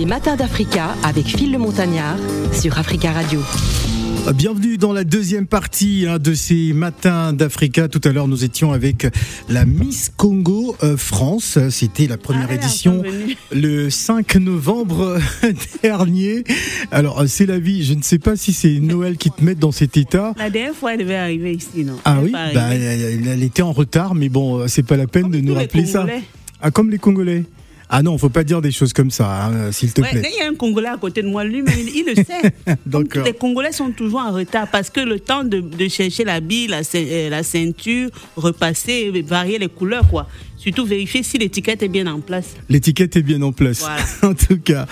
les 0.00 0.06
matins 0.06 0.34
d'Africa 0.34 0.94
avec 1.02 1.26
Phil 1.26 1.52
le 1.52 1.58
Montagnard 1.58 2.16
sur 2.54 2.78
Africa 2.78 3.12
Radio. 3.12 3.42
Bienvenue 4.34 4.78
dans 4.78 4.94
la 4.94 5.04
deuxième 5.04 5.46
partie 5.46 6.06
hein, 6.08 6.18
de 6.18 6.32
ces 6.32 6.72
matins 6.72 7.34
d'Africa. 7.34 7.86
Tout 7.86 8.00
à 8.04 8.12
l'heure, 8.12 8.26
nous 8.26 8.42
étions 8.42 8.72
avec 8.72 9.06
la 9.50 9.66
Miss 9.66 10.10
Congo 10.16 10.74
euh, 10.82 10.96
France. 10.96 11.58
C'était 11.68 12.06
la 12.06 12.16
première 12.16 12.46
Ah, 12.48 12.54
édition 12.54 13.02
le 13.52 13.90
5 13.90 14.36
novembre 14.36 15.18
dernier. 15.82 16.44
Alors, 16.92 17.20
euh, 17.20 17.26
c'est 17.26 17.44
la 17.44 17.58
vie. 17.58 17.84
Je 17.84 17.92
ne 17.92 18.02
sais 18.02 18.18
pas 18.18 18.36
si 18.36 18.54
c'est 18.54 18.80
Noël 18.80 19.18
qui 19.18 19.30
te 19.30 19.44
met 19.44 19.54
dans 19.54 19.72
cet 19.72 19.98
état. 19.98 20.32
La 20.38 20.48
dernière 20.48 20.74
fois, 20.74 20.94
elle 20.94 21.00
devait 21.00 21.16
arriver 21.16 21.52
ici, 21.52 21.84
non? 21.84 21.96
Ah 22.06 22.16
Elle 22.16 22.24
oui, 22.24 22.32
bah, 22.32 22.74
elle, 22.74 23.42
était 23.42 23.60
en 23.60 23.72
retard, 23.72 24.14
mais 24.14 24.30
bon, 24.30 24.60
euh, 24.60 24.66
c'est 24.66 24.82
pas 24.82 24.96
la 24.96 25.06
peine 25.06 25.24
Comme 25.24 25.32
de 25.32 25.40
nous 25.40 25.54
rappeler 25.54 25.84
ça. 25.84 26.06
Ah, 26.62 26.70
comme 26.70 26.90
les 26.90 26.98
Congolais. 26.98 27.44
Ah 27.92 28.02
non, 28.02 28.16
faut 28.18 28.28
pas 28.28 28.44
dire 28.44 28.60
des 28.62 28.70
choses 28.70 28.92
comme 28.92 29.10
ça, 29.10 29.46
hein, 29.46 29.72
s'il 29.72 29.92
te 29.92 30.00
Ouais, 30.00 30.10
plaît. 30.10 30.22
il 30.32 30.38
y 30.38 30.42
a 30.46 30.48
un 30.48 30.54
Congolais 30.54 30.88
à 30.88 30.96
côté 30.96 31.22
de 31.22 31.28
moi, 31.28 31.42
lui, 31.42 31.60
mais 31.62 31.72
il, 31.76 31.88
il 31.96 32.04
le 32.06 32.14
sait. 32.14 32.52
D'accord. 32.86 33.24
les 33.24 33.32
Congolais 33.32 33.72
sont 33.72 33.90
toujours 33.90 34.20
en 34.20 34.32
retard 34.32 34.68
parce 34.70 34.90
que 34.90 35.00
le 35.00 35.18
temps 35.18 35.42
de, 35.42 35.58
de 35.60 35.88
chercher 35.88 36.22
la 36.24 36.40
bille, 36.40 36.68
la, 36.68 36.82
euh, 36.94 37.28
la 37.28 37.42
ceinture, 37.42 38.08
repasser, 38.36 39.10
varier 39.26 39.58
les 39.58 39.68
couleurs, 39.68 40.08
quoi. 40.08 40.28
Surtout 40.60 40.84
vérifier 40.84 41.22
si 41.22 41.38
l'étiquette 41.38 41.82
est 41.82 41.88
bien 41.88 42.06
en 42.06 42.20
place. 42.20 42.54
L'étiquette 42.68 43.16
est 43.16 43.22
bien 43.22 43.40
en 43.40 43.50
place. 43.50 43.78
Voilà. 43.78 44.02
en 44.30 44.34
tout 44.34 44.58
cas, 44.58 44.84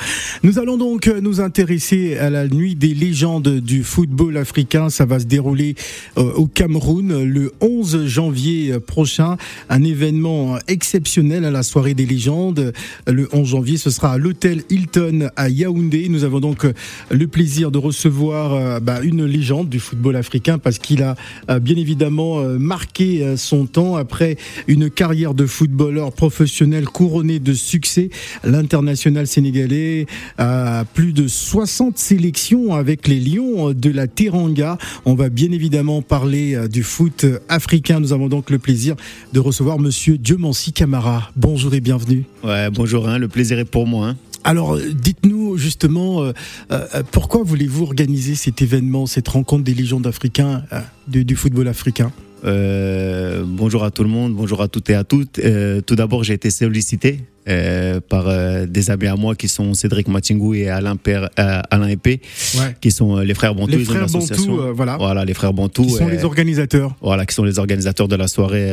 nous 0.42 0.58
allons 0.58 0.78
donc 0.78 1.08
euh, 1.08 1.20
nous 1.20 1.42
intéresser 1.42 2.16
à 2.16 2.30
la 2.30 2.48
nuit 2.48 2.74
des 2.74 2.94
légendes 2.94 3.60
du 3.60 3.82
football 3.82 4.38
africain. 4.38 4.88
Ça 4.88 5.04
va 5.04 5.20
se 5.20 5.26
dérouler 5.26 5.74
euh, 6.16 6.32
au 6.36 6.46
Cameroun 6.46 7.22
le 7.22 7.52
11 7.60 8.06
janvier 8.06 8.72
euh, 8.72 8.80
prochain. 8.80 9.36
Un 9.68 9.84
événement 9.84 10.56
exceptionnel 10.68 11.44
à 11.44 11.50
la 11.50 11.62
soirée 11.62 11.92
des 11.92 12.06
légendes. 12.06 12.72
Le 13.06 13.28
11 13.34 13.46
janvier, 13.46 13.76
ce 13.76 13.90
sera 13.90 14.14
à 14.14 14.16
l'hôtel 14.16 14.62
Hilton 14.70 15.28
à 15.36 15.50
Yaoundé. 15.50 16.08
Nous 16.08 16.24
avons 16.24 16.40
donc 16.40 16.64
le 17.10 17.26
plaisir 17.26 17.70
de 17.70 17.76
recevoir 17.76 18.80
bah, 18.80 19.00
une 19.02 19.26
légende 19.26 19.68
du 19.68 19.80
football 19.80 20.16
africain 20.16 20.56
parce 20.56 20.78
qu'il 20.78 21.02
a 21.02 21.14
bien 21.60 21.76
évidemment 21.76 22.42
marqué 22.58 23.36
son 23.36 23.66
temps 23.66 23.96
après 23.96 24.38
une 24.66 24.88
carrière 24.88 25.34
de 25.34 25.46
footballeur 25.58 26.12
professionnel 26.12 26.84
couronné 26.84 27.40
de 27.40 27.52
succès. 27.52 28.10
L'international 28.44 29.26
sénégalais 29.26 30.06
a 30.38 30.84
plus 30.94 31.12
de 31.12 31.26
60 31.26 31.98
sélections 31.98 32.74
avec 32.74 33.08
les 33.08 33.18
Lions 33.18 33.72
de 33.72 33.90
la 33.90 34.06
Teranga. 34.06 34.78
On 35.04 35.14
va 35.14 35.30
bien 35.30 35.50
évidemment 35.50 36.00
parler 36.00 36.54
euh, 36.54 36.68
du 36.68 36.84
foot 36.84 37.26
africain. 37.48 37.98
Nous 37.98 38.12
avons 38.12 38.28
donc 38.28 38.50
le 38.50 38.60
plaisir 38.60 38.94
de 39.32 39.40
recevoir 39.40 39.80
monsieur 39.80 40.16
Diomansi 40.16 40.72
Camara. 40.72 41.32
Bonjour 41.34 41.74
et 41.74 41.80
bienvenue. 41.80 42.22
Ouais, 42.44 42.70
bonjour, 42.70 43.08
hein, 43.08 43.18
le 43.18 43.26
plaisir 43.26 43.58
est 43.58 43.64
pour 43.64 43.84
moi. 43.88 44.10
hein. 44.10 44.16
Alors, 44.44 44.76
euh, 44.76 44.92
dites-nous 44.94 45.56
justement, 45.56 46.22
euh, 46.22 46.32
euh, 46.70 47.02
pourquoi 47.10 47.42
voulez-vous 47.42 47.82
organiser 47.82 48.36
cet 48.36 48.62
événement, 48.62 49.06
cette 49.06 49.26
rencontre 49.26 49.64
des 49.64 49.74
légendes 49.74 50.06
africains 50.06 50.62
euh, 50.72 50.78
du, 51.08 51.24
du 51.24 51.34
football 51.34 51.66
africain? 51.66 52.12
Euh, 52.44 53.42
bonjour 53.44 53.84
à 53.84 53.90
tout 53.90 54.02
le 54.04 54.08
monde, 54.08 54.34
bonjour 54.34 54.62
à 54.62 54.68
toutes 54.68 54.88
et 54.90 54.94
à 54.94 55.04
toutes. 55.04 55.38
Euh, 55.40 55.80
tout 55.80 55.96
d'abord, 55.96 56.22
j'ai 56.24 56.34
été 56.34 56.50
sollicité 56.50 57.20
euh, 57.48 58.00
par 58.00 58.26
des 58.66 58.90
amis 58.90 59.06
à 59.08 59.16
moi 59.16 59.34
qui 59.34 59.48
sont 59.48 59.74
Cédric 59.74 60.06
Matingou 60.08 60.54
et 60.54 60.68
Alain, 60.68 60.96
Alain 61.36 61.88
Épée, 61.88 62.20
Ouais. 62.56 62.76
qui 62.80 62.90
sont 62.90 63.16
les 63.18 63.34
frères 63.34 63.54
Bantou. 63.54 63.72
Les 63.78 63.84
frères. 63.84 64.06
Bantou, 64.06 64.60
voilà, 64.74 64.96
Voilà, 64.98 65.24
les 65.24 65.34
frères 65.34 65.52
Bantou. 65.52 65.82
qui 65.84 65.90
sont 65.90 66.08
les 66.08 66.24
organisateurs. 66.24 66.94
voilà, 67.00 67.26
qui 67.26 67.34
sont 67.34 67.44
les 67.44 67.58
organisateurs 67.58 68.08
de 68.08 68.16
la 68.16 68.28
soirée 68.28 68.70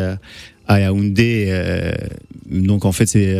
à 0.68 0.80
Yaoundé. 0.80 1.92
donc 2.52 2.86
en 2.86 2.92
fait, 2.92 3.08
c'est 3.08 3.36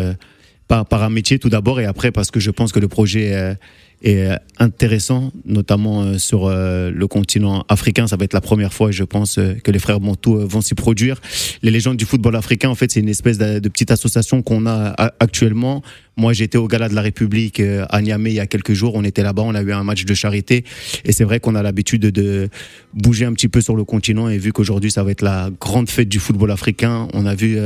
par, 0.68 0.86
par 0.88 1.04
un 1.04 1.10
métier 1.10 1.38
tout 1.38 1.50
d'abord 1.50 1.80
et 1.80 1.86
après 1.86 2.12
parce 2.12 2.32
que 2.32 2.40
je 2.40 2.50
pense 2.50 2.72
que 2.72 2.80
le 2.80 2.88
projet 2.88 3.56
est 4.04 4.32
euh, 4.32 4.36
intéressant, 4.60 5.32
notamment 5.46 6.04
euh, 6.04 6.18
sur 6.18 6.46
euh, 6.46 6.92
le 6.92 7.08
continent 7.08 7.66
africain. 7.70 8.08
Ça 8.08 8.16
va 8.16 8.26
être 8.26 8.34
la 8.34 8.42
première 8.42 8.74
fois, 8.74 8.92
je 8.92 9.04
pense, 9.04 9.40
que 9.64 9.72
les 9.72 9.80
frères 9.80 9.98
euh, 9.98 10.46
vont 10.46 10.62
s'y 10.62 10.76
produire. 10.76 11.20
Les 11.62 11.72
légendes 11.72 11.98
du 11.98 12.06
football 12.06 12.36
africain, 12.36 12.70
en 12.70 12.76
fait, 12.76 12.92
c'est 12.92 13.00
une 13.00 13.10
espèce 13.10 13.38
de, 13.38 13.60
de 13.60 13.70
petite 13.70 13.92
association 13.92 14.42
qu'on 14.42 14.66
a 14.66 14.96
actuellement. 15.20 15.82
Moi, 16.18 16.32
j'étais 16.32 16.58
au 16.58 16.68
Gala 16.68 16.88
de 16.88 16.96
la 16.96 17.02
République 17.02 17.62
à 17.90 18.02
Niamey 18.02 18.32
il 18.32 18.36
y 18.36 18.40
a 18.40 18.48
quelques 18.48 18.72
jours. 18.72 18.96
On 18.96 19.04
était 19.04 19.24
là-bas, 19.24 19.44
on 19.46 19.54
a 19.54 19.62
eu 19.62 19.74
un 19.74 19.84
match 19.84 20.06
de 20.06 20.14
charité. 20.14 20.64
Et 21.04 21.12
c'est 21.12 21.26
vrai 21.26 21.42
qu'on 21.42 21.56
a 21.56 21.64
l'habitude 21.64 22.04
de, 22.04 22.50
bouger 22.94 23.26
un 23.26 23.34
petit 23.34 23.50
peu 23.50 23.60
sur 23.60 23.76
le 23.76 23.84
continent. 23.84 24.30
Et 24.30 24.38
vu 24.38 24.54
qu'aujourd'hui, 24.54 24.92
ça 24.92 25.04
va 25.04 25.12
être 25.12 25.22
la 25.22 25.50
grande 25.60 25.90
fête 25.90 26.08
du 26.08 26.20
football 26.20 26.52
africain, 26.52 27.10
on 27.14 27.26
a 27.26 27.36
vu 27.36 27.58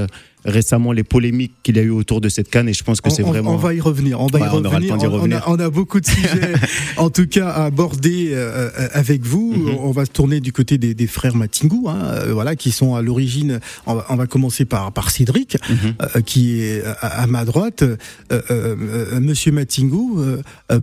récemment 0.45 0.91
les 0.91 1.03
polémiques 1.03 1.53
qu'il 1.63 1.75
y 1.77 1.79
a 1.79 1.83
eu 1.83 1.89
autour 1.89 2.21
de 2.21 2.29
cette 2.29 2.49
canne. 2.49 2.69
Et 2.69 2.73
je 2.73 2.83
pense 2.83 3.01
que 3.01 3.09
c'est 3.09 3.23
vraiment. 3.23 3.51
on 3.53 3.57
va 3.57 3.73
y 3.73 3.81
revenir. 3.81 4.21
On 4.21 4.27
va 4.27 4.39
Ouais, 4.39 4.45
y 4.45 4.49
on 4.49 4.63
aura 4.65 4.79
le 4.79 4.87
revenir. 4.87 4.89
temps 4.89 4.97
d'y 4.97 5.05
On- 5.05 5.09
a- 5.09 5.13
revenir. 5.13 5.43
On, 5.47 5.59
a, 5.59 5.69
beaucoup 5.69 5.99
de 5.99 6.05
sujets, 6.15 6.53
en 6.97 7.09
tout 7.09 7.27
cas, 7.27 7.49
à 7.49 7.65
aborder 7.65 8.29
euh, 8.33 8.69
euh, 8.79 8.87
avec 8.93 9.23
vous. 9.25 9.53
Mhm. 9.53 9.75
On 9.81 9.91
va 9.91 10.05
se 10.05 10.11
tourner 10.11 10.39
du 10.39 10.51
côté 10.53 10.77
des, 10.77 10.93
des 10.93 11.07
frères 11.07 11.35
Matingou, 11.35 11.87
hein, 11.89 11.97
euh, 12.03 12.33
voilà, 12.33 12.55
qui 12.55 12.71
sont 12.71 12.95
à 12.95 13.01
l'origine. 13.01 13.59
On 13.85 13.95
va, 13.95 14.05
on 14.09 14.15
va 14.15 14.27
commencer 14.27 14.65
par, 14.65 14.91
par 14.91 15.11
Cédric, 15.11 15.57
Mhm. 15.69 15.93
euh, 16.15 16.21
qui 16.21 16.61
est 16.61 16.83
à, 16.85 17.21
à 17.23 17.27
ma 17.27 17.45
droite. 17.45 17.83
Monsieur 19.21 19.51
Matingou, 19.51 20.19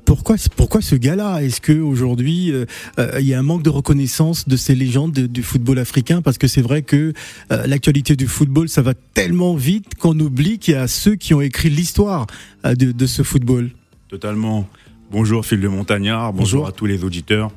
pourquoi, 0.05 0.37
pourquoi 0.57 0.81
ce 0.81 0.95
gars-là? 0.97 1.43
Est-ce 1.43 1.61
que 1.61 1.73
aujourd'hui 1.73 2.53
il 2.99 3.27
y 3.27 3.35
a 3.35 3.39
un 3.39 3.43
manque 3.43 3.63
de 3.63 3.71
reconnaissance 3.71 4.49
de 4.49 4.57
ces 4.57 4.75
légendes 4.75 5.13
de- 5.13 5.27
du 5.27 5.43
football 5.43 5.79
africain? 5.79 6.23
Parce 6.23 6.39
que 6.39 6.47
c'est 6.49 6.63
vrai 6.63 6.83
que 6.83 7.13
l'actualité 7.67 8.17
du 8.17 8.27
football, 8.27 8.69
ça 8.69 8.83
va 8.83 8.93
tellement 9.15 9.46
vite 9.55 9.95
qu'on 9.95 10.19
oublie 10.19 10.59
qu'il 10.59 10.75
y 10.75 10.77
a 10.77 10.89
ceux 10.89 11.15
qui 11.15 11.35
ont 11.35 11.41
écrit 11.41 11.71
l'histoire 11.71 12.27
euh, 12.65 12.75
de, 12.75 12.91
de 12.93 13.07
ce 13.07 13.23
football. 13.23 13.71
Totalement. 14.09 14.69
Bonjour 15.13 15.47
Phil 15.47 15.61
de 15.61 15.69
Montagnard, 15.69 16.33
bonjour, 16.33 16.61
Bonjour. 16.63 16.67
à 16.67 16.73
tous 16.73 16.87
les 16.87 17.05
auditeurs. 17.05 17.51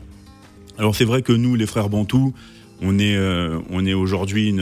Alors 0.78 0.96
c'est 0.96 1.06
vrai 1.06 1.22
que 1.24 1.34
nous, 1.34 1.56
les 1.56 1.66
frères 1.66 1.90
Bantou, 1.90 2.34
on 2.82 3.00
est, 3.00 3.16
euh, 3.16 3.60
on 3.72 3.86
est 3.86 3.94
aujourd'hui 3.94 4.56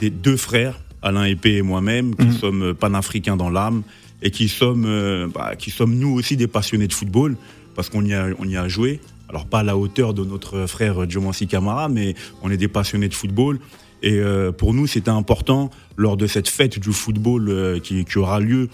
des 0.00 0.10
deux 0.10 0.36
frères, 0.36 0.78
Alain 1.02 1.24
Épée 1.24 1.56
et 1.56 1.62
moi-même, 1.62 2.14
qui 2.14 2.26
Mhm. 2.26 2.32
sommes 2.32 2.74
panafricains 2.74 3.36
dans 3.36 3.50
l'âme 3.50 3.82
et 4.22 4.30
qui 4.30 4.48
sommes, 4.48 4.84
euh, 4.86 5.28
bah, 5.34 5.56
qui 5.56 5.70
sommes 5.70 5.94
nous 5.96 6.10
aussi 6.12 6.36
des 6.36 6.46
passionnés 6.46 6.86
de 6.88 6.92
football 6.92 7.36
parce 7.74 7.88
qu'on 7.88 8.04
y 8.04 8.12
a, 8.14 8.28
on 8.38 8.44
y 8.46 8.56
a 8.56 8.68
joué. 8.68 9.00
Alors 9.28 9.46
pas 9.46 9.60
à 9.60 9.62
la 9.64 9.76
hauteur 9.76 10.14
de 10.14 10.24
notre 10.24 10.66
frère 10.66 11.06
Diomansi 11.06 11.46
Camara, 11.46 11.88
mais 11.88 12.14
on 12.42 12.50
est 12.50 12.56
des 12.56 12.68
passionnés 12.68 13.08
de 13.08 13.14
football. 13.14 13.58
Et 14.06 14.18
euh, 14.18 14.52
pour 14.52 14.74
nous, 14.74 14.86
c'était 14.86 15.08
important 15.10 15.70
lors 15.96 16.16
de 16.18 16.26
cette 16.26 16.48
fête 16.48 16.78
du 16.78 16.92
football 16.92 17.48
euh, 17.48 17.78
qui, 17.80 18.04
qui 18.04 18.18
aura 18.18 18.38
lieu 18.38 18.68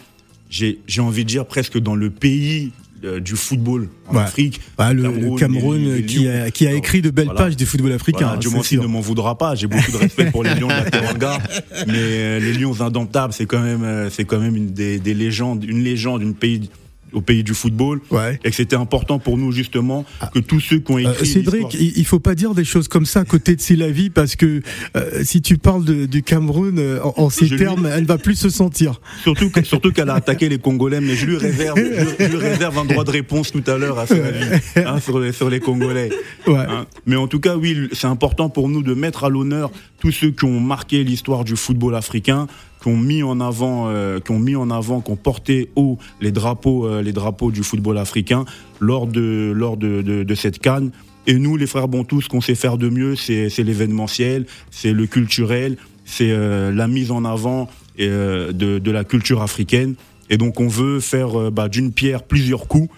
j'ai 0.51 1.01
envie 1.01 1.23
de 1.25 1.29
dire 1.29 1.47
presque 1.47 1.79
dans 1.79 1.95
le 1.95 2.11
pays 2.11 2.73
euh, 3.05 3.21
du 3.21 3.37
football 3.37 3.89
en 4.09 4.17
Ouais. 4.17 4.23
Afrique. 4.23 4.61
Bah, 4.77 4.93
le 4.93 5.03
Cameroun, 5.05 5.31
le 5.35 5.39
Cameroun 5.39 5.79
les- 5.85 5.97
les 5.99 6.05
qui, 6.07 6.27
a, 6.29 6.45
Lions. 6.47 6.51
qui 6.51 6.67
a 6.67 6.73
écrit 6.73 7.01
de 7.03 7.11
belles 7.11 7.27
Voilà. 7.27 7.41
pages 7.45 7.57
du 7.57 7.65
football 7.67 7.93
africain. 7.93 8.19
Voilà, 8.27 8.33
hein, 8.35 8.63
Dieu 8.69 8.81
ne 8.81 8.87
m'en 8.89 9.01
voudra 9.01 9.39
pas. 9.39 9.55
J'ai 9.55 9.69
beaucoup 9.69 9.93
de 9.93 9.97
respect 9.99 10.33
pour 10.33 10.43
les 10.43 10.55
Lions 10.57 10.67
de 10.67 10.73
la 10.73 10.91
Teranga, 10.91 11.39
mais 11.87 12.41
les 12.41 12.53
Lions 12.55 12.81
indomptables, 12.81 13.33
c'est 13.33 13.47
quand 13.47 13.61
même, 13.63 14.09
c'est 14.11 14.25
quand 14.25 14.41
même 14.41 14.57
une 14.57 14.73
des, 14.73 14.99
des 14.99 15.15
légendes, 15.15 15.63
une 15.65 15.85
légende 15.85 16.21
d'une 16.23 16.35
pays, 16.35 16.69
au 17.13 17.21
pays 17.21 17.43
du 17.45 17.55
football. 17.55 18.01
Ouais. 18.11 18.39
Et 18.45 18.51
que 18.51 18.57
c'était 18.57 18.77
important 18.77 19.19
pour 19.19 19.37
nous 19.39 19.53
justement 19.53 20.05
que 20.35 20.39
tous 20.39 20.61
ceux 20.61 20.79
qui 20.79 20.93
ont 20.93 20.99
Euh, 20.99 21.13
écrit 21.13 21.27
Cédric, 21.27 21.75
il, 21.75 22.05
faut 22.05 22.19
pas 22.21 22.35
dire 22.35 22.55
des 22.55 22.65
choses 22.65 22.89
comme 22.89 23.07
ça 23.07 23.21
à 23.21 23.25
côté 23.25 23.57
de 23.57 23.61
Silavi 23.61 24.11
parce 24.11 24.37
que 24.37 24.61
euh, 24.97 25.23
si 25.25 25.41
tu 25.43 25.59
parles 25.59 25.85
de- 25.85 26.07
du 26.07 26.23
Cameroun 26.23 26.79
euh, 26.79 27.01
en, 27.03 27.15
en 27.25 27.31
ces 27.31 27.47
Je 27.47 27.55
lui- 27.55 27.61
termes, 27.61 27.87
elle 27.87 28.05
va 28.07 28.19
plus 28.19 28.35
se 28.37 28.49
sentir. 28.51 29.01
Surtout, 29.23 29.51
que- 29.51 29.65
surtout 29.65 29.93
qu'elle 29.93 30.11
a 30.11 30.15
attaqué 30.15 30.49
les 30.49 30.59
Congolais, 30.59 31.01
mais 31.01 31.17
je 31.17 31.27
lui 31.27 31.37
réserve, 31.37 31.79
je, 31.79 32.25
je 32.25 32.31
lui 32.31 32.37
réserve 32.39 32.79
un 32.79 32.85
droit 32.85 33.05
de 33.05 33.11
réponse 33.11 33.51
tout 33.53 33.65
à 33.67 33.77
l'heure 33.79 33.99
à 33.99 34.07
son 34.07 34.15
avis, 34.15 34.61
hein, 34.77 35.01
sur, 35.01 35.19
les, 35.21 35.33
sur 35.33 35.49
les 35.51 35.61
Congolais. 35.61 36.11
Ouais. 36.47 36.57
Hein. 36.59 36.87
Mais 37.07 37.17
en 37.17 37.27
tout 37.29 37.41
cas, 37.41 37.57
oui, 37.57 37.89
c'est 37.93 38.07
important 38.07 38.49
pour 38.49 38.69
nous 38.69 38.83
de 38.83 38.95
mettre 38.95 39.25
à 39.25 39.29
l'honneur 39.29 39.71
tous 40.01 40.13
ceux 40.13 40.31
qui 40.31 40.45
ont 40.45 40.61
marqué 40.61 41.05
l'histoire 41.05 41.45
du 41.45 41.57
football 41.57 41.95
africain, 41.95 42.47
qui 42.81 42.89
ont 42.89 42.97
mis 42.97 43.23
en 43.23 43.41
avant, 43.41 43.89
euh, 43.89 44.21
qui 44.21 44.31
ont 44.31 44.39
mis 44.39 44.57
en 44.57 44.71
avant, 44.71 45.01
qui 45.01 45.11
ont 45.11 45.17
porté 45.17 45.71
haut 45.77 45.99
les 46.21 46.33
drapeaux, 46.33 46.87
euh, 46.87 47.03
les 47.03 47.13
drapeaux 47.13 47.51
du 47.51 47.63
football 47.63 47.99
africain 47.99 48.45
lors 48.81 49.07
de 49.07 49.53
lors 49.55 49.77
de, 49.77 50.03
de, 50.03 50.23
de 50.23 50.35
cette 50.35 50.59
canne. 50.59 50.91
Et 51.27 51.35
nous, 51.35 51.57
les 51.57 51.67
frères 51.67 51.89
Bantou, 51.89 52.23
ce 52.23 52.29
qu'on 52.29 52.41
sait 52.41 52.55
faire 52.55 52.79
de 52.79 52.89
mieux, 52.89 53.15
c'est 53.15 53.57
l'événementiel, 53.59 54.47
c'est 54.71 54.93
le 54.93 55.07
culturel, 55.07 55.77
c'est 56.05 56.31
euh, 56.31 56.73
la 56.73 56.89
mise 56.89 57.11
en 57.11 57.25
avant 57.25 57.69
euh, 58.01 58.53
de, 58.53 58.79
de 58.79 58.91
la 58.91 59.05
culture 59.05 59.43
africaine. 59.43 59.95
Et 60.31 60.39
donc, 60.39 60.59
on 60.61 60.69
veut 60.69 61.01
faire 61.01 61.39
euh, 61.39 61.51
bah, 61.51 61.69
d'une 61.69 61.93
pierre 61.93 62.23
plusieurs 62.23 62.67
coups 62.67 62.89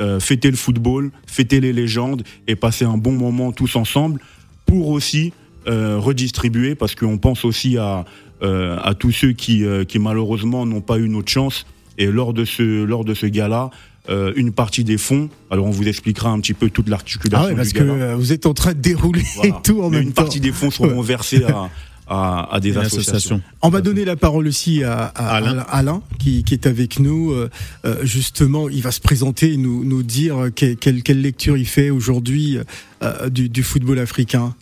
euh, 0.00 0.20
fêter 0.20 0.50
le 0.50 0.56
football, 0.56 1.10
fêter 1.26 1.60
les 1.60 1.72
légendes 1.72 2.22
et 2.46 2.56
passer 2.56 2.84
un 2.84 2.96
bon 2.96 3.12
moment 3.12 3.52
tous 3.52 3.76
ensemble 3.76 4.20
pour 4.64 4.88
aussi 4.88 5.32
redistribuer 5.68 6.76
parce 6.76 6.94
qu'on 6.94 7.18
pense 7.18 7.44
aussi 7.44 7.76
à, 7.76 8.04
à 8.42 8.94
tous 8.94 9.12
ceux 9.12 9.32
qui, 9.32 9.64
euh, 9.64 9.84
qui 9.84 9.98
malheureusement 9.98 10.66
n'ont 10.66 10.80
pas 10.80 10.98
eu 10.98 11.08
notre 11.08 11.30
chance 11.30 11.66
et 11.98 12.06
lors 12.06 12.32
de 12.34 12.44
ce, 12.44 12.84
lors 12.84 13.04
de 13.04 13.14
ce 13.14 13.26
gala, 13.26 13.70
euh, 14.08 14.32
une 14.36 14.52
partie 14.52 14.84
des 14.84 14.98
fonds, 14.98 15.28
alors 15.50 15.66
on 15.66 15.70
vous 15.70 15.88
expliquera 15.88 16.30
un 16.30 16.38
petit 16.40 16.54
peu 16.54 16.70
toute 16.70 16.88
l'articulation 16.88 17.46
Ah 17.46 17.50
ouais, 17.50 17.56
parce 17.56 17.68
du 17.68 17.74
que 17.74 17.78
gala. 17.84 17.92
euh, 17.92 18.16
vous 18.16 18.32
êtes 18.32 18.46
en 18.46 18.54
train 18.54 18.72
de 18.74 18.78
dérouler 18.80 19.24
Voilà. 19.36 19.60
tout 19.64 19.80
en 19.80 19.90
Mais 19.90 19.96
même 19.98 20.08
une 20.08 20.12
temps. 20.12 20.22
partie 20.22 20.40
des 20.40 20.52
fonds 20.52 20.70
seront 20.70 21.00
versés 21.02 21.42
à, 21.44 21.70
à, 22.06 22.54
à 22.54 22.60
des 22.60 22.68
Une 22.70 22.76
associations. 22.76 23.02
association. 23.14 23.40
On 23.62 23.68
va 23.68 23.80
donner 23.80 24.04
la 24.04 24.14
parole 24.14 24.46
aussi 24.46 24.84
à, 24.84 25.06
à 25.06 25.34
Alain. 25.36 25.64
Alain, 25.70 26.02
qui, 26.20 26.44
qui 26.44 26.54
est 26.54 26.66
avec 26.68 27.00
nous. 27.00 27.32
Euh, 27.32 27.48
euh, 27.84 27.96
justement, 28.04 28.68
il 28.68 28.80
va 28.82 28.92
se 28.92 29.00
présenter 29.00 29.54
et 29.54 29.56
nous, 29.56 29.82
nous 29.84 30.04
dire 30.04 30.50
que- 30.54 30.74
quelle, 30.74 31.02
quelle 31.02 31.20
lecture 31.20 31.56
il 31.56 31.66
fait 31.66 31.90
aujourd'hui 31.90 32.58
euh, 33.02 33.28
du, 33.28 33.48
du 33.48 33.62
football 33.64 33.98
africain. 33.98 34.54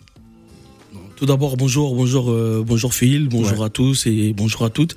Tout 1.15 1.25
d'abord, 1.25 1.55
bonjour, 1.55 1.95
bonjour, 1.95 2.29
euh, 2.29 2.61
bonjour 2.65 2.93
Phil, 2.93 3.29
bonjour 3.29 3.63
à 3.63 3.69
tous 3.69 4.05
et 4.05 4.33
bonjour 4.33 4.65
à 4.65 4.69
toutes. 4.69 4.95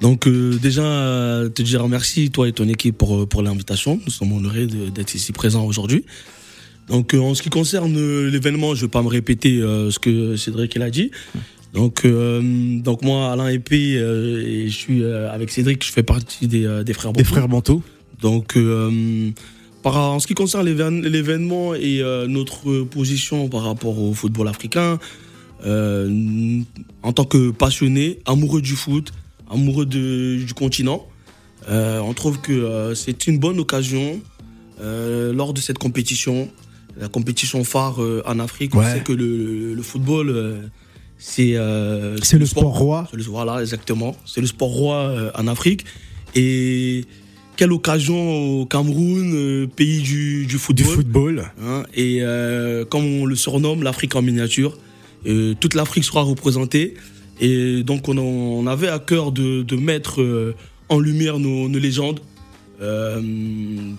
Donc 0.00 0.26
euh, 0.26 0.58
déjà, 0.60 0.82
euh, 0.82 1.48
te 1.48 1.62
dire 1.62 1.86
merci, 1.86 2.30
toi 2.30 2.48
et 2.48 2.52
ton 2.52 2.68
équipe, 2.68 2.98
pour, 2.98 3.20
euh, 3.20 3.26
pour 3.26 3.42
l'invitation. 3.42 4.00
Nous 4.04 4.10
sommes 4.12 4.32
honorés 4.32 4.66
d'être 4.66 5.14
ici 5.14 5.30
présents 5.32 5.64
aujourd'hui. 5.64 6.04
Donc 6.88 7.14
euh, 7.14 7.20
en 7.20 7.34
ce 7.36 7.42
qui 7.42 7.50
concerne 7.50 7.94
l'événement, 8.28 8.74
je 8.74 8.82
vais 8.82 8.90
pas 8.90 9.02
me 9.02 9.08
répéter 9.08 9.60
euh, 9.60 9.92
ce 9.92 10.00
que 10.00 10.36
Cédric 10.36 10.74
il 10.74 10.82
a 10.82 10.90
dit. 10.90 11.12
Donc, 11.72 12.04
euh, 12.04 12.80
donc 12.80 13.02
moi, 13.02 13.30
Alain 13.30 13.48
Épée, 13.48 13.96
euh, 13.96 14.42
et 14.44 14.68
je 14.68 14.74
suis 14.76 15.04
euh, 15.04 15.30
avec 15.30 15.50
Cédric, 15.50 15.84
je 15.84 15.92
fais 15.92 16.02
partie 16.02 16.48
des, 16.48 16.64
euh, 16.64 16.82
des 16.82 16.94
frères 16.94 17.12
Des 17.12 17.22
Bantou. 17.22 17.32
frères 17.34 17.48
Banto. 17.48 17.82
Donc, 18.22 18.56
euh, 18.56 19.30
par, 19.82 19.96
en 19.96 20.18
ce 20.18 20.26
qui 20.26 20.32
concerne 20.34 20.66
l'événement 20.66 21.74
et 21.74 22.00
euh, 22.00 22.26
notre 22.26 22.84
position 22.84 23.48
par 23.50 23.64
rapport 23.64 24.00
au 24.00 24.14
football 24.14 24.48
africain, 24.48 24.98
euh, 25.66 26.60
en 27.02 27.12
tant 27.12 27.24
que 27.24 27.50
passionné, 27.50 28.20
amoureux 28.26 28.62
du 28.62 28.74
foot, 28.76 29.12
amoureux 29.50 29.86
de- 29.86 30.36
du 30.44 30.54
continent, 30.54 31.06
euh, 31.68 31.98
on 32.00 32.14
trouve 32.14 32.40
que 32.40 32.52
euh, 32.52 32.94
c'est 32.94 33.26
une 33.26 33.38
bonne 33.38 33.58
occasion 33.58 34.20
lors 34.80 35.52
de 35.52 35.60
cette 35.60 35.78
compétition, 35.78 36.48
la 37.00 37.08
compétition 37.08 37.64
phare 37.64 37.98
en 38.26 38.38
Afrique. 38.38 38.74
On 38.76 38.78
Ouais. 38.78 38.92
sait 38.94 39.00
que 39.00 39.12
le, 39.12 39.74
le 39.74 39.82
football, 39.82 40.70
c'est 41.18 41.56
C'est 42.22 42.38
le 42.38 42.46
sport 42.46 42.78
roi. 42.78 43.08
le- 43.12 43.24
Voilà, 43.24 43.60
exactement. 43.60 44.14
C'est 44.24 44.40
le 44.40 44.46
sport 44.46 44.68
roi 44.70 45.32
en 45.34 45.48
Afrique. 45.48 45.84
Et 46.36 47.04
quelle 47.56 47.72
occasion 47.72 48.60
au 48.60 48.66
Cameroun, 48.66 49.66
pays 49.74 50.00
du, 50.00 50.42
du 50.42 50.46
Du 50.46 50.58
football. 50.58 50.86
football. 50.94 51.44
hein, 51.60 51.82
et 51.96 52.20
comme 52.88 53.04
on 53.04 53.24
le 53.26 53.34
surnomme, 53.34 53.82
l'Afrique 53.82 54.14
en 54.14 54.22
miniature. 54.22 54.78
Toute 55.24 55.74
l'Afrique 55.74 56.04
sera 56.04 56.22
représentée. 56.22 56.94
Et 57.40 57.82
donc 57.82 58.08
on, 58.08 58.66
avait 58.66 58.88
à 58.88 58.98
cœur 58.98 59.32
de, 59.32 59.76
mettre 59.76 60.20
euh, 60.20 60.54
en 60.88 60.98
lumière 60.98 61.38
nos, 61.38 61.68
légendes. 61.68 62.20
Euh, 62.80 63.20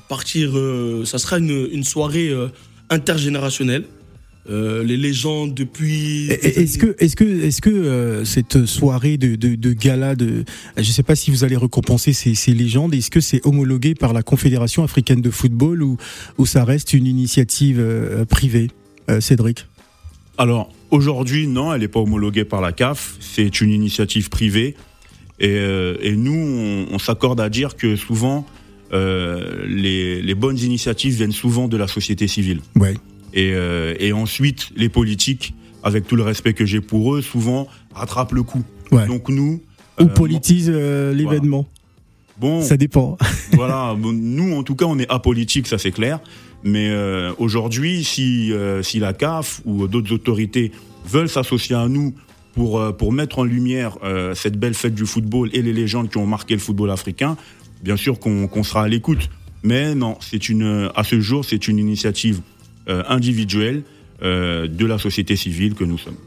partir, 0.07 0.57
euh, 0.57 1.03
ça 1.05 1.17
sera 1.17 1.37
une, 1.37 1.83
soirée 1.83 2.31
intergénérationnelle. 2.89 3.85
Les 4.49 4.97
légendes 4.97 5.53
depuis. 5.53 6.29
Est-ce 6.31 7.61
que, 7.61 8.23
cette 8.25 8.65
soirée 8.65 9.17
de, 9.17 9.73
gala, 9.73 10.15
de, 10.15 10.43
je 10.75 10.81
ne 10.81 10.85
sais 10.85 11.03
pas 11.03 11.15
si 11.15 11.29
vous 11.29 11.43
allez 11.43 11.57
récompenser 11.57 12.13
ces, 12.13 12.53
légendes, 12.53 12.93
est-ce 12.95 13.11
que 13.11 13.21
c'est 13.21 13.45
homologué 13.45 13.93
par 13.93 14.11
la 14.11 14.23
Confédération 14.23 14.83
africaine 14.83 15.21
de 15.21 15.29
football 15.29 15.83
ou, 15.83 15.97
ça 16.45 16.65
reste 16.65 16.93
une 16.93 17.05
initiative 17.05 17.85
privée, 18.27 18.69
Cédric? 19.19 19.68
Alors 20.39 20.71
aujourd'hui, 20.89 21.45
non, 21.47 21.71
elle 21.73 21.81
n'est 21.81 21.87
pas 21.87 21.99
homologuée 21.99 22.45
par 22.45 22.61
la 22.61 22.71
CAF. 22.71 23.15
C'est 23.19 23.61
une 23.61 23.69
initiative 23.69 24.29
privée. 24.29 24.75
Et, 25.39 25.49
euh, 25.49 25.95
et 26.01 26.15
nous, 26.15 26.33
on, 26.33 26.95
on 26.95 26.97
s'accorde 26.99 27.39
à 27.39 27.49
dire 27.49 27.75
que 27.75 27.95
souvent, 27.95 28.45
euh, 28.93 29.65
les, 29.67 30.21
les 30.21 30.35
bonnes 30.35 30.57
initiatives 30.57 31.15
viennent 31.15 31.31
souvent 31.33 31.67
de 31.67 31.77
la 31.77 31.87
société 31.87 32.27
civile. 32.27 32.61
Ouais. 32.75 32.95
Et, 33.33 33.51
euh, 33.53 33.93
et 33.99 34.13
ensuite, 34.13 34.69
les 34.75 34.89
politiques, 34.89 35.53
avec 35.83 36.07
tout 36.07 36.15
le 36.15 36.23
respect 36.23 36.53
que 36.53 36.65
j'ai 36.65 36.81
pour 36.81 37.15
eux, 37.15 37.21
souvent 37.21 37.67
rattrapent 37.93 38.31
le 38.33 38.43
coup. 38.43 38.63
Ouais. 38.91 39.05
Donc 39.07 39.29
nous, 39.29 39.61
Ou 40.01 40.05
politise 40.07 40.71
euh, 40.73 41.13
l'événement. 41.13 41.67
bon, 42.39 42.61
Ça 42.63 42.75
dépend. 42.77 43.17
voilà, 43.53 43.93
bon, 43.97 44.13
nous 44.13 44.55
en 44.55 44.63
tout 44.63 44.75
cas 44.75 44.85
on 44.85 44.97
est 44.97 45.09
apolitique, 45.11 45.67
ça 45.67 45.77
c'est 45.77 45.91
clair. 45.91 46.19
Mais 46.63 46.89
euh, 46.89 47.33
aujourd'hui, 47.37 48.03
si, 48.03 48.51
euh, 48.51 48.83
si 48.83 48.99
la 48.99 49.13
CAF 49.13 49.61
ou 49.65 49.87
d'autres 49.87 50.13
autorités 50.13 50.71
veulent 51.05 51.29
s'associer 51.29 51.75
à 51.75 51.87
nous 51.87 52.13
pour, 52.53 52.79
euh, 52.79 52.91
pour 52.91 53.13
mettre 53.13 53.39
en 53.39 53.43
lumière 53.43 53.97
cette 54.35 54.57
belle 54.57 54.73
fête 54.73 54.95
du 54.95 55.05
football 55.05 55.49
et 55.53 55.61
les 55.61 55.73
légendes 55.73 56.09
qui 56.09 56.17
ont 56.17 56.25
marqué 56.25 56.53
le 56.53 56.59
football 56.59 56.91
africain, 56.91 57.37
bien 57.83 57.97
sûr 57.97 58.19
qu'on 58.19 58.47
qu'on 58.47 58.63
sera 58.63 58.83
à 58.83 58.87
l'écoute. 58.87 59.29
Mais 59.63 59.95
non, 59.95 60.17
c'est 60.21 60.49
une, 60.49 60.89
à 60.95 61.03
ce 61.03 61.19
jour, 61.19 61.43
c'est 61.45 61.67
une 61.67 61.79
initiative 61.79 62.41
individuelle 62.87 63.83
euh, 64.21 64.67
de 64.67 64.85
la 64.85 64.97
société 64.97 65.35
civile 65.35 65.75
que 65.75 65.83
nous 65.83 65.97
sommes. 65.97 66.17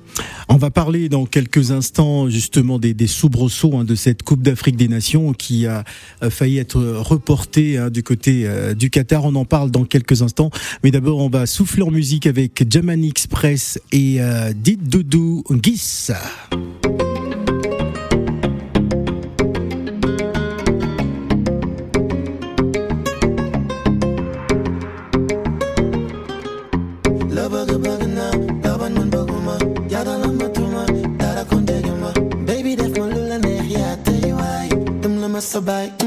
On 0.49 0.57
va 0.57 0.71
parler 0.71 1.09
dans 1.09 1.25
quelques 1.25 1.71
instants 1.71 2.29
justement 2.29 2.79
des, 2.79 2.95
des 2.95 3.07
soubresauts 3.07 3.77
hein, 3.77 3.85
de 3.85 3.95
cette 3.95 4.23
Coupe 4.23 4.43
d'Afrique 4.43 4.77
des 4.77 4.89
Nations 4.89 5.33
qui 5.33 5.67
a 5.67 5.85
euh, 6.23 6.31
failli 6.31 6.59
être 6.59 6.81
reportée 6.83 7.79
hein, 7.79 7.91
du 7.91 8.03
côté 8.03 8.43
euh, 8.47 8.75
du 8.75 8.91
Qatar. 8.91 9.25
On 9.25 9.35
en 9.35 9.45
parle 9.45 9.71
dans 9.71 9.85
quelques 9.85 10.23
instants. 10.23 10.51
Mais 10.85 10.91
d'abord, 10.91 11.19
on 11.19 11.29
va 11.29 11.47
souffler 11.47 11.83
en 11.83 11.91
musique 11.91 12.27
avec 12.27 12.71
Jamani 12.71 13.09
Express 13.09 13.81
et 13.93 14.21
euh, 14.21 14.53
Dit 14.53 14.77
Doudou 14.77 15.45
Guis. 15.51 16.09
Dem 35.53 35.67
la 35.67 36.02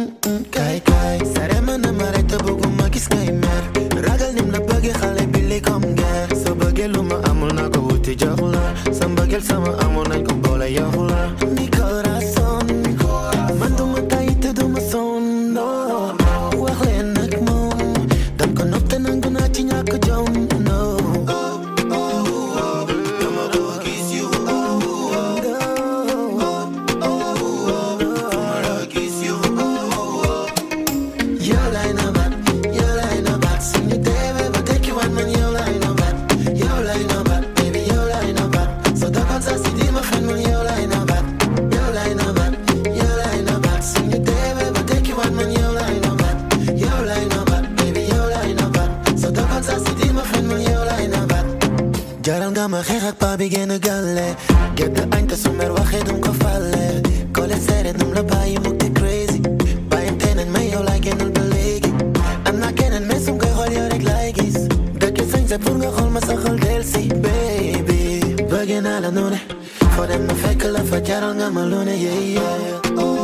yeah 72.21 72.81
oh, 72.97 73.14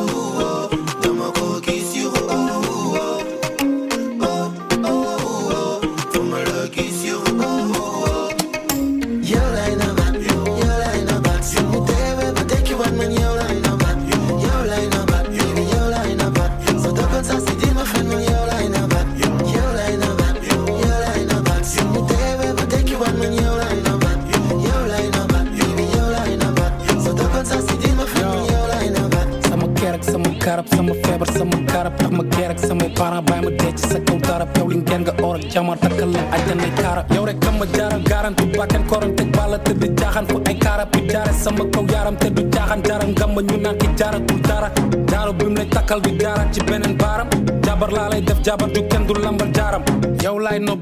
barbar 31.22 31.38
sama 31.38 31.58
qarab 31.72 31.94
dhaqma 32.00 32.24
geerag 32.36 32.60
samee 32.60 32.90
baarabaama 32.98 33.51
deejisa 33.60 34.00
gowdarab 34.08 34.50
yowlingenga 34.58 35.13
orag 35.28 35.44
jamarta 35.54 35.90
kale 36.00 36.20
adanay 36.36 36.72
karab 36.82 37.06
yowre 37.16 37.34
kama 37.44 37.66
jaran 37.75 38.04
garantu 38.04 38.46
bakan 38.58 38.84
korante 38.90 39.24
balata 39.36 39.74
de 39.82 39.88
jahan 40.00 40.25
fu 40.30 40.38
ay 40.50 40.56
karab 40.66 40.90
bijare 40.92 41.34
sama 41.44 41.66
kow 41.74 41.84
yaramte 41.94 42.28
du 42.36 42.44
jahan 42.56 42.82
jaram 42.88 43.13
gamba 43.20 43.42
ñunan 43.42 43.78
ki 43.80 43.88
jara 44.00 44.20
kultara 44.28 44.70
daaro 45.12 45.34
bim 45.40 45.56
lay 45.56 45.68
takal 45.70 46.00
bi 46.01 46.12
jaara 46.22 46.44
ci 46.54 46.62
baram. 47.01 47.28
Jabar 47.66 47.90
lalai 47.98 48.22
def 48.28 48.40
jabar 48.46 48.70
du 48.74 48.82
kenn 48.90 49.06
du 49.08 49.13
lambal 49.13 49.51
jaram. 49.58 49.84
Yow 50.24 50.38
lay 50.40 50.60
no 50.60 50.75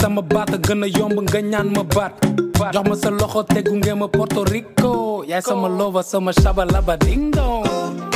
sama 0.00 0.22
bat 0.22 0.50
gëna 0.66 0.86
yom 0.98 1.10
bengganyan 1.16 1.66
mebat 1.74 2.12
ma 2.22 2.72
bat 2.72 2.72
jox 2.74 2.84
ma 2.88 2.94
sa 2.94 4.08
Puerto 4.08 4.44
Rico. 4.44 5.24
Ya 5.26 5.40
sama 5.40 5.68
lova 5.68 6.02
sama 6.02 6.32
shaba 6.32 6.64
laba 6.64 6.96
ding 6.96 7.30
dong. 7.30 8.15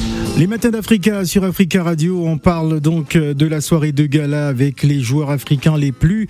Les 0.41 0.47
matins 0.47 0.71
d'Africa 0.71 1.23
sur 1.23 1.43
Africa 1.43 1.83
Radio, 1.83 2.25
on 2.25 2.39
parle 2.39 2.79
donc 2.79 3.15
euh, 3.15 3.35
de 3.35 3.45
la 3.45 3.61
soirée 3.61 3.91
de 3.91 4.07
gala 4.07 4.47
avec 4.47 4.81
les 4.81 4.99
joueurs 4.99 5.29
africains 5.29 5.77
les 5.77 5.91
plus 5.91 6.27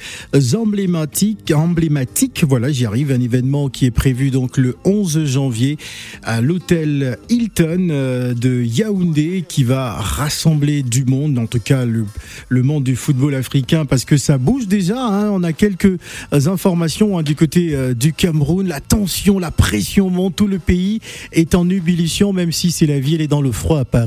emblématiques. 0.53 1.53
Emblématiques, 1.55 2.43
voilà, 2.45 2.73
j'y 2.73 2.85
arrive. 2.85 3.13
Un 3.13 3.21
événement 3.21 3.69
qui 3.69 3.85
est 3.85 3.91
prévu 3.91 4.29
donc 4.29 4.57
le 4.57 4.75
11 4.83 5.23
janvier 5.23 5.77
à 6.23 6.41
l'hôtel 6.41 7.19
Hilton 7.29 7.87
euh, 7.89 8.33
de 8.33 8.61
Yaoundé, 8.61 9.45
qui 9.47 9.63
va 9.63 9.93
rassembler 9.93 10.83
du 10.83 11.05
monde, 11.05 11.39
en 11.39 11.47
tout 11.47 11.61
cas 11.61 11.85
le, 11.85 12.05
le 12.49 12.63
monde 12.63 12.83
du 12.83 12.97
football 12.97 13.33
africain, 13.33 13.85
parce 13.85 14.03
que 14.03 14.17
ça 14.17 14.37
bouge 14.37 14.67
déjà. 14.67 15.01
hein. 15.01 15.29
On 15.31 15.41
a 15.41 15.53
quelques 15.53 15.97
informations 16.33 17.17
hein, 17.17 17.23
du 17.23 17.37
côté 17.37 17.73
euh, 17.75 17.93
du 17.93 18.11
Cameroun. 18.11 18.67
La 18.67 18.81
tension, 18.81 19.39
la 19.39 19.51
pression 19.51 20.09
monte. 20.09 20.35
Tout 20.35 20.47
le 20.47 20.59
pays 20.59 20.99
est 21.31 21.55
en 21.55 21.69
ébullition, 21.69 22.33
même 22.33 22.51
si 22.51 22.71
c'est 22.71 22.87
la 22.87 22.99
ville 22.99 23.21
est 23.21 23.27
dans 23.27 23.41
le 23.41 23.53
froid 23.53 23.79
à. 23.79 24.00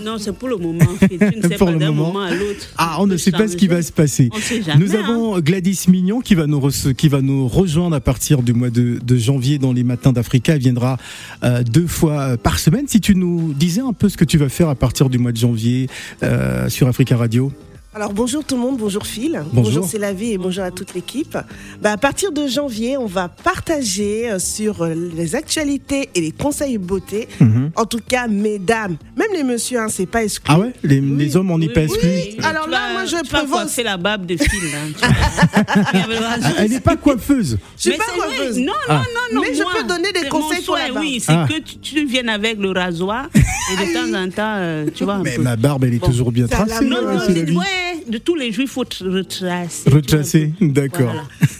Non, 0.00 0.16
c'est 0.18 0.32
pour 0.32 0.48
le 0.48 0.56
moment. 0.58 0.84
Tu 1.00 1.14
ne 1.14 1.42
sais 1.48 1.56
Pour 1.56 1.66
pas 1.66 1.72
le 1.72 1.78
d'un 1.80 1.90
moment. 1.90 2.08
moment 2.12 2.20
à 2.24 2.30
l'autre. 2.32 2.68
Ah, 2.76 2.98
on 3.00 3.08
ne 3.08 3.16
sait 3.16 3.32
pas 3.32 3.48
ce 3.48 3.56
qui 3.56 3.66
va 3.66 3.82
se 3.82 3.90
passer. 3.90 4.28
On 4.32 4.38
sait 4.38 4.62
jamais. 4.62 4.84
Nous 4.84 4.94
avons 4.94 5.40
Gladys 5.40 5.86
Mignon 5.88 6.20
qui 6.20 6.36
va 6.36 6.46
nous 6.46 6.68
qui 6.96 7.08
va 7.08 7.20
nous 7.20 7.48
rejoindre 7.48 7.96
à 7.96 8.00
partir 8.00 8.42
du 8.42 8.52
mois 8.52 8.70
de, 8.70 9.00
de 9.04 9.16
janvier 9.16 9.58
dans 9.58 9.72
les 9.72 9.82
matins 9.82 10.12
d'Africa. 10.12 10.54
Elle 10.54 10.60
viendra 10.60 10.98
euh, 11.42 11.64
deux 11.64 11.88
fois 11.88 12.36
par 12.36 12.60
semaine. 12.60 12.86
Si 12.86 13.00
tu 13.00 13.16
nous 13.16 13.52
disais 13.54 13.80
un 13.80 13.92
peu 13.92 14.08
ce 14.08 14.16
que 14.16 14.24
tu 14.24 14.38
vas 14.38 14.48
faire 14.48 14.68
à 14.68 14.76
partir 14.76 15.08
du 15.10 15.18
mois 15.18 15.32
de 15.32 15.36
janvier 15.38 15.88
euh, 16.22 16.68
sur 16.68 16.86
Africa 16.86 17.16
Radio. 17.16 17.50
Alors 17.98 18.12
bonjour 18.12 18.44
tout 18.44 18.54
le 18.54 18.60
monde, 18.60 18.76
bonjour 18.78 19.04
Phil, 19.04 19.42
Bonjour. 19.52 19.84
c'est 19.84 19.98
la 19.98 20.12
vie 20.12 20.30
et 20.34 20.38
bonjour 20.38 20.62
à 20.62 20.70
toute 20.70 20.94
l'équipe. 20.94 21.36
Bah, 21.82 21.90
à 21.90 21.96
partir 21.96 22.30
de 22.30 22.46
janvier, 22.46 22.96
on 22.96 23.06
va 23.06 23.26
partager 23.26 24.30
euh, 24.30 24.38
sur 24.38 24.82
euh, 24.82 24.94
les 25.16 25.34
actualités 25.34 26.08
et 26.14 26.20
les 26.20 26.30
conseils 26.30 26.78
beauté. 26.78 27.26
Mhm. 27.40 27.72
En 27.74 27.86
tout 27.86 27.98
cas, 27.98 28.28
mesdames, 28.28 28.96
même 29.16 29.26
les 29.34 29.42
messieurs, 29.42 29.80
hein, 29.80 29.88
c'est 29.88 30.06
pas 30.06 30.22
exclu. 30.22 30.44
Ah 30.54 30.60
ouais, 30.60 30.72
les, 30.84 31.00
les 31.00 31.36
hommes 31.36 31.50
on 31.50 31.58
n'y 31.58 31.66
Oui, 31.66 31.72
pas 31.74 31.80
oui. 31.80 32.36
Alors 32.44 32.66
Tu 32.66 32.70
là, 32.70 32.78
vas- 32.86 32.92
moi, 32.92 33.04
je 33.04 33.16
prévois- 33.28 33.62
coiffer 33.62 33.82
la 33.82 33.96
barbe 33.96 34.26
de 34.26 34.36
fil. 34.36 34.60
hein. 34.76 35.10
Elle 36.60 36.70
n'est 36.70 36.78
pas 36.78 36.94
coiffeuse. 36.94 37.58
Je 37.76 37.80
suis 37.80 37.90
Mais 37.90 37.96
pas 37.96 38.04
c'est 38.14 38.16
coiffeuse. 38.20 38.58
Non, 38.58 38.66
non, 38.66 38.72
Ah. 38.90 39.02
non, 39.32 39.34
non. 39.34 39.40
Mais 39.40 39.54
je 39.56 39.62
peux 39.64 39.82
donner 39.88 40.12
des 40.12 40.20
c'est 40.20 40.28
conseils 40.28 40.60
mon 40.60 40.64
pour 40.66 40.76
la 40.76 40.84
barbe. 40.92 40.98
Oui, 41.00 41.18
c'est 41.20 41.32
Ah. 41.32 41.48
que 41.48 41.58
tu, 41.58 41.78
tu 41.78 42.06
viennes 42.06 42.28
avec 42.28 42.58
le 42.60 42.70
rasoir 42.70 43.26
et 43.34 43.76
de 43.76 43.92
temps 43.92 44.16
en 44.16 44.30
temps, 44.30 44.54
euh, 44.58 44.86
tu 44.94 45.02
vois. 45.02 45.14
un 45.14 45.22
Mais 45.24 45.34
peu. 45.34 45.42
ma 45.42 45.56
barbe, 45.56 45.82
elle 45.82 45.94
est 45.94 45.98
Bon. 45.98 46.06
toujours 46.06 46.30
bien 46.30 46.46
C'est 46.48 46.54
tracée. 46.54 46.86
De 48.08 48.18
tous 48.18 48.34
les 48.34 48.52
jours, 48.52 48.62
il 48.64 48.68
faut 48.68 48.84
retracer. 49.00 49.90
Retracer, 49.90 50.52
d'accord. 50.60 51.12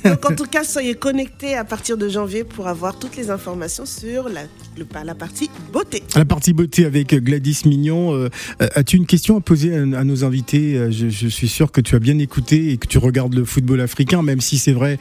Voilà. 0.02 0.14
Donc 0.16 0.30
en 0.30 0.34
tout 0.34 0.44
cas, 0.46 0.64
soyez 0.64 0.94
connectés 0.94 1.54
à 1.54 1.64
partir 1.64 1.96
de 1.96 2.08
janvier 2.08 2.44
pour 2.44 2.68
avoir 2.68 2.98
toutes 2.98 3.16
les 3.16 3.30
informations 3.30 3.84
sur 3.86 4.28
la, 4.28 4.42
le- 4.76 4.86
la 5.04 5.14
partie 5.14 5.50
beauté. 5.72 6.02
La 6.14 6.24
partie 6.24 6.52
beauté 6.52 6.84
avec 6.84 7.14
Gladys 7.14 7.62
Mignon. 7.66 8.14
euh, 8.14 8.28
euh, 8.62 8.68
As-tu 8.74 8.96
une 8.96 9.06
question 9.06 9.36
à 9.36 9.40
poser 9.40 9.74
à, 9.74 9.80
à 9.82 10.04
nos 10.04 10.24
invités? 10.24 10.76
Euh, 10.76 10.90
je, 10.90 11.08
je 11.08 11.28
suis 11.28 11.48
sûr 11.48 11.72
que 11.72 11.80
tu 11.80 11.94
as 11.96 11.98
bien 11.98 12.18
écouté 12.18 12.70
et 12.72 12.76
que 12.76 12.86
tu 12.86 12.98
regardes 12.98 13.34
le 13.34 13.44
football 13.44 13.80
africain, 13.80 14.22
même 14.22 14.40
si 14.40 14.58
c'est 14.58 14.72
vrai 14.72 14.98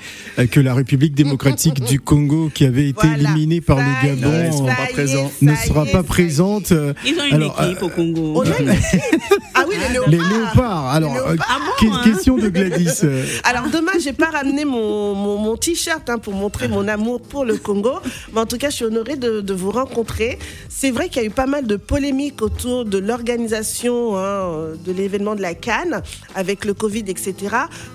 que 0.52 0.60
la 0.60 0.74
République 0.74 1.14
démocratique 1.16 1.84
du 1.84 2.00
Congo, 2.00 2.50
qui 2.54 2.66
avait 2.66 2.90
été 2.90 3.08
Voilà. 3.08 3.32
éliminée 3.32 3.62
par 3.62 3.78
Ça 3.78 3.84
le 4.04 4.10
est, 4.10 4.16
Gabon, 4.16 4.68
euh, 4.68 4.68
pas 4.68 4.84
est, 4.90 4.94
présents. 4.94 5.30
ça 5.30 5.46
ne 5.46 5.56
sera 5.56 5.86
est, 5.86 5.92
pas 5.92 6.04
présente. 6.04 6.72
Ils 7.06 7.20
ont 7.20 7.26
une 7.28 7.34
Alors, 7.34 7.64
équipe 7.64 7.84
au 7.84 7.90
Congo. 7.90 8.34
On 8.38 8.42
a 8.42 8.60
une 8.60 8.70
équipe. 8.72 9.02
Ah 9.54 9.66
oui, 9.68 9.76
les 9.88 9.94
léopards. 9.94 10.10
Les 10.10 10.18
léopards. 10.18 10.86
Alors, 10.88 11.17
Les 11.26 11.34
euh. 11.34 11.36
Ah 11.48 11.60
bon, 11.60 11.92
hein 11.94 12.02
question 12.04 12.38
de 12.38 12.50
Gladys. 12.50 13.02
euh, 13.04 13.26
Alors 13.44 13.68
dommage, 13.70 14.02
j'ai 14.02 14.14
pas 14.14 14.30
ramené 14.30 14.66
mon, 14.66 15.14
mon, 15.16 15.38
mon 15.38 15.58
t-shirt 15.58 16.10
hein, 16.10 16.18
pour 16.18 16.34
montrer 16.34 16.68
mon 16.68 16.88
amour 16.88 17.22
pour 17.22 17.46
le 17.46 17.58
Congo. 17.58 17.96
Mais 18.34 18.40
en 18.42 18.46
tout 18.46 18.58
cas, 18.58 18.70
je 18.70 18.76
suis 18.78 18.86
honorée 18.86 19.16
de, 19.16 19.42
de 19.42 19.54
vous 19.54 19.72
rencontrer. 19.72 20.40
C'est 20.70 20.92
vrai 20.92 21.10
qu'il 21.10 21.22
y 21.22 21.26
a 21.26 21.28
eu 21.28 21.32
pas 21.32 21.46
mal 21.48 21.66
de 21.68 21.76
polémiques 21.76 22.42
autour 22.42 22.86
de 22.86 22.98
l'organisation 22.98 24.18
hein, 24.18 24.74
de 24.86 24.92
l'événement 24.92 25.36
de 25.36 25.42
la 25.42 25.54
Cannes 25.54 26.02
avec 26.36 26.66
le 26.66 26.74
Covid, 26.74 27.06
etc. 27.08 27.36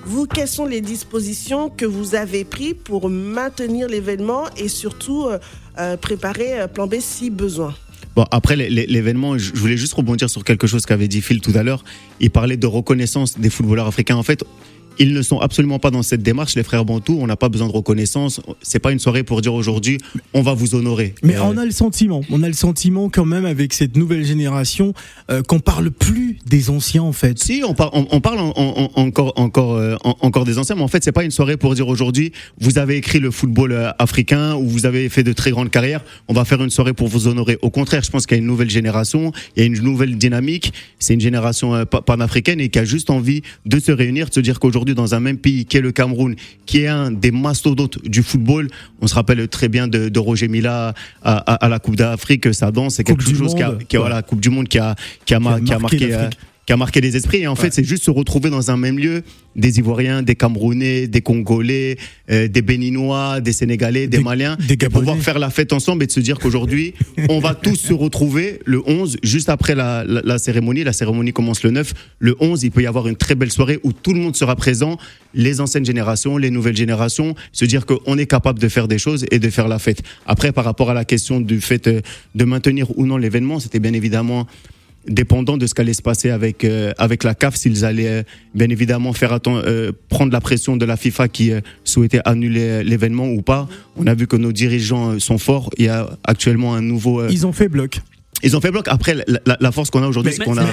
Vous, 0.04 0.26
quelles 0.26 0.48
sont 0.48 0.66
les 0.66 0.80
dispositions 0.80 1.70
que 1.70 1.84
vous 1.86 2.14
avez 2.14 2.44
prises 2.44 2.74
pour 2.84 3.08
maintenir 3.10 3.88
l'événement 3.88 4.44
et 4.56 4.68
surtout 4.68 5.26
euh, 5.26 5.38
euh, 5.78 5.96
préparer 5.96 6.60
euh, 6.60 6.66
plan 6.68 6.86
B 6.86 6.96
si 7.00 7.30
besoin? 7.30 7.74
Bon, 8.14 8.24
après 8.30 8.56
l'é- 8.56 8.68
l'é- 8.68 8.86
l'événement, 8.86 9.38
je 9.38 9.52
voulais 9.54 9.76
juste 9.78 9.94
rebondir 9.94 10.28
sur 10.28 10.44
quelque 10.44 10.66
chose 10.66 10.84
qu'avait 10.84 11.08
dit 11.08 11.22
Phil 11.22 11.40
tout 11.40 11.52
à 11.54 11.62
l'heure. 11.62 11.82
Il 12.20 12.30
parlait 12.30 12.56
de 12.58 12.66
reconnaissance 12.66 13.38
des 13.38 13.48
footballeurs 13.48 13.86
africains. 13.86 14.16
En 14.16 14.22
fait, 14.22 14.44
ils 14.98 15.12
ne 15.14 15.22
sont 15.22 15.38
absolument 15.40 15.78
pas 15.78 15.90
dans 15.90 16.02
cette 16.02 16.22
démarche, 16.22 16.54
les 16.56 16.62
frères 16.62 16.84
Bantou. 16.84 17.18
On 17.20 17.26
n'a 17.26 17.36
pas 17.36 17.48
besoin 17.48 17.66
de 17.68 17.72
reconnaissance. 17.72 18.40
C'est 18.62 18.78
pas 18.78 18.92
une 18.92 18.98
soirée 18.98 19.22
pour 19.22 19.40
dire 19.40 19.54
aujourd'hui, 19.54 19.98
on 20.34 20.42
va 20.42 20.54
vous 20.54 20.74
honorer. 20.74 21.14
Mais 21.22 21.36
Euh, 21.36 21.42
on 21.44 21.56
a 21.56 21.64
le 21.64 21.70
sentiment, 21.70 22.20
on 22.30 22.42
a 22.42 22.48
le 22.48 22.54
sentiment 22.54 23.08
quand 23.08 23.24
même 23.24 23.44
avec 23.46 23.72
cette 23.72 23.96
nouvelle 23.96 24.24
génération 24.24 24.92
euh, 25.30 25.42
qu'on 25.42 25.60
parle 25.60 25.90
plus 25.90 26.38
des 26.46 26.70
anciens 26.70 27.02
en 27.02 27.12
fait. 27.12 27.38
Si, 27.38 27.62
on, 27.66 27.74
par- 27.74 27.90
on, 27.94 28.06
on 28.10 28.20
parle 28.20 28.38
en- 28.38 28.52
en- 28.56 28.90
en- 28.94 29.00
encore, 29.02 29.32
encore, 29.36 29.72
euh, 29.74 29.96
en- 30.04 30.16
encore 30.20 30.44
des 30.44 30.58
anciens, 30.58 30.76
mais 30.76 30.82
en 30.82 30.88
fait, 30.88 31.02
c'est 31.04 31.12
pas 31.12 31.24
une 31.24 31.30
soirée 31.30 31.56
pour 31.56 31.74
dire 31.74 31.88
aujourd'hui, 31.88 32.32
vous 32.60 32.78
avez 32.78 32.96
écrit 32.96 33.18
le 33.18 33.30
football 33.30 33.72
euh, 33.72 33.90
africain 33.98 34.54
ou 34.56 34.68
vous 34.68 34.86
avez 34.86 35.08
fait 35.08 35.22
de 35.22 35.32
très 35.32 35.50
grandes 35.50 35.70
carrières. 35.70 36.04
On 36.28 36.32
va 36.34 36.44
faire 36.44 36.62
une 36.62 36.70
soirée 36.70 36.92
pour 36.92 37.08
vous 37.08 37.26
honorer. 37.28 37.58
Au 37.62 37.70
contraire, 37.70 38.02
je 38.04 38.10
pense 38.10 38.26
qu'il 38.26 38.36
y 38.36 38.40
a 38.40 38.42
une 38.42 38.46
nouvelle 38.46 38.70
génération, 38.70 39.32
il 39.56 39.60
y 39.60 39.62
a 39.62 39.66
une 39.66 39.80
nouvelle 39.80 40.16
dynamique. 40.16 40.72
C'est 40.98 41.14
une 41.14 41.20
génération 41.20 41.74
euh, 41.74 41.84
pa- 41.84 42.02
panafricaine 42.02 42.60
et 42.60 42.68
qui 42.68 42.78
a 42.78 42.84
juste 42.84 43.10
envie 43.10 43.42
de 43.66 43.78
se 43.78 43.92
réunir, 43.92 44.28
de 44.28 44.34
se 44.34 44.40
dire 44.40 44.60
qu'aujourd'hui, 44.60 44.91
dans 44.94 45.14
un 45.14 45.20
même 45.20 45.38
pays, 45.38 45.64
qui 45.64 45.76
est 45.76 45.80
le 45.80 45.92
Cameroun, 45.92 46.34
qui 46.66 46.80
est 46.82 46.86
un 46.88 47.10
des 47.10 47.30
mastodontes 47.30 47.98
du 48.06 48.22
football, 48.22 48.68
on 49.00 49.06
se 49.06 49.14
rappelle 49.14 49.46
très 49.48 49.68
bien 49.68 49.88
de, 49.88 50.08
de 50.08 50.18
Roger 50.18 50.48
Mila 50.48 50.94
à, 51.22 51.36
à- 51.52 51.64
à 51.64 51.68
la 51.68 51.78
Coupe 51.78 51.96
d'Afrique, 51.96 52.52
ça 52.54 52.70
danse, 52.70 52.94
c'est 52.96 53.04
quelque 53.04 53.24
chose 53.36 53.54
qui 53.54 53.62
a, 53.62 53.72
qui 53.88 53.96
a- 53.96 54.00
voilà, 54.00 54.22
Coupe 54.22 54.40
du 54.40 54.50
Monde 54.50 54.68
qui 54.68 54.78
a, 54.78 54.94
qui 55.24 55.34
a, 55.34 55.40
mar- 55.40 55.56
Qui 55.56 55.62
a 55.62 55.64
qui 55.66 55.72
a 55.72 55.78
marqué 55.78 56.08
marqué. 56.08 56.36
Qui 56.66 56.72
a 56.72 56.76
marqué 56.76 57.00
les 57.00 57.16
esprits. 57.16 57.38
Et 57.42 57.46
en 57.48 57.56
fait, 57.56 57.72
c'est 57.72 57.84
juste 57.84 58.04
se 58.04 58.10
retrouver 58.10 58.48
dans 58.50 58.70
un 58.70 58.76
même 58.76 58.98
lieu 58.98 59.22
des 59.56 59.78
Ivoiriens, 59.78 60.22
des 60.22 60.34
Camerounais, 60.36 61.08
des 61.08 61.20
Congolais, 61.20 61.98
euh, 62.30 62.46
des 62.48 62.62
Béninois, 62.62 63.40
des 63.40 63.52
Sénégalais, 63.52 64.06
des, 64.06 64.18
Des- 64.18 64.22
Maliens, 64.22 64.56
des 64.66 64.74
et 64.74 64.88
pouvoir 64.88 65.18
faire 65.18 65.38
la 65.38 65.50
fête 65.50 65.72
ensemble 65.72 66.04
et 66.04 66.06
de 66.06 66.12
se 66.12 66.20
dire 66.20 66.38
qu'aujourd'hui, 66.38 66.94
on 67.28 67.40
va 67.40 67.54
tous 67.54 67.74
se 67.76 67.92
retrouver 67.92 68.60
le 68.64 68.80
11, 68.88 69.16
juste 69.22 69.48
après 69.48 69.74
la, 69.74 70.04
la, 70.04 70.22
la 70.24 70.38
cérémonie. 70.38 70.84
La 70.84 70.92
cérémonie 70.92 71.32
commence 71.32 71.62
le 71.64 71.70
9. 71.70 71.92
Le 72.20 72.36
11, 72.40 72.62
il 72.62 72.70
peut 72.70 72.82
y 72.82 72.86
avoir 72.86 73.08
une 73.08 73.16
très 73.16 73.34
belle 73.34 73.50
soirée 73.52 73.80
où 73.82 73.92
tout 73.92 74.14
le 74.14 74.20
monde 74.20 74.36
sera 74.36 74.54
présent, 74.56 74.98
les 75.34 75.60
anciennes 75.60 75.84
générations, 75.84 76.36
les 76.38 76.50
nouvelles 76.50 76.76
générations, 76.76 77.34
se 77.52 77.64
dire 77.64 77.86
qu'on 77.86 78.16
est 78.18 78.26
capable 78.26 78.58
de 78.60 78.68
faire 78.68 78.86
des 78.88 78.98
choses 78.98 79.26
et 79.32 79.38
de 79.38 79.50
faire 79.50 79.66
la 79.68 79.78
fête. 79.80 80.02
Après, 80.26 80.52
par 80.52 80.64
rapport 80.64 80.90
à 80.90 80.94
la 80.94 81.04
question 81.04 81.40
du 81.40 81.60
fait 81.60 81.88
euh, 81.88 82.00
de 82.36 82.44
maintenir 82.44 82.96
ou 82.96 83.04
non 83.04 83.16
l'événement, 83.16 83.58
c'était 83.58 83.80
bien 83.80 83.92
évidemment 83.92 84.46
dépendant 85.08 85.56
de 85.56 85.66
ce 85.66 85.74
qu'allait 85.74 85.94
se 85.94 86.02
passer 86.02 86.30
avec 86.30 86.64
euh, 86.64 86.92
avec 86.98 87.24
la 87.24 87.34
CAF 87.34 87.56
s'ils 87.56 87.84
allaient 87.84 88.08
euh, 88.08 88.22
bien 88.54 88.68
évidemment 88.70 89.12
faire 89.12 89.38
euh, 89.48 89.92
prendre 90.08 90.32
la 90.32 90.40
pression 90.40 90.76
de 90.76 90.84
la 90.84 90.96
FIFA 90.96 91.28
qui 91.28 91.50
euh, 91.52 91.60
souhaitait 91.84 92.20
annuler 92.24 92.60
euh, 92.68 92.82
l'événement 92.82 93.26
ou 93.28 93.42
pas 93.42 93.68
on 93.96 94.06
a 94.06 94.14
vu 94.14 94.26
que 94.26 94.36
nos 94.36 94.52
dirigeants 94.52 95.10
euh, 95.12 95.18
sont 95.18 95.38
forts 95.38 95.70
il 95.78 95.86
y 95.86 95.88
a 95.88 96.08
actuellement 96.24 96.74
un 96.74 96.82
nouveau 96.82 97.20
euh, 97.20 97.28
Ils 97.30 97.46
ont 97.46 97.52
fait 97.52 97.68
bloc. 97.68 97.98
ils 98.44 98.56
ont 98.56 98.60
fait 98.60 98.70
bloc 98.70 98.86
après 98.88 99.14
la, 99.14 99.24
la- 99.46 99.56
la 99.60 99.72
force 99.72 99.90
qu'on 99.90 100.02
a 100.02 100.06
aujourd'hui 100.06 100.32
Mais- 100.32 100.36
c'est 100.36 100.44
qu'on 100.44 100.56
a 100.58 100.64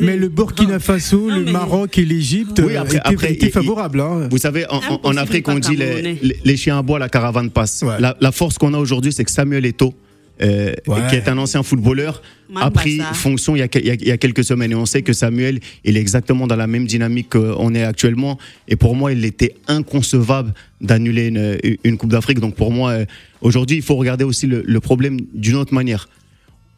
mais- 0.00 0.16
le 0.16 0.28
Burkina 0.28 0.78
Faso, 0.78 1.28
Non, 1.30 1.36
le 1.38 1.52
Maroc 1.52 1.98
et 1.98 2.04
l'Égypte 2.04 2.62
Oui, 2.64 2.76
après- 2.76 2.96
étaient, 2.96 3.06
après, 3.08 3.32
étaient 3.32 3.46
il- 3.46 3.52
favorables. 3.52 4.00
hein. 4.00 4.28
Vous 4.30 4.38
savez, 4.38 4.64
en, 4.70 4.76
en- 4.76 4.78
en 4.78 4.94
Impossible, 4.94 5.18
Afrique, 5.18 5.48
on 5.48 5.58
dit 5.58 5.76
les, 5.76 5.86
Camerounais. 5.86 6.18
les, 6.22 6.36
les 6.44 6.56
chiens 6.56 6.78
à 6.78 6.82
bois, 6.82 6.98
la 6.98 7.08
caravane 7.08 7.50
passe. 7.50 7.82
Ouais. 7.82 8.00
La, 8.00 8.16
la 8.20 8.32
force 8.32 8.56
qu'on 8.58 8.72
a 8.74 8.78
aujourd'hui, 8.78 9.12
c'est 9.12 9.24
que 9.24 9.30
Samuel 9.30 9.64
Eto'o, 9.66 9.94
euh, 10.42 10.72
Ouais. 10.86 11.00
qui 11.08 11.14
est 11.16 11.28
un 11.28 11.38
ancien 11.38 11.62
footballeur, 11.62 12.22
a 12.54 12.70
pris 12.70 12.98
fonction 13.14 13.56
il 13.56 13.60
y, 13.60 13.62
a, 13.62 13.68
il 13.74 13.86
y 13.86 13.90
a- 13.90 13.94
il 13.94 14.06
y 14.08 14.10
a 14.10 14.18
quelques 14.18 14.44
semaines. 14.44 14.72
Et 14.72 14.74
on 14.74 14.86
sait 14.86 15.02
que 15.02 15.12
Samuel, 15.12 15.60
il 15.84 15.96
est 15.96 16.00
exactement 16.00 16.46
dans 16.46 16.56
la 16.56 16.66
même 16.66 16.86
dynamique 16.86 17.30
qu'on 17.30 17.74
est 17.74 17.82
actuellement. 17.82 18.38
Et 18.68 18.76
pour 18.76 18.94
moi, 18.94 19.12
il 19.12 19.24
était 19.24 19.54
inconcevable 19.68 20.52
d'annuler 20.80 21.28
une, 21.28 21.58
une 21.84 21.96
Coupe 21.96 22.10
d'Afrique. 22.10 22.38
Donc 22.40 22.54
pour 22.54 22.70
moi, 22.72 22.90
euh, 22.90 23.04
aujourd'hui, 23.40 23.76
il 23.78 23.82
faut 23.82 23.96
regarder 23.96 24.24
aussi 24.24 24.46
le, 24.46 24.62
le 24.66 24.80
problème 24.80 25.18
d'une 25.34 25.56
autre 25.56 25.72
manière. 25.74 26.08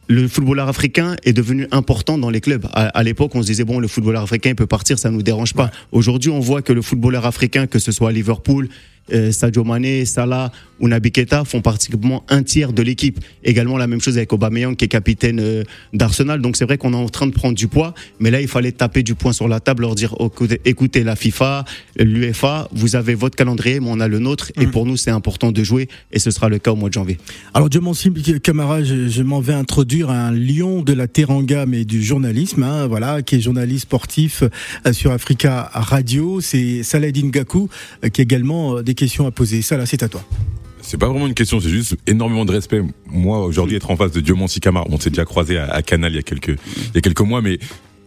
Le 0.07 0.27
footballeur 0.27 0.67
africain 0.69 1.15
est 1.23 1.33
devenu 1.33 1.67
important 1.69 2.17
dans 2.17 2.31
les 2.31 2.41
clubs. 2.41 2.65
À, 2.73 2.87
à 2.87 3.03
l'époque, 3.03 3.35
on 3.35 3.43
se 3.43 3.47
disait, 3.47 3.63
bon, 3.63 3.79
le 3.79 3.87
footballeur 3.87 4.23
africain 4.23 4.49
il 4.49 4.55
peut 4.55 4.65
partir, 4.65 4.97
ça 4.97 5.11
nous 5.11 5.21
dérange 5.21 5.53
pas. 5.53 5.69
Aujourd'hui, 5.91 6.31
on 6.31 6.39
voit 6.39 6.63
que 6.63 6.73
le 6.73 6.81
footballeur 6.81 7.27
africain, 7.27 7.67
que 7.67 7.77
ce 7.77 7.91
soit 7.91 8.09
à 8.09 8.11
Liverpool, 8.11 8.69
Sadio 9.31 9.63
Mané, 9.63 10.05
Salah 10.05 10.51
ou 10.79 10.87
Naby 10.87 11.11
Keita 11.11 11.43
font 11.43 11.61
pratiquement 11.61 12.23
un 12.29 12.43
tiers 12.43 12.73
de 12.73 12.81
l'équipe. 12.81 13.19
Également 13.43 13.77
la 13.77 13.87
même 13.87 14.01
chose 14.01 14.17
avec 14.17 14.31
Aubameyang 14.31 14.75
qui 14.75 14.85
est 14.85 14.89
capitaine 14.89 15.39
euh, 15.39 15.63
d'Arsenal. 15.93 16.41
Donc 16.41 16.55
c'est 16.55 16.65
vrai 16.65 16.77
qu'on 16.77 16.93
est 16.93 16.97
en 16.97 17.09
train 17.09 17.27
de 17.27 17.33
prendre 17.33 17.55
du 17.55 17.67
poids, 17.67 17.93
mais 18.19 18.31
là 18.31 18.39
il 18.41 18.47
fallait 18.47 18.71
taper 18.71 19.03
du 19.03 19.15
poing 19.15 19.33
sur 19.33 19.47
la 19.47 19.59
table, 19.59 19.81
leur 19.81 19.95
dire 19.95 20.15
écoutez, 20.65 21.03
la 21.03 21.15
FIFA, 21.15 21.65
l'UEFA, 21.97 22.69
vous 22.71 22.95
avez 22.95 23.15
votre 23.15 23.35
calendrier, 23.35 23.79
mais 23.79 23.89
on 23.89 23.99
a 23.99 24.07
le 24.07 24.19
nôtre, 24.19 24.51
et 24.59 24.67
pour 24.67 24.85
nous 24.85 24.97
c'est 24.97 25.11
important 25.11 25.51
de 25.51 25.63
jouer, 25.63 25.89
et 26.11 26.19
ce 26.19 26.31
sera 26.31 26.49
le 26.49 26.59
cas 26.59 26.71
au 26.71 26.75
mois 26.75 26.89
de 26.89 26.93
janvier. 26.93 27.17
Alors, 27.53 27.69
Dieu 27.69 27.81
Mansim, 27.81 28.13
Camara, 28.43 28.83
je, 28.83 29.07
je 29.07 29.23
m'en 29.23 29.39
vais 29.39 29.53
introduire 29.53 30.09
un 30.09 30.31
lion 30.31 30.81
de 30.81 30.93
la 30.93 31.07
Teranga, 31.07 31.65
mais 31.65 31.85
du 31.85 32.03
journalisme, 32.03 32.63
hein, 32.63 32.87
voilà, 32.87 33.21
qui 33.21 33.35
est 33.35 33.41
journaliste 33.41 33.83
sportif 33.83 34.43
euh, 34.85 34.93
sur 34.93 35.11
Africa 35.11 35.69
Radio. 35.73 36.41
C'est 36.41 36.83
Saladin 36.83 37.29
Gakou, 37.29 37.69
euh, 38.03 38.09
qui 38.09 38.21
a 38.21 38.23
également 38.23 38.77
euh, 38.77 38.83
des 38.83 38.95
questions 38.99 39.25
à 39.25 39.31
poser. 39.31 39.61
Ça, 39.61 39.77
là, 39.77 39.85
c'est 39.85 40.03
à 40.03 40.09
toi. 40.09 40.21
C'est 40.81 40.97
pas 40.97 41.07
vraiment 41.07 41.27
une 41.27 41.33
question, 41.33 41.59
c'est 41.59 41.69
juste 41.69 41.95
énormément 42.07 42.45
de 42.45 42.51
respect. 42.51 42.81
Moi, 43.07 43.43
aujourd'hui, 43.45 43.75
être 43.75 43.91
en 43.91 43.97
face 43.97 44.11
de 44.11 44.19
Diomansi 44.21 44.59
Kamara, 44.59 44.85
on 44.89 44.99
s'est 44.99 45.09
déjà 45.09 45.25
croisé 45.25 45.57
à, 45.57 45.65
à 45.65 45.81
Canal 45.81 46.13
il 46.13 46.15
y 46.15 46.19
a 46.19 46.23
quelques, 46.23 46.49
il 46.77 46.95
y 46.95 46.97
a 46.97 47.01
quelques 47.01 47.21
mois, 47.21 47.41
mais 47.41 47.59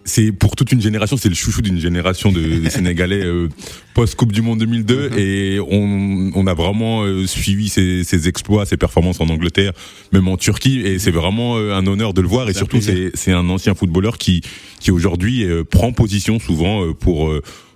c'est 0.04 0.32
pour 0.32 0.56
toute 0.56 0.72
une 0.72 0.80
génération, 0.80 1.16
c'est 1.16 1.28
le 1.28 1.34
chouchou 1.34 1.62
d'une 1.62 1.78
génération 1.78 2.32
de, 2.32 2.40
de 2.40 2.68
Sénégalais 2.70 3.24
euh, 3.24 3.48
post-Coupe 3.94 4.32
du 4.32 4.42
Monde 4.42 4.58
2002 4.58 5.12
et 5.16 5.60
on, 5.60 6.32
on 6.34 6.46
a 6.46 6.54
vraiment 6.54 7.02
euh, 7.02 7.26
suivi 7.26 7.68
ses, 7.68 8.02
ses 8.04 8.28
exploits, 8.28 8.66
ses 8.66 8.76
performances 8.76 9.20
en 9.20 9.28
Angleterre, 9.28 9.72
même 10.12 10.28
en 10.28 10.36
Turquie 10.36 10.80
et 10.80 10.98
c'est 10.98 11.12
vraiment 11.12 11.56
euh, 11.56 11.74
un 11.74 11.86
honneur 11.86 12.14
de 12.14 12.20
le 12.20 12.28
voir 12.28 12.48
et 12.48 12.54
surtout 12.54 12.80
c'est 12.80 13.32
un 13.32 13.48
ancien 13.48 13.74
footballeur 13.74 14.18
qui 14.18 14.42
qui 14.80 14.90
aujourd'hui 14.90 15.46
prend 15.70 15.92
position 15.92 16.40
souvent 16.40 16.92
pour 16.94 17.32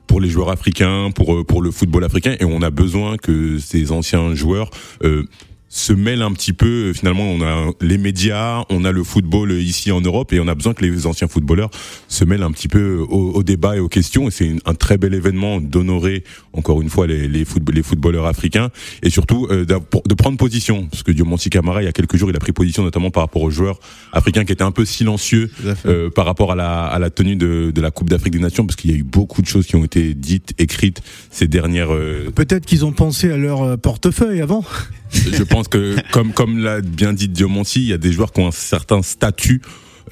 pour 0.06 0.20
les 0.20 0.28
joueurs 0.28 0.50
africains, 0.50 1.10
pour 1.14 1.34
euh, 1.34 1.44
pour 1.44 1.62
le 1.62 1.70
football 1.70 2.04
africain, 2.04 2.36
et 2.40 2.44
on 2.44 2.62
a 2.62 2.70
besoin 2.70 3.16
que 3.16 3.58
ces 3.58 3.92
anciens 3.92 4.34
joueurs 4.34 4.70
euh, 5.02 5.24
se 5.68 5.92
mêlent 5.92 6.22
un 6.22 6.32
petit 6.32 6.52
peu. 6.52 6.92
Finalement, 6.92 7.24
on 7.24 7.42
a 7.42 7.70
les 7.80 7.98
médias, 7.98 8.64
on 8.70 8.84
a 8.84 8.92
le 8.92 9.02
football 9.04 9.52
ici 9.52 9.90
en 9.92 10.00
Europe, 10.00 10.32
et 10.32 10.40
on 10.40 10.48
a 10.48 10.54
besoin 10.54 10.74
que 10.74 10.84
les 10.84 11.06
anciens 11.06 11.28
footballeurs 11.28 11.70
se 12.08 12.24
mêlent 12.24 12.42
un 12.44 12.52
petit 12.52 12.68
peu 12.68 12.98
au, 13.08 13.32
au 13.32 13.42
débat 13.42 13.76
et 13.76 13.80
aux 13.80 13.88
questions. 13.88 14.28
Et 14.28 14.30
c'est 14.30 14.54
un 14.64 14.74
très 14.74 14.96
bel 14.96 15.12
événement 15.14 15.60
d'honorer 15.60 16.24
encore 16.52 16.80
une 16.82 16.88
fois 16.88 17.06
les 17.06 17.28
les, 17.28 17.44
football- 17.44 17.74
les 17.74 17.82
footballeurs 17.82 18.26
africains, 18.26 18.70
et 19.02 19.10
surtout 19.10 19.46
euh, 19.50 19.64
de 19.64 20.14
prendre 20.14 20.38
position, 20.38 20.86
parce 20.86 21.02
que 21.02 21.12
Diomansi 21.12 21.50
Camara, 21.50 21.82
il 21.82 21.86
y 21.86 21.88
a 21.88 21.92
quelques 21.92 22.16
jours, 22.16 22.30
il 22.30 22.36
a 22.36 22.38
pris 22.40 22.52
position 22.52 22.82
notamment 22.82 23.10
par 23.10 23.24
rapport 23.24 23.42
aux 23.42 23.50
joueurs 23.50 23.78
africains 24.12 24.44
qui 24.44 24.52
étaient 24.52 24.62
un 24.64 24.70
peu 24.70 24.84
silencieux 24.84 25.50
euh, 25.86 26.10
par 26.10 26.24
rapport 26.26 26.52
à 26.52 26.54
la, 26.54 26.84
à 26.84 26.98
la 26.98 27.10
tenue 27.10 27.36
de, 27.36 27.70
de 27.74 27.80
la 27.80 27.90
Coupe 27.90 28.08
d'Afrique 28.08 28.32
des 28.34 28.38
Nations, 28.38 28.64
parce 28.66 28.76
qu'il 28.76 28.90
y 28.90 28.94
a 28.94 28.96
eu 28.96 29.02
beaucoup 29.02 29.42
de 29.42 29.46
choses 29.46 29.66
qui 29.66 29.76
ont 29.76 29.84
été 29.84 30.14
dites, 30.14 30.54
écrites 30.58 31.02
ces 31.30 31.48
dernières. 31.48 31.92
euh, 31.92 32.30
Peut-être 32.34 32.64
qu'ils 32.66 32.84
ont 32.84 32.92
pensé 32.92 33.30
à 33.30 33.36
leur 33.36 33.62
euh, 33.62 33.76
portefeuille 33.76 34.40
avant. 34.40 34.64
Je 35.10 35.42
pense 35.42 35.68
que, 35.68 35.96
comme, 36.12 36.32
comme 36.32 36.58
l'a 36.58 36.80
bien 36.80 37.12
dit 37.12 37.28
Diomansi, 37.28 37.80
il 37.80 37.86
y 37.88 37.92
a 37.92 37.98
des 37.98 38.12
joueurs 38.12 38.32
qui 38.32 38.40
ont 38.40 38.48
un 38.48 38.52
certain 38.52 39.02
statut. 39.02 39.62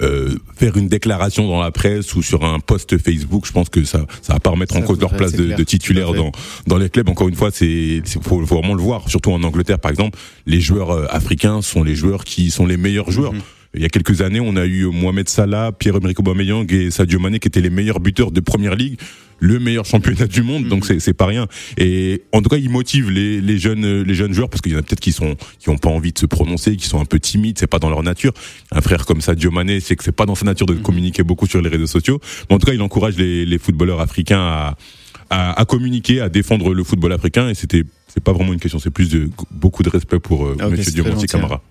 Euh, 0.03 0.35
faire 0.57 0.77
une 0.77 0.89
déclaration 0.89 1.47
dans 1.47 1.63
la 1.63 1.71
presse 1.71 2.17
ou 2.17 2.23
sur 2.23 2.45
un 2.45 2.59
post 2.59 2.99
Facebook, 2.99 3.47
je 3.47 3.53
pense 3.53 3.69
que 3.69 3.85
ça, 3.85 4.05
ça 4.23 4.33
va 4.33 4.41
pas 4.41 4.51
remettre 4.51 4.75
en 4.77 4.83
cause 4.83 4.99
leur 4.99 5.15
place 5.15 5.35
de, 5.35 5.55
de 5.55 5.63
titulaire 5.63 6.13
dans, 6.15 6.33
dans 6.67 6.79
les 6.79 6.91
clubs. 6.91 7.09
Encore 7.09 7.29
une 7.29 7.37
fois, 7.37 7.51
c'est, 7.53 8.03
c'est 8.05 8.21
faut, 8.21 8.45
faut 8.45 8.57
vraiment 8.57 8.75
le 8.75 8.83
voir. 8.83 9.09
Surtout 9.09 9.31
en 9.31 9.41
Angleterre, 9.45 9.79
par 9.79 9.93
exemple, 9.93 10.19
les 10.47 10.61
joueurs 10.61 10.91
euh, 10.91 11.07
africains 11.11 11.63
sont 11.63 11.85
les 11.85 11.95
joueurs 11.95 12.25
qui 12.25 12.51
sont 12.51 12.67
les 12.67 12.77
meilleurs 12.77 13.13
joueurs. 13.13 13.35
Mhm. 13.35 13.41
Il 13.77 13.83
y 13.83 13.85
a 13.85 13.89
quelques 13.89 14.21
années, 14.21 14.41
on 14.41 14.57
a 14.57 14.67
eu 14.67 14.87
Mohamed 14.87 15.29
Salah, 15.29 15.73
Pierre-Emerick 15.73 16.19
Aubameyang 16.21 16.73
et 16.73 16.91
Sadio 16.91 17.19
Mané 17.19 17.39
qui 17.41 17.49
étaient 17.49 17.61
les 17.61 17.71
meilleurs 17.71 18.01
buteurs 18.01 18.31
de 18.31 18.41
Première 18.41 18.77
Ligue, 18.77 18.99
le 19.39 19.59
meilleur 19.59 19.85
championnat 19.85 20.27
du 20.27 20.43
monde. 20.43 20.69
Donc 20.69 20.87
c'est 20.87 21.01
c'est 21.01 21.13
pas 21.15 21.27
rien. 21.27 21.47
Et 21.77 22.23
en 22.33 22.43
tout 22.43 22.49
cas, 22.49 22.57
ils 22.57 22.71
motivent 22.71 23.11
les, 23.11 23.41
les 23.41 23.59
jeunes 23.59 24.03
les 24.03 24.15
jeunes 24.15 24.33
joueurs 24.33 24.49
parce 24.49 24.61
qu'il 24.61 24.73
y 24.73 24.77
en 24.77 24.79
a 24.79 24.83
peut-être 24.83 25.01
qui 25.01 25.13
sont 25.13 25.37
qui 25.59 25.69
ont 25.69 25.79
pas 25.79 25.91
envie 25.91 26.13
de 26.13 26.19
se 26.19 26.27
prononcer, 26.27 26.77
qui 26.77 26.87
sont 26.87 27.01
un 27.01 27.05
peu 27.05 27.19
timides, 27.21 27.59
c'est 27.59 27.67
pas 27.67 27.79
dans 27.79 27.91
leur 27.91 28.03
nature. 28.03 28.33
Un 28.73 28.81
frère 28.81 29.07
comme 29.07 29.21
Sadio 29.21 29.51
Mané, 29.51 29.81
c'est 29.81 29.97
que 29.97 30.05
c'est 30.05 30.13
pas 30.13 30.27
dans 30.27 30.35
sa 30.35 30.45
nature 30.45 30.67
de 30.67 30.75
communiquer 30.75 31.23
beaucoup 31.23 31.47
sur 31.47 31.61
les 31.63 31.69
réseaux 31.69 31.87
sociaux. 31.87 32.21
Mais 32.49 32.57
en 32.57 32.59
tout 32.59 32.67
cas, 32.67 32.73
il 32.75 32.83
encourage 32.83 33.17
les, 33.17 33.45
les 33.47 33.59
footballeurs 33.59 34.01
africains 34.01 34.41
à, 34.41 34.77
à 35.31 35.61
à 35.61 35.65
communiquer, 35.65 36.21
à 36.21 36.29
défendre 36.29 36.75
le 36.75 36.85
football 36.85 37.13
africain. 37.13 37.49
Et 37.49 37.55
c'était 37.55 37.85
c'est 38.09 38.23
pas 38.23 38.33
vraiment 38.33 38.53
une 38.53 38.61
question, 38.61 38.79
c'est 38.79 38.91
plus 38.91 39.09
de 39.11 39.29
beaucoup 39.51 39.83
de 39.83 39.89
respect 39.91 40.21
pour 40.21 40.47
euh, 40.47 40.57
Ah, 40.61 40.69
Monsieur 40.69 41.03
gentil, 41.05 41.27
Camara. 41.27 41.63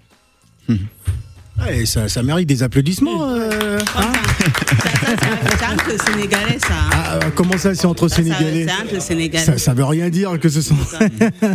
Ouais, 1.59 1.85
ça, 1.85 2.09
ça 2.09 2.23
mérite 2.23 2.49
des 2.49 2.63
applaudissements. 2.63 3.29
euh, 3.29 3.77
hein 3.95 4.11
C'est 5.59 5.65
entre 5.65 6.03
Sénégalais, 6.05 6.57
ça. 6.59 6.73
hein. 6.73 6.89
Ah, 6.91 7.15
euh, 7.15 7.29
comment 7.35 7.57
ça, 7.57 7.75
c'est 7.75 7.85
entre 7.85 8.07
Ça, 8.07 8.15
ça- 8.17 8.23
Sénégalais 8.23 8.65
entre 8.71 9.01
Sénégalais. 9.01 9.45
ça, 9.45 9.57
ça 9.57 9.73
veut 9.73 9.83
rien 9.85 10.09
dire 10.09 10.39
que 10.39 10.49
ce 10.49 10.61
sont. 10.61 10.75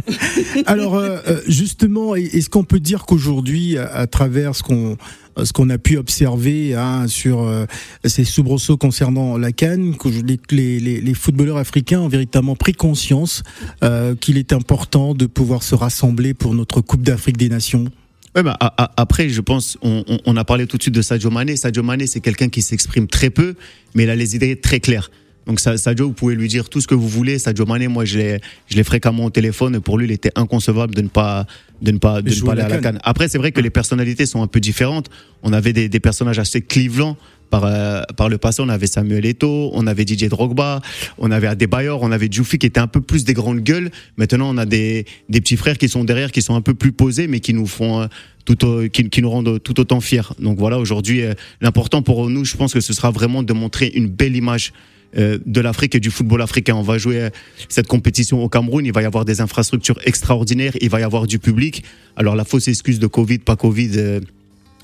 Alors 0.67 0.95
euh, 0.95 1.19
euh, 1.29 1.41
justement, 1.49 2.15
est-ce 2.15 2.49
qu'on 2.49 2.65
peut 2.65 2.79
dire 2.81 3.05
qu'aujourd'hui, 3.07 3.77
à, 3.77 4.07
travers 4.07 4.55
ce 4.55 4.63
qu'on 4.63 4.97
ce 5.43 5.53
qu'on 5.53 5.71
a 5.71 5.79
pu 5.79 5.97
observer 5.99 6.75
hein, 6.75 7.07
sur 7.07 7.43
euh, 7.43 7.65
ces 8.05 8.25
soubresauts 8.25 8.77
concernant 8.77 9.37
la 9.39 9.53
Cannes, 9.53 9.95
que 9.97 10.09
les, 10.09 10.81
les- 10.81 11.01
les 11.01 11.15
footballeurs 11.15 11.59
africains 11.59 12.01
ont 12.01 12.09
véritablement 12.09 12.57
pris 12.57 12.73
conscience 12.73 13.43
euh, 13.85 14.15
qu'il 14.17 14.37
est 14.39 14.53
important 14.53 15.15
de 15.15 15.27
pouvoir 15.27 15.63
se 15.63 15.75
rassembler 15.77 16.35
pour 16.35 16.55
notre 16.55 16.81
Coupe 16.81 17.03
d'Afrique 17.03 17.37
des 17.37 17.49
Nations? 17.49 17.85
Bah, 18.42 18.57
après, 18.96 19.29
je 19.29 19.40
pense, 19.40 19.77
on, 19.83 20.05
on- 20.09 20.18
on 20.24 20.37
a 20.37 20.44
parlé 20.44 20.66
tout 20.66 20.77
de 20.77 20.83
suite 20.83 20.94
de 20.94 21.03
Sadio 21.03 21.31
Mané. 21.31 21.57
Sadio 21.57 21.83
Mané, 21.83 22.07
c'est 22.07 22.20
quelqu'un 22.20 22.48
qui 22.48 22.62
s'exprime 22.62 23.07
très 23.07 23.31
peu, 23.31 23.55
mais 23.94 24.05
il 24.05 24.11
a 24.11 24.16
les 24.16 24.37
idées 24.37 24.57
très 24.61 24.81
claires. 24.81 25.11
Donc 25.49 25.59
Sa- 25.61 25.77
Sadio, 25.79 26.07
vous 26.09 26.13
pouvez 26.13 26.35
lui 26.37 26.47
dire 26.47 26.69
tout 26.69 26.81
ce 26.81 26.87
que 26.87 26.95
vous 26.95 27.09
voulez. 27.09 27.39
Sadio 27.39 27.65
Mané, 27.67 27.89
moi, 27.89 28.05
je 28.05 28.19
l'ai, 28.19 28.41
je 28.69 28.77
l'ai 28.77 28.85
fréquemment 28.85 29.25
au 29.25 29.31
téléphone. 29.31 29.81
Pour 29.81 29.99
lui, 29.99 30.07
il 30.07 30.13
était 30.13 30.31
inconcevable 30.37 30.95
de 30.95 31.01
ne 31.03 31.09
pas, 31.09 31.47
de 31.83 31.91
ne 31.91 31.99
pas, 31.99 32.21
de 32.23 32.31
ne 32.31 32.41
pas 32.43 32.53
aller 32.53 32.61
à 32.61 32.69
la 32.69 32.77
la 32.77 32.81
CAN. 32.81 32.83
canne. 32.83 32.99
Après, 33.03 33.29
c'est 33.29 33.39
vrai 33.39 33.51
que 33.51 33.61
les 33.61 33.71
personnalités 33.71 34.27
sont 34.27 34.43
un 34.43 34.47
peu 34.47 34.61
différentes. 34.61 35.09
On 35.43 35.53
avait 35.55 35.73
des, 35.73 35.89
des 35.89 36.01
personnages 36.01 36.39
assez 36.39 36.61
clivants. 36.61 37.17
Par, 37.51 37.65
euh, 37.65 38.03
par 38.19 38.29
le 38.29 38.37
passé, 38.37 38.61
on 38.61 38.69
avait 38.69 38.87
Samuel 38.87 39.25
Eto'o, 39.25 39.71
on 39.73 39.87
avait 39.87 40.05
Didier 40.05 40.29
Drogba, 40.29 40.83
on 41.17 41.31
avait 41.31 41.47
Adebayor, 41.47 42.03
on 42.03 42.13
avait 42.13 42.29
Djoufi 42.31 42.59
qui 42.59 42.67
était 42.67 42.79
un 42.79 42.89
peu 42.89 43.01
plus 43.01 43.25
des 43.25 43.33
grandes 43.33 43.61
gueules. 43.61 43.91
Maintenant, 44.19 44.51
on 44.55 44.59
a 44.59 44.67
des, 44.67 45.07
des 45.31 45.41
petits 45.41 45.57
frères 45.57 45.79
qui 45.79 45.89
sont 45.89 46.05
derrière, 46.05 46.31
qui 46.31 46.43
sont 46.43 46.55
un 46.57 46.61
peu 46.61 46.75
plus 46.75 46.93
posés, 46.93 47.27
mais 47.27 47.41
qui 47.41 47.55
nous 47.55 47.67
font 47.67 48.03
euh, 48.03 48.07
tout, 48.45 48.63
au- 48.67 48.87
qui, 48.91 49.09
qui 49.09 49.23
nous 49.23 49.31
rendent 49.31 49.63
tout 49.63 49.81
autant 49.81 50.03
fiers. 50.03 50.21
Donc 50.39 50.59
voilà, 50.59 50.79
aujourd'hui, 50.79 51.23
euh, 51.23 51.33
l'important 51.63 52.03
pour 52.03 52.29
nous, 52.29 52.45
je 52.45 52.55
pense 52.55 52.75
que 52.75 52.81
ce 52.83 52.93
sera 52.93 53.11
vraiment 53.11 53.43
de 53.43 53.55
montrer 53.55 53.87
une 53.95 54.09
belle 54.09 54.37
image 54.37 54.75
euh, 54.75 54.75
de 55.14 55.61
l'Afrique 55.61 55.94
et 55.94 56.01
du 56.01 56.11
football 56.11 56.42
africain. 56.42 56.75
On 56.75 56.83
va 56.83 56.99
jouer 56.99 57.21
euh, 57.23 57.31
cette 57.68 57.87
compétition 57.87 58.42
au 58.42 58.49
Cameroun, 58.49 58.85
il 58.85 58.92
va 58.92 59.03
y 59.03 59.07
avoir 59.07 59.25
des 59.25 59.40
infrastructures 59.40 59.99
extraordinaires, 60.05 60.73
il 60.81 60.90
va 60.90 61.01
y 61.01 61.03
avoir 61.03 61.27
du 61.27 61.38
public. 61.38 61.83
Alors 62.16 62.37
la 62.37 62.44
fausse 62.44 62.68
excuse 62.68 62.99
de 62.99 63.07
Covid, 63.07 63.38
pas 63.38 63.57
Covid. 63.57 63.90
euh, 63.97 64.21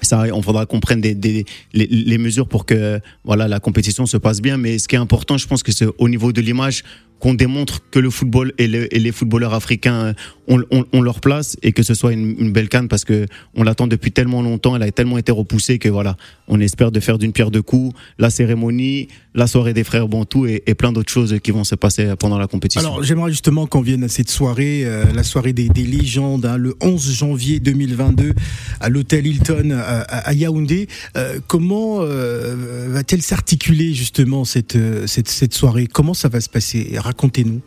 ça, 0.03 0.25
on 0.33 0.43
faudra 0.43 0.67
qu'on 0.67 0.81
prenne 0.81 1.01
des, 1.01 1.15
des- 1.15 1.47
les, 1.73 1.87
les 1.87 2.19
mesures 2.19 2.47
pour 2.49 2.67
que 2.67 3.01
voilà 3.25 3.49
la 3.49 3.59
compétition 3.61 4.05
se 4.07 4.19
passe 4.19 4.43
bien. 4.43 4.59
Mais 4.59 4.79
ce 4.79 4.87
qui 4.89 4.97
est 4.97 4.99
important, 4.99 5.39
je 5.39 5.47
pense 5.47 5.63
que 5.63 5.73
c'est 5.73 5.87
au 5.99 6.09
niveau 6.09 6.33
de 6.33 6.41
l'image 6.43 6.83
qu'on 7.25 7.33
démontre 7.33 7.81
que 7.91 7.99
le 7.99 8.11
football 8.11 8.53
et, 8.59 8.67
le- 8.67 8.95
et 8.95 8.99
les 8.99 9.11
footballeurs 9.11 9.55
africains 9.55 10.13
euh, 10.51 10.63
ont, 10.93 11.01
leur 11.01 11.21
place 11.23 11.57
et 11.63 11.73
que 11.73 11.83
ce 11.83 11.95
soit 11.95 12.13
une, 12.13 12.53
belle 12.53 12.69
canne 12.69 12.87
parce 12.87 13.07
que 13.07 13.25
on 13.55 13.63
l'attend 13.63 13.87
depuis 13.87 14.13
tellement 14.13 14.43
longtemps, 14.43 14.77
elle 14.77 14.83
a 14.83 14.91
tellement 14.93 15.17
été 15.17 15.33
repoussée 15.33 15.79
que 15.79 15.89
voilà, 15.89 16.19
on 16.49 16.61
espère 16.61 16.93
de 16.93 17.01
faire 17.01 17.17
d'une 17.17 17.33
pierre 17.33 17.51
deux 17.51 17.63
coups 17.63 17.97
la 18.19 18.29
cérémonie, 18.29 19.09
la 19.35 19.47
soirée 19.47 19.73
des 19.73 19.85
frères 19.85 20.07
Bantou 20.07 20.45
et, 20.45 20.61
plein 20.75 20.93
d'autres 20.93 21.11
choses 21.11 21.35
qui 21.43 21.51
vont 21.51 21.65
se 21.65 21.75
passer 21.77 22.13
pendant 22.19 22.37
la 22.37 22.47
compétition. 22.47 22.87
Alors 22.87 23.03
j'aimerais 23.03 23.31
justement 23.31 23.67
qu'on 23.67 23.81
vienne 23.81 24.05
à 24.05 24.09
cette 24.09 24.29
soirée, 24.29 24.83
euh, 24.85 25.05
la 25.15 25.23
soirée 25.23 25.55
des, 25.55 25.71
des 25.71 25.85
légendes, 25.85 26.45
hein, 26.45 26.59
le 26.59 26.75
11 26.83 27.11
janvier 27.11 27.59
2022 27.59 28.35
à 28.81 28.91
l'hôtel 28.91 29.27
Hilton 29.27 29.71
à, 29.71 30.01
à- 30.03 30.33
Yaoundé. 30.35 30.89
Euh, 31.17 31.39
comment 31.47 32.01
euh, 32.03 32.89
va-t-elle 32.91 33.23
s'articuler 33.23 33.95
justement 33.95 34.45
cette, 34.45 34.77
euh, 34.77 35.07
cette, 35.07 35.29
cette 35.29 35.55
soirée? 35.55 35.87
Comment 35.87 36.13
ça 36.13 36.29
va 36.29 36.43
se 36.43 36.51
passer? 36.51 36.99
Racontez-nous. 37.19 37.61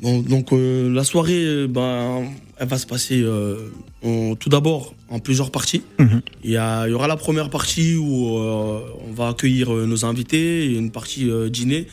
Bon, 0.00 0.20
donc 0.22 0.52
euh, 0.52 0.90
la 0.92 1.04
soirée, 1.04 1.44
euh, 1.44 1.66
ben, 1.68 2.24
elle 2.58 2.66
va 2.68 2.78
se 2.78 2.86
passer 2.86 3.20
euh, 3.22 3.68
en- 4.02 4.34
tout 4.34 4.48
d'abord 4.48 4.94
en 5.10 5.18
plusieurs 5.20 5.50
parties. 5.52 5.82
Mhm. 5.98 6.22
Il, 6.42 6.50
y 6.52 6.56
a- 6.56 6.86
il 6.88 6.90
y 6.90 6.94
aura 6.94 7.06
la 7.06 7.16
première 7.16 7.50
partie 7.50 7.94
où 7.96 8.36
euh, 8.38 8.80
on 9.06 9.12
va 9.12 9.28
accueillir 9.28 9.70
nos 9.70 10.04
invités, 10.06 10.64
et 10.64 10.72
une 10.78 10.90
partie 10.90 11.28
dîner, 11.50 11.86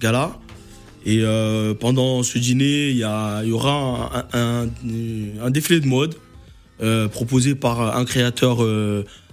gala. 0.00 0.38
Et 1.04 1.20
pendant 1.80 2.22
ce 2.22 2.38
dîner, 2.38 2.90
il 2.90 2.98
y, 2.98 3.52
aura 3.52 4.26
un, 4.32 4.62
un- 4.64 4.68
un 5.42 5.50
défilé 5.50 5.80
de 5.80 5.86
mode 5.88 6.14
proposé 7.10 7.56
par 7.56 7.96
un 7.96 8.04
créateur 8.04 8.58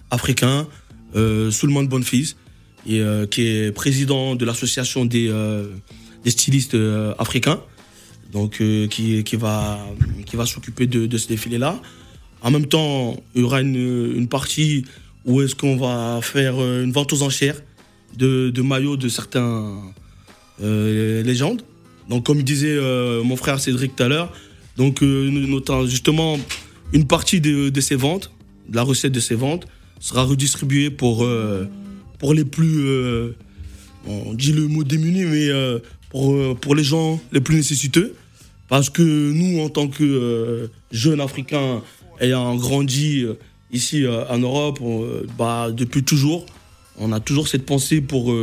africain, 0.10 0.68
Soulman 1.52 1.84
Bonfils, 1.88 2.34
et, 2.88 3.04
qui 3.30 3.42
est 3.46 3.72
président 3.72 4.36
de 4.36 4.46
l'association 4.46 5.06
des, 5.06 5.32
des 6.24 6.32
stylistes 6.32 6.76
euh, 6.76 7.14
africains, 7.18 7.62
donc 8.32 8.62
euh, 8.62 8.88
qui, 8.88 9.24
qui 9.24 9.36
va, 9.36 9.80
qui 10.26 10.36
va 10.36 10.46
s'occuper 10.46 10.88
de, 10.88 11.18
ce 11.18 11.28
défilé-là. 11.28 11.80
En 12.42 12.52
même 12.52 12.68
temps, 12.68 13.18
il 13.36 13.42
y 13.42 13.44
aura 13.44 13.62
une, 13.62 14.14
une 14.16 14.28
partie 14.28 14.86
où 15.26 15.42
est-ce 15.42 15.56
qu'on 15.56 15.78
va 15.78 16.22
faire 16.22 16.56
euh, 16.58 16.84
une 16.84 16.92
vente 16.92 17.12
aux 17.14 17.24
enchères 17.24 17.62
de, 18.18 18.50
de 18.50 18.62
maillots 18.62 18.98
de 18.98 19.10
certains 19.10 19.82
légendes. 20.62 21.62
Donc, 22.10 22.26
comme 22.26 22.44
disait 22.44 22.78
mon 23.24 23.38
frère 23.38 23.62
Cédric 23.62 23.96
tout 23.96 24.04
à 24.04 24.08
l'heure, 24.10 24.34
donc 24.76 25.02
notons 25.02 25.86
justement 25.86 26.38
une 26.92 27.08
partie 27.08 27.40
de, 27.40 27.70
de 27.70 27.82
ces 27.82 27.96
ventes, 27.96 28.32
de 28.68 28.76
la 28.76 28.82
recette 28.82 29.14
de 29.14 29.22
ces 29.22 29.36
ventes, 29.36 29.68
sera 30.02 30.24
redistribuée 30.24 30.90
pour, 30.90 31.26
pour 32.18 32.34
les 32.34 32.44
plus, 32.44 32.84
on 34.06 34.34
dit 34.34 34.52
le 34.52 34.68
mot 34.68 34.84
démunis, 34.84 35.26
mais 35.26 35.50
pour, 36.10 36.34
euh, 36.34 36.56
pour 36.60 36.76
les 36.76 36.84
gens 36.84 37.20
les 37.32 37.42
plus 37.42 37.56
nécessiteux. 37.56 38.16
Parce 38.68 38.90
que 38.90 39.02
nous, 39.02 39.60
en 39.62 39.70
tant 39.70 39.88
que 39.88 40.04
euh, 40.04 40.68
jeunes 40.92 41.22
Africains 41.22 41.82
ayant 42.20 42.56
grandi 42.56 43.24
euh, 43.24 43.34
ici 43.72 44.06
euh, 44.06 44.26
en 44.30 44.38
Europe, 44.40 44.80
on, 44.82 45.08
bah, 45.38 45.70
depuis 45.72 46.04
toujours, 46.04 46.46
on 47.00 47.12
a 47.12 47.20
toujours 47.20 47.48
cette 47.48 47.66
pensée 47.66 48.02
pour, 48.02 48.34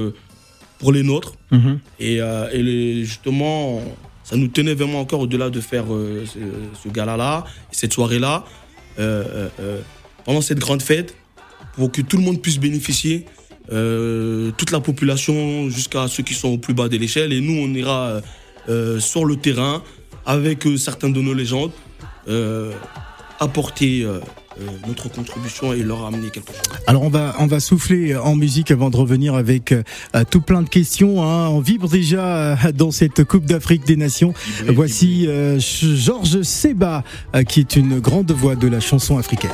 pour 0.79 0.93
les 0.93 1.03
nôtres. 1.03 1.35
Mhm. 1.53 1.79
Et, 2.01 2.15
et 2.17 2.63
les- 2.63 3.05
justement, 3.05 3.83
ça 4.25 4.35
nous 4.37 4.49
tenait 4.49 4.75
vraiment 4.75 5.01
encore 5.01 5.21
au-delà 5.21 5.51
de 5.51 5.61
faire 5.61 5.85
ce, 5.89 6.25
ce 6.83 6.89
gala-là, 6.89 7.45
cette 7.71 7.93
soirée-là, 7.93 8.45
pendant 10.25 10.41
cette 10.41 10.59
grande 10.59 10.83
fête, 10.83 11.15
pour 11.75 11.93
que 11.93 12.01
tout 12.01 12.17
le 12.17 12.23
monde 12.23 12.41
puisse 12.41 12.59
bénéficier, 12.59 13.27
euh, 13.73 14.51
toute 14.57 14.71
la 14.71 14.81
population 14.81 15.69
jusqu'à 15.71 16.09
ceux 16.09 16.23
qui 16.23 16.35
sont 16.35 16.49
au 16.49 16.59
plus 16.59 16.75
bas 16.75 16.89
de 16.89 16.97
l'échelle. 16.97 17.33
Et 17.33 17.41
nous, 17.41 17.61
on 17.61 17.73
ira 17.75 18.07
euh, 18.07 18.21
euh, 18.69 19.01
sur 19.01 19.25
le 19.25 19.37
terrain 19.37 19.83
avec 20.25 20.67
certains 20.77 21.11
de 21.11 21.21
nos 21.21 21.35
légendes, 21.35 21.71
apporter 23.39 24.05
notre 24.89 25.09
contribution 25.11 25.73
et 25.73 25.83
leur 25.83 26.05
amener 26.07 26.31
quelque 26.31 26.49
chose. 26.49 26.63
Alors 26.87 27.03
on 27.03 27.11
va 27.11 27.35
on 27.39 27.47
va 27.47 27.61
souffler 27.61 28.17
en 28.17 28.35
musique 28.35 28.71
avant 28.71 28.91
de 28.91 28.97
revenir 28.97 29.35
avec 29.35 29.73
euh, 29.73 29.83
tout 30.31 30.41
plein 30.41 30.63
de 30.63 30.69
questions. 30.69 31.23
hein. 31.23 31.49
On 31.49 31.61
vibre 31.61 31.89
déjà 31.89 32.25
euh, 32.27 32.73
dans 32.73 32.91
cette 32.91 33.23
Coupe 33.25 33.45
d'Afrique 33.45 33.87
des 33.87 33.97
Nations. 33.97 34.33
Voici 34.67 35.27
euh, 35.29 35.61
Georges 35.61 36.43
Seba 36.43 37.05
qui 37.49 37.61
est 37.61 37.77
une 37.77 38.01
grande 38.01 38.33
voix 38.33 38.57
de 38.57 38.67
la 38.67 38.81
chanson 38.81 39.19
africaine. 39.19 39.51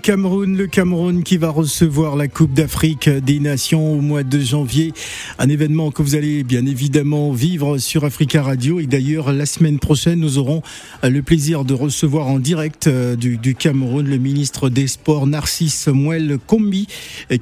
Cameroun, 0.00 0.56
le 0.56 0.66
Cameroun 0.66 1.22
qui 1.22 1.36
va 1.36 1.50
recevoir 1.50 2.16
la 2.16 2.26
Coupe 2.26 2.54
d'Afrique 2.54 3.08
des 3.08 3.38
Nations 3.38 3.92
au 3.92 4.00
mois 4.00 4.22
de 4.22 4.40
janvier, 4.40 4.92
un 5.38 5.48
événement 5.48 5.90
que 5.90 6.02
vous 6.02 6.14
allez 6.14 6.42
bien 6.42 6.64
évidemment 6.64 7.32
vivre 7.32 7.78
sur 7.78 8.04
Africa 8.04 8.42
Radio 8.42 8.80
et 8.80 8.86
d'ailleurs 8.86 9.32
la 9.32 9.46
semaine 9.46 9.78
prochaine 9.78 10.20
nous 10.20 10.38
aurons 10.38 10.62
le 11.02 11.20
plaisir 11.22 11.64
de 11.64 11.74
recevoir 11.74 12.28
en 12.28 12.38
direct 12.38 12.86
euh, 12.86 13.14
du, 13.14 13.36
du 13.36 13.54
Cameroun 13.54 14.06
le 14.08 14.16
ministre 14.16 14.70
des 14.70 14.86
Sports 14.86 15.26
Narcisse 15.26 15.86
Mouel 15.88 16.38
Kombi 16.46 16.86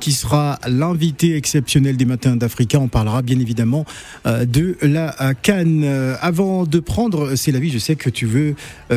qui 0.00 0.12
sera 0.12 0.58
l'invité 0.66 1.36
exceptionnel 1.36 1.96
des 1.96 2.04
matins 2.06 2.34
d'Africa. 2.36 2.80
On 2.80 2.88
parlera 2.88 3.22
bien 3.22 3.38
évidemment 3.38 3.84
euh, 4.26 4.44
de 4.44 4.76
la 4.82 5.14
euh, 5.22 5.32
Cannes. 5.40 5.84
Avant 6.20 6.64
de 6.66 6.80
prendre, 6.80 7.36
c'est 7.36 7.52
la 7.52 7.60
vie, 7.60 7.70
je 7.70 7.78
sais 7.78 7.94
que 7.94 8.10
tu 8.10 8.26
veux 8.26 8.54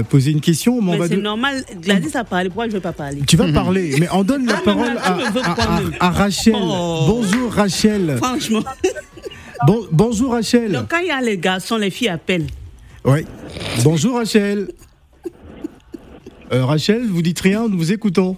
poser 0.09 0.31
une 0.31 0.41
question, 0.41 0.81
mais 0.81 0.97
c'est 1.07 1.17
de- 1.17 1.21
normal. 1.21 1.63
Gladys 1.81 2.15
a 2.17 2.23
parlé. 2.23 2.49
Pourquoi 2.49 2.65
je 2.65 2.69
ne 2.71 2.75
veux 2.75 2.81
pas 2.81 2.93
parler? 2.93 3.21
Tu 3.27 3.37
vas 3.37 3.50
parler, 3.63 3.95
mais 3.99 4.07
on 4.11 4.23
donne 4.23 4.45
la 4.45 4.55
Ah, 4.57 4.61
parole 4.63 4.93
non, 4.93 5.91
à, 5.99 6.09
Rachel. 6.11 6.55
Oh. 6.57 7.05
Bonjour 7.07 7.51
Rachel. 7.51 8.15
Franchement. 8.17 8.61
Bon- 9.67 9.85
bonjour 9.91 10.31
Rachel. 10.31 10.71
Donc, 10.71 10.89
quand 10.89 10.97
il 10.97 11.07
y 11.07 11.11
a 11.11 11.21
les 11.21 11.37
garçons, 11.37 11.77
les 11.77 11.91
filles 11.91 12.09
appellent. 12.09 12.47
Oui. 13.05 13.25
Bonjour 13.83 14.15
Rachel. 14.15 14.71
Euh, 16.51 16.65
Rachel, 16.65 17.05
vous 17.07 17.21
dites 17.21 17.39
rien, 17.41 17.67
nous 17.67 17.77
vous 17.77 17.91
écoutons. 17.91 18.35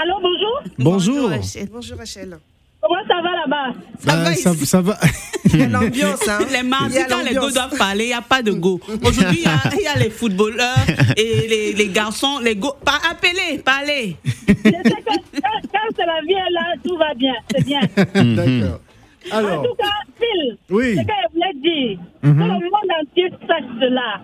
Allô, 0.00 0.14
bonjour 0.22 0.62
Bonjour. 0.78 1.28
Rachel. 1.30 1.68
Bonjour 1.72 1.98
Rachel. 1.98 2.38
Comment 2.88 3.06
ça 3.06 3.20
va 3.22 3.30
là-bas? 3.32 3.78
Bah, 4.06 4.34
ça, 4.34 4.54
ça 4.54 4.80
va. 4.80 4.96
Il 5.52 5.60
y 5.60 5.62
a 5.62 5.68
l'ambiance, 5.68 6.26
hein. 6.28 6.38
Les 6.50 6.62
mardis, 6.62 6.96
quand 7.08 7.22
les 7.22 7.34
go 7.34 7.50
doivent 7.50 7.76
parler, 7.76 8.04
il 8.04 8.08
n'y 8.08 8.12
a 8.14 8.22
pas 8.22 8.40
de 8.42 8.52
go. 8.52 8.80
Aujourd'hui, 8.88 9.40
il 9.40 9.44
y 9.44 9.46
a- 9.46 9.70
il 9.78 9.82
y, 9.82 9.86
a 9.86 9.98
les 9.98 10.10
footballeurs 10.10 10.76
et 11.16 11.46
les, 11.48 11.72
les 11.74 11.88
garçons, 11.88 12.38
les 12.42 12.56
go. 12.56 12.72
Pas 12.84 12.98
appelez, 13.10 13.58
parlez. 13.64 14.16
Je 14.46 14.52
sais 14.54 14.62
que 14.62 15.40
quand, 15.40 15.60
quand 15.72 15.88
c'est 15.96 16.06
la 16.06 16.20
vie 16.26 16.32
est 16.32 16.52
là, 16.52 16.74
tout 16.84 16.96
va 16.96 17.12
bien, 17.14 17.34
c'est 17.50 17.64
bien. 17.64 17.80
D'accord. 18.34 18.80
En 19.32 19.62
tout 19.62 19.74
cas, 19.74 19.84
Phil, 20.18 20.56
Oui. 20.70 20.96
ce 20.96 21.00
que 21.02 21.12
je 21.12 21.32
voulais 21.34 21.54
dire, 21.60 21.98
Mhm. 22.22 22.38
que 22.38 22.44
le 22.64 22.70
monde 22.70 22.92
entier 23.02 23.30
sache 23.46 23.64
cela. 23.80 24.20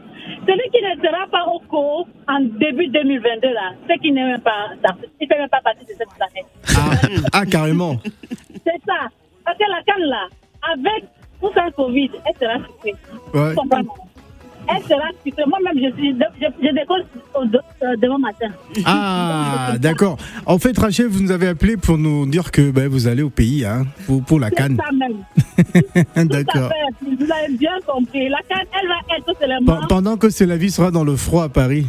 Celui 0.47 0.71
qui 0.73 0.81
ne 0.83 0.95
sera 1.07 1.27
pas 1.31 1.45
au 1.53 1.59
cours 1.69 2.09
en 2.29 2.41
début 2.41 2.89
2022, 2.89 3.49
là, 3.53 3.73
c'est 3.87 3.99
qui 3.99 4.11
n'est 4.13 4.25
même 4.25 4.41
pas, 4.41 4.69
il 5.21 5.27
fait 5.29 5.39
même 5.39 5.49
pas 5.51 5.61
partie 5.63 5.85
de 5.85 5.91
cette 5.91 6.09
planète. 6.17 6.47
ah, 6.77 7.41
ah, 7.41 7.47
carrément. 7.47 7.97
Que 9.65 9.71
la 9.71 9.83
canne 9.87 10.05
là, 10.09 10.27
avec 10.73 11.05
ou 11.41 11.49
sans 11.55 11.71
Covid, 11.71 12.11
elle 12.27 12.35
sera 12.49 12.59
sucrée. 12.67 12.95
Ouais. 13.33 13.55
Elle 14.67 14.83
sera 14.83 15.09
sucrée. 15.25 15.43
Moi-même, 15.47 15.75
je, 15.77 15.95
suis, 15.97 16.11
je, 16.41 16.47
je 16.67 16.75
décolle 16.75 17.05
euh, 17.37 17.97
demain 18.01 18.19
matin. 18.19 18.49
Ah, 18.87 19.73
d'accord. 19.79 20.17
En 20.47 20.59
fait, 20.59 20.77
Rachel, 20.79 21.07
vous 21.09 21.23
nous 21.23 21.31
avez 21.33 21.49
appelé 21.49 21.77
pour 21.77 21.99
nous 21.99 22.27
dire 22.27 22.51
que 22.51 22.71
ben, 22.71 22.89
vous 22.89 23.07
allez 23.07 23.23
au 23.23 23.29
pays 23.31 23.65
hein, 23.65 23.85
pour, 24.07 24.23
pour 24.25 24.41
la 24.41 24.51
canne. 24.51 24.77
D'accord. 26.17 26.71
Vous 27.03 27.27
l'avez 27.27 27.57
bien 27.59 27.73
compris. 27.87 28.29
La 28.29 28.39
canne, 28.49 28.67
elle 28.81 28.89
va 28.89 29.17
être 29.17 29.39
seulement. 29.39 29.81
Pe- 29.83 29.87
Pendant 29.89 30.17
que 30.17 30.31
c'est 30.31 30.47
la 30.47 30.57
vie 30.57 30.71
sera 30.71 30.91
dans 30.91 31.05
le 31.05 31.17
froid 31.17 31.45
à 31.45 31.49
Paris. 31.49 31.87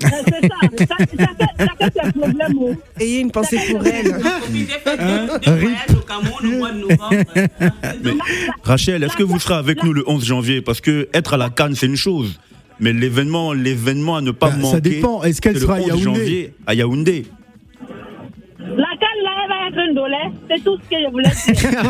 C'est 0.00 0.48
ça. 0.48 1.26
Ça- 1.96 2.10
oh. 2.58 2.74
Ayez 2.98 3.20
une 3.20 3.30
pensée 3.30 3.58
pour 3.70 3.84
elle. 3.86 4.14
Mais, 8.02 8.12
Rachel, 8.62 9.02
est-ce 9.04 9.16
que 9.16 9.22
vous 9.22 9.38
serez 9.38 9.54
avec 9.54 9.82
nous 9.84 9.92
le 9.92 10.04
11 10.08 10.24
janvier? 10.24 10.60
Parce 10.62 10.80
que 10.80 11.08
être 11.14 11.34
à 11.34 11.36
la 11.36 11.50
Cannes, 11.50 11.74
c'est 11.74 11.86
une 11.86 11.96
chose. 11.96 12.38
Mais 12.80 12.92
l'événement, 12.92 13.52
l'événement 13.52 14.16
à 14.16 14.20
ne 14.22 14.30
pas 14.30 14.46
Bah, 14.48 14.52
ça 14.54 14.58
manquer. 14.58 14.80
dépend. 14.80 15.22
Est-ce 15.22 15.40
qu'elle 15.42 15.58
sera 15.58 15.74
à 15.76 15.80
11 15.80 15.86
Yaoundé? 15.88 16.02
janvier 16.02 16.54
à 16.66 16.74
Yaoundé. 16.74 17.26
La 18.58 18.66
canne 19.00 19.22
là, 19.22 19.30
elle 19.42 19.48
va 19.48 19.68
être 19.68 19.88
une 19.88 19.94
dolée. 19.94 20.30
C'est 20.48 20.62
tout 20.64 20.76
ce 20.78 20.88
que 20.88 20.96
je 21.02 21.10
voulais 21.10 21.28
dire. 21.28 21.80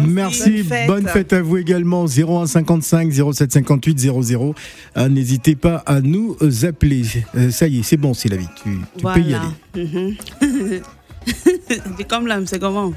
Merci, 0.07 0.63
bonne 0.87 1.07
fête. 1.07 1.33
à 1.33 1.41
vous 1.41 1.57
également. 1.57 2.05
01 2.05 2.47
55 2.47 3.11
07 3.33 3.51
58 3.51 3.99
00. 3.99 4.55
Euh, 4.97 5.09
N'hésitez 5.09 5.55
pas 5.55 5.77
à 5.85 6.01
nous 6.01 6.35
appeler. 6.65 7.03
Euh, 7.35 7.51
ça 7.51 7.67
y 7.67 7.79
est, 7.79 7.83
c'est 7.83 7.97
bon, 7.97 8.13
c'est 8.13 8.29
la 8.29 8.37
vie. 8.37 8.47
Tu, 8.63 8.77
tu 8.97 9.03
peux 9.03 9.19
y 9.19 9.33
aller. 9.35 10.81
C'est 11.25 12.05
comme 12.09 12.27
l'âme, 12.27 12.45
c'est 12.47 12.59
comment 12.59 12.91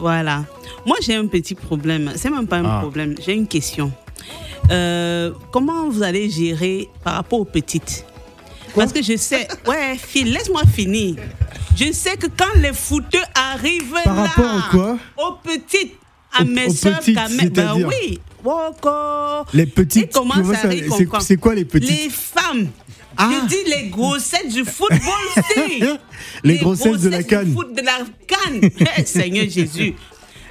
Voilà. 0.00 0.44
Moi, 0.84 0.96
j'ai 1.00 1.14
un 1.14 1.26
petit 1.26 1.54
problème. 1.54 2.10
C'est 2.16 2.30
même 2.30 2.48
pas 2.48 2.56
un 2.58 2.64
Ah. 2.64 2.78
problème. 2.80 3.14
J'ai 3.24 3.34
une 3.34 3.46
question. 3.46 3.92
Euh, 4.72 5.30
comment 5.52 5.88
vous 5.88 6.02
allez 6.02 6.28
gérer 6.30 6.88
par 7.04 7.14
rapport 7.14 7.38
aux 7.40 7.44
petites? 7.44 8.04
Parce 8.74 8.92
que 8.92 9.02
je 9.02 9.16
sais. 9.16 9.46
Ouais, 9.68 9.96
Phil, 9.96 10.32
laisse-moi 10.32 10.62
finir. 10.74 11.14
Je 11.78 11.92
sais 11.92 12.16
que 12.16 12.26
quand 12.26 12.58
les 12.60 12.72
footeux 12.72 13.22
arrivent 13.34 13.94
Par 14.04 14.14
là, 14.16 14.22
rapport 14.24 14.56
aux 14.56 14.70
quoi 14.70 14.98
aux 15.16 15.32
petites, 15.42 15.94
à 16.36 16.44
mes 16.44 16.66
aux 16.66 16.70
soeurs, 16.74 16.98
petites, 16.98 17.14
quand 17.16 17.28
même. 17.28 17.36
Ben 17.50 17.54
c'est-à-dire 17.54 17.88
oui. 17.88 18.20
Les 19.54 19.66
petites, 19.66 20.12
c'est- 21.20 21.36
quoi 21.36 21.54
les 21.54 21.64
petites 21.64 21.88
Les 21.90 22.08
femmes. 22.10 22.68
Je 23.20 23.46
dis 23.48 23.70
les 23.70 23.88
grossettes 23.88 24.48
du 24.48 24.64
football 24.64 25.00
aussi. 25.36 25.82
Les 26.44 26.58
grossesses 26.58 27.00
de 27.00 27.08
la 27.08 27.22
grossettes 27.22 27.26
canne. 27.28 27.44
du 27.46 27.52
foot 27.52 27.74
de 27.74 27.82
la 27.82 27.98
canne. 28.28 28.70
Eh, 28.96 29.04
Seigneur 29.04 29.48
Jésus. 29.50 29.94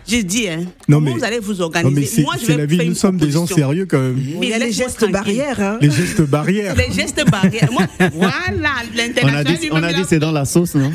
J'ai 0.08 0.24
dit, 0.24 0.48
hein, 0.48 0.60
Non, 0.88 0.98
comment 0.98 1.02
mais- 1.02 1.12
vous 1.18 1.24
allez 1.26 1.40
vous 1.40 1.54
Non, 1.56 1.62
organiser? 1.66 2.00
mais 2.00 2.06
c'est 2.06 2.22
Moi, 2.22 2.36
je 2.40 2.46
c'est 2.46 2.52
vais 2.54 2.58
la 2.60 2.66
vie. 2.66 2.88
Nous 2.88 2.96
sommes 2.96 3.18
des 3.18 3.30
gens 3.32 3.46
sérieux 3.46 3.86
quand 3.90 4.00
même. 4.00 4.18
Il 4.42 4.48
y 4.50 4.54
a 4.54 4.58
les 4.58 4.72
gestes 4.72 5.10
barrières. 5.12 5.60
Hein. 5.62 5.78
Les 5.82 5.92
gestes 5.92 6.22
barrières. 6.22 6.76
Les 6.76 6.94
gestes 6.94 7.30
barrières. 7.30 7.70
Moi, 7.72 7.84
voilà, 8.14 8.34
On 8.50 8.64
a 8.64 8.84
l'international. 8.96 9.58
on 9.72 9.84
a 9.84 9.94
dit 9.94 10.02
c'est 10.08 10.20
dans 10.20 10.32
la 10.32 10.46
sauce, 10.46 10.76
non? 10.76 10.92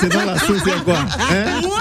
C'est 0.00 0.08
dans 0.08 0.24
la 0.24 0.38
sauce, 0.38 0.60
c'est 0.64 0.84
quoi? 0.84 0.98
Hein? 1.30 1.60
Moi, 1.62 1.78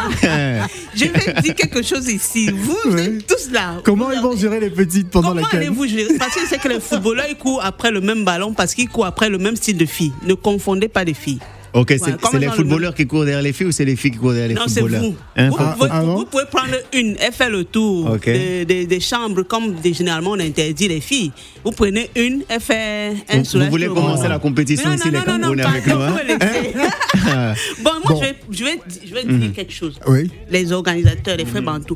je 0.95 1.05
vais 1.05 1.41
dire 1.41 1.55
quelque 1.55 1.81
chose 1.81 2.07
ici. 2.09 2.49
Vous, 2.53 2.97
êtes 2.97 3.25
tous 3.25 3.49
là. 3.51 3.77
Comment 3.83 4.11
ils 4.11 4.19
vont 4.21 4.35
gérer 4.35 4.59
les 4.59 4.69
petites 4.69 5.09
pendant 5.09 5.29
Comment 5.29 5.41
la 5.41 5.47
canne 5.47 5.61
allez-vous 5.61 5.87
gérer? 5.87 6.17
Parce 6.17 6.35
que 6.35 6.45
sais 6.45 6.57
que 6.57 6.67
les 6.67 6.79
footballeurs 6.81 7.25
ils 7.29 7.37
courent 7.37 7.63
après 7.63 7.91
le 7.91 8.01
même 8.01 8.25
ballon 8.25 8.53
parce 8.53 8.73
qu'ils 8.75 8.89
courent 8.89 9.05
après 9.05 9.29
le 9.29 9.37
même 9.37 9.55
style 9.55 9.77
de 9.77 9.85
filles. 9.85 10.11
Ne 10.27 10.33
confondez 10.33 10.87
pas 10.89 11.03
les 11.03 11.13
filles. 11.13 11.39
Ok, 11.73 11.89
c'est 11.89 12.15
c'est 12.31 12.39
les 12.39 12.47
le 12.47 12.51
footballeurs 12.51 12.95
qui 12.95 13.05
courent 13.05 13.25
derrière 13.25 13.41
les 13.43 13.53
filles 13.53 13.67
ou 13.67 13.71
c'est 13.71 13.85
les 13.85 13.95
filles 13.95 14.11
qui 14.11 14.17
courent 14.17 14.31
derrière 14.31 14.47
les 14.49 14.55
non, 14.55 14.63
c'est 14.67 14.81
footballeurs 14.81 15.03
vous. 15.11 15.15
Hein 15.35 15.49
vous, 15.49 15.55
Ah, 15.59 15.75
pouvez, 15.77 15.89
ah 15.91 16.01
non 16.01 16.15
vous 16.15 16.25
pouvez 16.25 16.45
prendre 16.45 16.75
une 16.93 17.11
et 17.17 17.31
faire 17.31 17.49
le 17.49 17.63
tour 17.63 18.17
des, 18.25 18.65
des- 18.65 18.85
des 18.87 18.99
chambres 18.99 19.43
comme 19.43 19.73
des- 19.75 19.93
généralement 19.93 20.31
on 20.31 20.39
interdit 20.39 20.87
les 20.87 20.99
filles. 21.01 21.31
Vous 21.63 21.71
prenez 21.71 22.09
une 22.15 22.43
et 22.49 22.59
faire 22.59 23.13
un 23.29 23.37
Vous, 23.41 23.59
vous 23.59 23.69
voulez 23.69 23.87
commencer 23.87 24.27
la 24.27 24.39
compétition 24.39 24.89
Non, 24.89 24.95
ici, 24.95 25.11
non, 25.11 25.19
les 25.19 25.31
non, 25.31 25.37
non, 25.37 25.55
Camerounais 25.55 25.63
non, 25.63 25.69
avec 25.69 25.87
nous 25.87 26.01
hein 26.01 26.17
laissez. 26.27 26.73
bon, 27.83 27.91
moi, 27.91 28.01
Bon. 28.09 28.15
je 28.19 28.25
vais, 28.25 28.35
je 28.51 28.63
vais, 28.63 28.79
je 29.07 29.13
vais 29.13 29.23
dire 29.25 29.53
quelque 29.53 29.73
chose. 29.73 29.99
Oui. 30.07 30.31
Les 30.49 30.71
organisateurs, 30.71 31.37
les 31.37 31.45
frères 31.45 31.61
Bantou, 31.61 31.95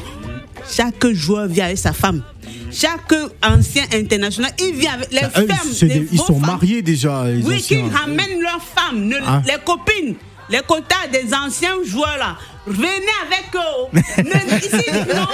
chaque 0.71 1.07
joueur 1.13 1.47
vient 1.47 1.65
avec 1.65 1.77
sa 1.77 1.93
femme. 1.93 2.21
Chaque 2.73 3.13
ancien 3.43 3.83
international, 3.93 4.51
il 4.59 4.73
vient 4.75 4.93
avec 4.93 5.12
les 5.12 5.19
femmes. 5.19 5.57
c'est 5.73 5.86
des- 5.88 5.99
des- 6.01 6.07
ils 6.12 6.17
sont 6.19 6.39
femmes. 6.39 6.45
mariés 6.47 6.81
déjà. 6.81 7.25
Les 7.25 7.43
Oui, 7.43 7.62
qui 7.62 7.77
anciens. 7.77 7.97
ramènent 7.97 8.41
leurs 8.41 8.62
femmes, 8.75 9.13
Ah. 9.25 9.41
les 9.45 9.57
copines, 9.63 10.15
les 10.49 10.59
quotas 10.67 11.07
des 11.12 11.33
anciens 11.33 11.75
joueurs 11.86 12.17
là. 12.17 12.38
Venez 12.65 12.88
avec 13.27 13.45
eux. 13.55 13.89
Ne- 13.93 14.57
ici, 14.57 14.91
non, 15.13 15.27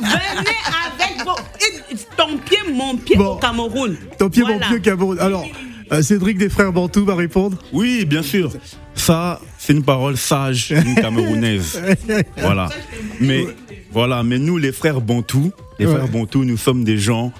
venez 0.00 0.56
avec 0.86 1.24
vos. 1.26 1.36
et- 1.60 1.96
Ton 2.16 2.38
pied, 2.38 2.58
mon 2.72 2.96
pied 2.96 3.16
Bon. 3.16 3.32
au 3.32 3.36
Cameroun. 3.36 3.96
Ton 4.18 4.30
pied, 4.30 4.42
Voilà. 4.42 4.66
mon 4.66 4.72
pied, 4.72 4.80
Cameroun. 4.80 5.18
Alors, 5.20 5.46
euh, 5.92 6.02
Cédric 6.02 6.38
des 6.38 6.48
frères 6.48 6.72
Bantou 6.72 7.04
va 7.04 7.14
répondre. 7.14 7.58
Oui, 7.72 8.04
bien 8.06 8.22
sûr. 8.22 8.50
Ça, 8.94 9.40
c'est 9.58 9.72
une 9.74 9.82
parole 9.82 10.16
sage 10.16 10.68
d'une 10.70 10.94
Camerounaise. 11.00 11.80
voilà. 12.38 12.68
Mais 13.20 13.46
voilà, 13.92 14.22
mais 14.22 14.38
nous, 14.38 14.56
les 14.58 14.72
frères 14.72 15.00
Bantou, 15.00 15.52
les 15.78 15.86
Ouais. 15.86 15.94
frères 15.94 16.08
Bantou, 16.08 16.44
nous 16.44 16.56
sommes 16.56 16.84
des 16.84 16.98
gens 16.98 17.32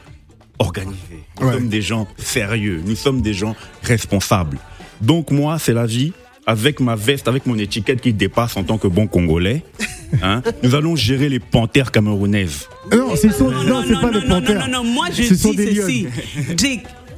organisés. 0.58 0.96
Nous 1.40 1.46
Ouais. 1.46 1.54
sommes 1.54 1.68
des 1.68 1.82
gens 1.82 2.06
sérieux. 2.18 2.82
Nous 2.84 2.96
sommes 2.96 3.22
des 3.22 3.32
gens 3.34 3.54
responsables. 3.82 4.58
Donc 5.00 5.30
moi, 5.30 5.58
c'est 5.58 5.72
la 5.72 5.86
vie. 5.86 6.12
Avec 6.46 6.80
ma 6.80 6.96
veste, 6.96 7.28
avec 7.28 7.46
mon 7.46 7.56
étiquette 7.58 8.00
qui 8.00 8.12
dépasse 8.12 8.56
en 8.56 8.64
tant 8.64 8.76
que 8.78 8.88
bon 8.88 9.06
Congolais, 9.06 9.62
hein, 10.22 10.42
nous 10.64 10.74
allons 10.74 10.96
gérer 10.96 11.28
les 11.28 11.38
panthères 11.38 11.92
camerounaises. 11.92 12.66
Euh, 12.92 12.96
Non, 12.96 13.14
ce 13.14 13.28
sont, 13.30 13.50
non, 13.50 13.62
non, 13.62 13.82
non, 13.86 14.00
pas 14.00 14.10
non, 14.10 14.20
des 14.20 14.26
non, 14.26 14.40
panthères. 14.40 14.68
non, 14.68 14.82
non, 14.82 14.90
moi 14.90 15.06
je 15.12 15.22
Ce 15.22 15.36
sont 15.36 15.50
dis 15.50 15.56
des 15.56 15.74
ceci. 15.76 16.06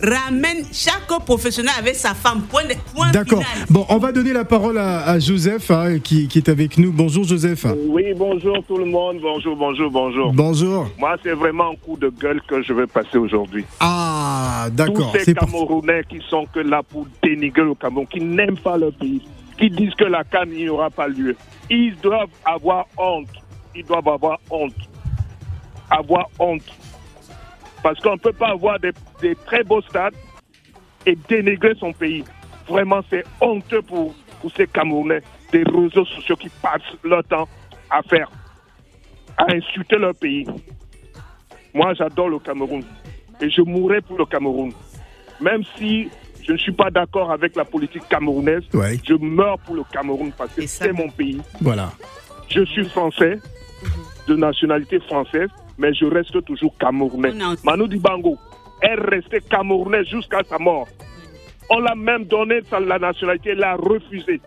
Ramène 0.02 0.64
chaque 0.72 1.06
professionnel 1.24 1.72
avec 1.78 1.94
sa 1.94 2.14
femme. 2.14 2.42
Point, 2.42 2.64
de- 2.64 2.74
point 2.94 3.10
D'accord. 3.12 3.42
Bon, 3.70 3.86
on 3.88 3.98
va 3.98 4.10
donner 4.10 4.32
la 4.32 4.44
parole 4.44 4.76
à, 4.78 5.04
à 5.06 5.18
Joseph 5.20 5.70
hein, 5.70 5.98
qui, 6.00 6.26
qui 6.26 6.38
est 6.38 6.48
avec 6.48 6.76
nous. 6.78 6.90
Bonjour 6.92 7.22
Joseph. 7.24 7.66
Oui, 7.88 8.06
bonjour 8.16 8.56
tout 8.66 8.76
le 8.78 8.84
monde. 8.86 9.18
Bonjour, 9.22 9.54
bonjour, 9.56 9.90
bonjour. 9.90 10.32
Bonjour. 10.32 10.88
Moi, 10.98 11.16
c'est 11.22 11.32
vraiment 11.34 11.70
un 11.70 11.76
coup 11.76 11.96
de 11.96 12.08
gueule 12.08 12.40
que 12.48 12.62
je 12.62 12.72
vais 12.72 12.86
passer 12.88 13.16
aujourd'hui. 13.16 13.64
Ah, 13.78 14.66
d'accord. 14.72 15.12
Tous 15.12 15.18
ces. 15.24 15.34
Camerounais 15.34 16.02
qui 16.08 16.18
sont 16.28 16.46
que 16.52 16.60
là 16.60 16.82
pour 16.82 17.06
dénigrer 17.22 17.62
le 17.62 17.74
Cameroun, 17.74 18.06
qui 18.08 18.20
n'aiment 18.20 18.58
pas 18.58 18.76
leur 18.76 18.92
pays, 18.92 19.22
qui 19.58 19.70
disent 19.70 19.94
que 19.94 20.04
la 20.04 20.24
canne 20.24 20.50
n'y 20.50 20.68
aura 20.68 20.90
pas 20.90 21.06
lieu. 21.06 21.36
Ils 21.70 21.94
doivent 22.02 22.28
avoir 22.44 22.86
honte. 22.98 23.28
Ils 23.74 23.84
doivent 23.84 24.08
avoir 24.08 24.38
honte. 24.50 24.74
Avoir 25.90 26.26
honte. 26.38 26.62
Parce 27.82 27.98
qu'on 28.00 28.12
ne 28.12 28.18
peut 28.20 28.32
pas 28.32 28.50
avoir 28.50 28.78
des, 28.78 28.92
des 29.20 29.34
très 29.34 29.64
beaux 29.64 29.82
stades 29.82 30.14
et 31.06 31.16
dénigrer 31.28 31.74
son 31.78 31.92
pays. 31.92 32.24
Vraiment, 32.68 33.00
c'est 33.10 33.24
honteux 33.40 33.82
pour, 33.82 34.14
pour 34.40 34.52
ces 34.52 34.66
Camerounais 34.66 35.20
des 35.52 35.64
réseaux 35.64 36.04
sociaux 36.06 36.36
qui 36.36 36.48
passent 36.48 36.80
leur 37.02 37.24
temps 37.24 37.48
à 37.90 38.02
faire, 38.02 38.30
à 39.36 39.52
insulter 39.52 39.96
leur 39.96 40.14
pays. 40.14 40.46
Moi, 41.74 41.92
j'adore 41.94 42.28
le 42.28 42.38
Cameroun 42.38 42.82
et 43.40 43.50
je 43.50 43.62
mourrai 43.62 44.00
pour 44.00 44.16
le 44.18 44.24
Cameroun. 44.26 44.72
Même 45.40 45.62
si 45.76 46.08
je 46.42 46.52
ne 46.52 46.58
suis 46.58 46.72
pas 46.72 46.90
d'accord 46.90 47.30
avec 47.32 47.56
la 47.56 47.64
politique 47.64 48.06
camerounaise, 48.08 48.62
Ouais. 48.74 48.98
je 49.04 49.14
meurs 49.14 49.58
pour 49.60 49.74
le 49.74 49.82
Cameroun 49.92 50.32
parce 50.36 50.52
que 50.54 50.66
c'est 50.66 50.92
mon 50.92 51.08
pays. 51.08 51.40
Voilà. 51.60 51.90
Je 52.48 52.64
suis 52.64 52.84
français, 52.88 53.38
de 54.28 54.36
nationalité 54.36 55.00
française, 55.00 55.48
mais 55.82 55.92
je 55.94 56.04
reste 56.06 56.44
toujours 56.44 56.72
camerounais. 56.78 57.32
Manu 57.64 57.88
Dibango 57.88 58.38
est 58.80 58.94
resté 58.94 59.40
camerounais 59.50 60.04
jusqu'à 60.04 60.40
sa 60.48 60.58
mort. 60.58 60.86
On 61.68 61.78
l'a 61.80 61.94
même 61.94 62.24
donné 62.24 62.60
sa- 62.70 62.80
la 62.80 62.98
nationalité, 62.98 63.50
il 63.52 63.58
l'a 63.58 63.74
refusé. 63.74 64.40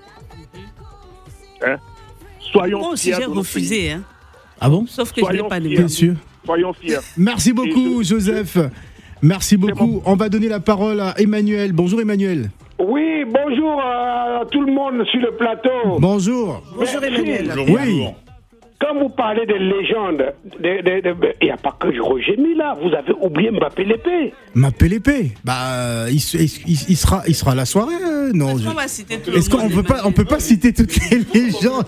Hein? 1.65 1.77
Soyons 2.39 2.79
Moi 2.79 2.89
aussi 2.89 3.11
fiers 3.11 3.17
j'ai 3.19 3.25
refusé. 3.25 3.91
Hein. 3.91 4.01
Ah 4.61 4.69
bon? 4.69 4.85
Sauf 4.87 5.11
que 5.11 5.19
je 5.21 5.25
n'ai 5.25 5.31
Soyons 5.31 5.47
pas 5.49 5.59
de 5.59 5.67
fiers. 5.67 5.77
Bien 5.77 5.87
sûr. 5.87 6.13
Soyons 6.45 6.73
fiers. 6.73 6.99
Merci 7.17 7.51
beaucoup 7.53 8.03
Joseph. 8.03 8.57
Merci 9.21 9.57
beaucoup. 9.57 10.01
On 10.05 10.15
va 10.15 10.29
donner 10.29 10.47
la 10.47 10.59
parole 10.59 10.99
à 11.01 11.19
Emmanuel. 11.19 11.73
Bonjour 11.73 11.99
Emmanuel. 12.01 12.49
Oui, 12.79 13.23
bonjour 13.27 13.81
à 13.81 14.43
tout 14.51 14.61
le 14.61 14.71
monde 14.71 15.03
sur 15.07 15.19
le 15.21 15.31
plateau. 15.35 15.97
Bonjour. 15.99 16.61
Bonjour 16.77 17.03
Emmanuel. 17.03 17.51
Oui. 17.69 18.05
Quand 18.87 18.99
vous 18.99 19.09
parlez 19.09 19.45
de 19.47 19.53
légende, 19.53 20.33
de- 20.59 20.81
de- 20.83 21.01
de- 21.01 21.33
il 21.41 21.45
n'y 21.45 21.51
a 21.51 21.57
pas 21.57 21.75
que 21.79 21.87
Roger 21.99 22.37
Mila, 22.37 22.77
vous 22.81 22.93
avez 22.93 23.13
oublié 23.19 23.49
Mbappé 23.49 23.83
l'épée. 23.83 24.31
Mbappé 24.53 24.87
l'épée. 24.89 25.31
Bah, 25.43 26.05
il, 26.11 26.19
se- 26.19 26.37
il- 26.37 26.95
sera, 26.97 27.23
il 27.27 27.33
sera 27.33 27.53
à 27.53 27.55
la 27.55 27.65
soirée. 27.65 27.95
euh, 27.95 28.31
non. 28.33 28.57
je- 28.57 28.67
Est-ce 29.37 29.49
qu'on 29.49 29.69
peut 29.69 29.81
pas, 29.83 30.01
on 30.05 30.11
peut 30.11 30.25
pas 30.25 30.39
citer 30.39 30.71
toutes 30.71 30.95
les 31.09 31.17
légendes 31.33 31.85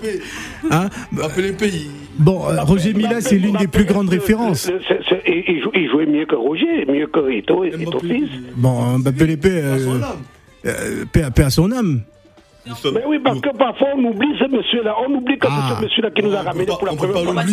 hein? 0.71 0.89
Mbappé 1.11 1.41
l'épée. 1.43 1.71
Bon, 2.17 2.47
euh, 2.49 2.63
Roger 2.63 2.93
Mila, 2.93 3.21
c'est 3.21 3.37
l'une 3.37 3.57
des 3.57 3.67
plus 3.67 3.85
grandes 3.85 4.09
références. 4.09 4.71
Il, 5.27 5.43
il 5.47 5.61
jou- 5.61 5.71
il 5.75 5.87
jouait 5.91 6.07
mieux 6.07 6.25
que 6.25 6.35
Roger, 6.35 6.85
mieux 6.87 7.07
que 7.07 7.31
Ito 7.31 7.63
et 7.63 7.73
Ito 7.79 7.99
fils. 7.99 8.29
Bon, 8.55 8.97
Mbappé 8.97 9.27
l'épée. 9.27 9.49
euh, 9.51 9.99
euh, 10.65 11.05
paix 11.13 11.43
à 11.43 11.49
son 11.51 11.71
âme. 11.71 12.01
Mais 12.93 13.01
oui, 13.07 13.17
parce 13.23 13.39
que 13.41 13.55
parfois 13.57 13.87
on 13.95 14.03
oublie 14.05 14.27
ce 14.39 14.49
monsieur-là. 14.49 14.95
On 15.07 15.13
oublie 15.13 15.37
que 15.37 15.47
Ah. 15.49 15.69
c'est 15.69 15.75
ce 15.75 15.81
monsieur-là 15.83 16.11
qui 16.11 16.21
nous 16.23 16.33
a 16.33 16.41
ramené 16.41 16.65
pour 16.65 16.85
la 16.85 16.93
première 16.93 17.21
fois. 17.23 17.43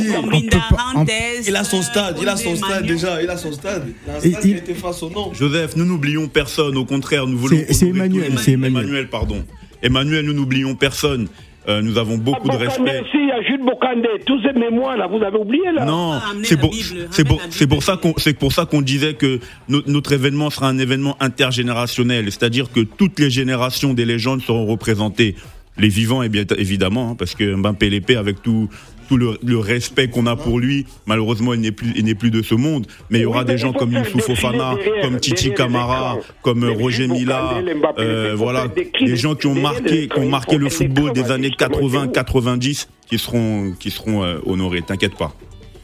Il 1.46 1.56
a 1.56 1.64
son 1.64 1.82
stade, 1.82 2.16
il 2.20 2.28
a 2.28 2.36
son 2.36 2.56
stade 2.56 2.86
déjà, 2.86 3.22
il 3.22 3.30
a 3.30 3.36
son 3.36 3.52
stade. 3.52 3.86
Il 4.06 4.10
a 4.10 4.20
stade 4.20 5.10
nom. 5.10 5.32
Joseph, 5.32 5.76
nous 5.76 5.84
n'oublions 5.84 6.28
personne. 6.28 6.76
Au 6.76 6.84
contraire, 6.84 7.26
nous 7.26 7.38
voulons. 7.38 7.56
C'est- 7.70 7.86
Emmanuel, 7.88 8.32
c'est 8.38 8.52
Emmanuel. 8.52 9.08
pardon. 9.08 9.44
Emmanuel, 9.82 10.24
nous 10.24 10.32
n'oublions 10.32 10.74
personne. 10.74 11.28
Euh, 11.66 11.80
nous 11.80 11.96
avons 11.96 12.18
beaucoup 12.18 12.48
de 12.48 12.56
respect. 12.56 13.02
si, 13.10 13.16
il 13.18 13.28
y 13.28 13.32
a 13.32 13.40
Jules 13.42 13.64
Bocandé, 13.64 14.08
tous 14.26 14.38
ces 14.42 14.52
mémoires 14.52 14.96
là, 14.98 15.06
vous 15.06 15.22
avez 15.24 15.38
oublié 15.38 15.64
là. 15.74 15.84
Non, 15.86 16.20
c'est 16.42 16.58
pour, 16.60 16.74
c'est 17.10 17.24
pour, 17.24 17.40
c'est 17.50 17.66
pour 17.66 17.82
ça 17.82 17.96
qu'on, 17.96 18.12
c'est 18.18 18.38
pour 18.38 18.52
ça 18.52 18.66
qu'on 18.66 18.82
disait 18.82 19.14
que 19.14 19.40
no- 19.68 19.80
notre 19.86 20.12
événement 20.12 20.50
sera 20.50 20.68
un 20.68 20.78
événement 20.78 21.16
intergénérationnel, 21.20 22.24
c'est-à-dire 22.26 22.70
que 22.70 22.80
toutes 22.80 23.18
les 23.18 23.30
générations 23.30 23.94
des 23.94 24.04
légendes 24.04 24.42
seront 24.42 24.66
représentées, 24.66 25.36
les 25.78 25.88
vivants 25.88 26.22
et 26.22 26.28
bien 26.28 26.44
évidemment, 26.58 27.10
hein, 27.12 27.16
parce 27.18 27.34
que 27.34 27.54
Mbappé 27.54 27.88
Lépé 27.90 28.16
avec 28.16 28.42
tout 28.42 28.68
tout 29.14 29.18
le, 29.18 29.38
le 29.44 29.58
respect 29.58 30.08
qu'on 30.08 30.26
a 30.26 30.34
pour 30.34 30.58
lui, 30.58 30.86
malheureusement 31.06 31.54
il 31.54 31.60
n'est 31.60 31.72
plus 31.72 31.92
il 31.96 32.04
n'est 32.04 32.14
plus 32.14 32.30
de 32.30 32.42
ce 32.42 32.54
monde, 32.54 32.86
mais 33.10 33.20
il 33.20 33.22
y 33.22 33.26
aura 33.26 33.40
Oui, 33.40 33.46
des 33.46 33.58
gens 33.58 33.72
comme 33.72 33.92
Youssouf 33.92 34.22
Fofana, 34.22 34.74
comme 35.02 35.20
Titi 35.20 35.52
Camara, 35.52 36.18
comme 36.42 36.66
Les 36.66 36.74
Roger 36.74 37.06
Mila, 37.06 37.62
euh, 37.98 38.34
voilà, 38.36 38.66
des 38.68 39.16
gens 39.16 39.34
qui 39.36 39.46
ont 39.46 39.54
marqué 39.54 40.08
qui 40.08 40.18
ont 40.18 40.28
marqué 40.28 40.58
le 40.58 40.68
football 40.68 41.12
des 41.12 41.30
années 41.30 41.48
justement, 41.48 42.08
80 42.08 42.08
90 42.08 42.88
qui 43.06 43.18
seront 43.18 43.72
qui 43.78 43.90
seront 43.90 44.24
euh, 44.24 44.38
honorés, 44.46 44.82
t'inquiète 44.82 45.16
pas. 45.16 45.32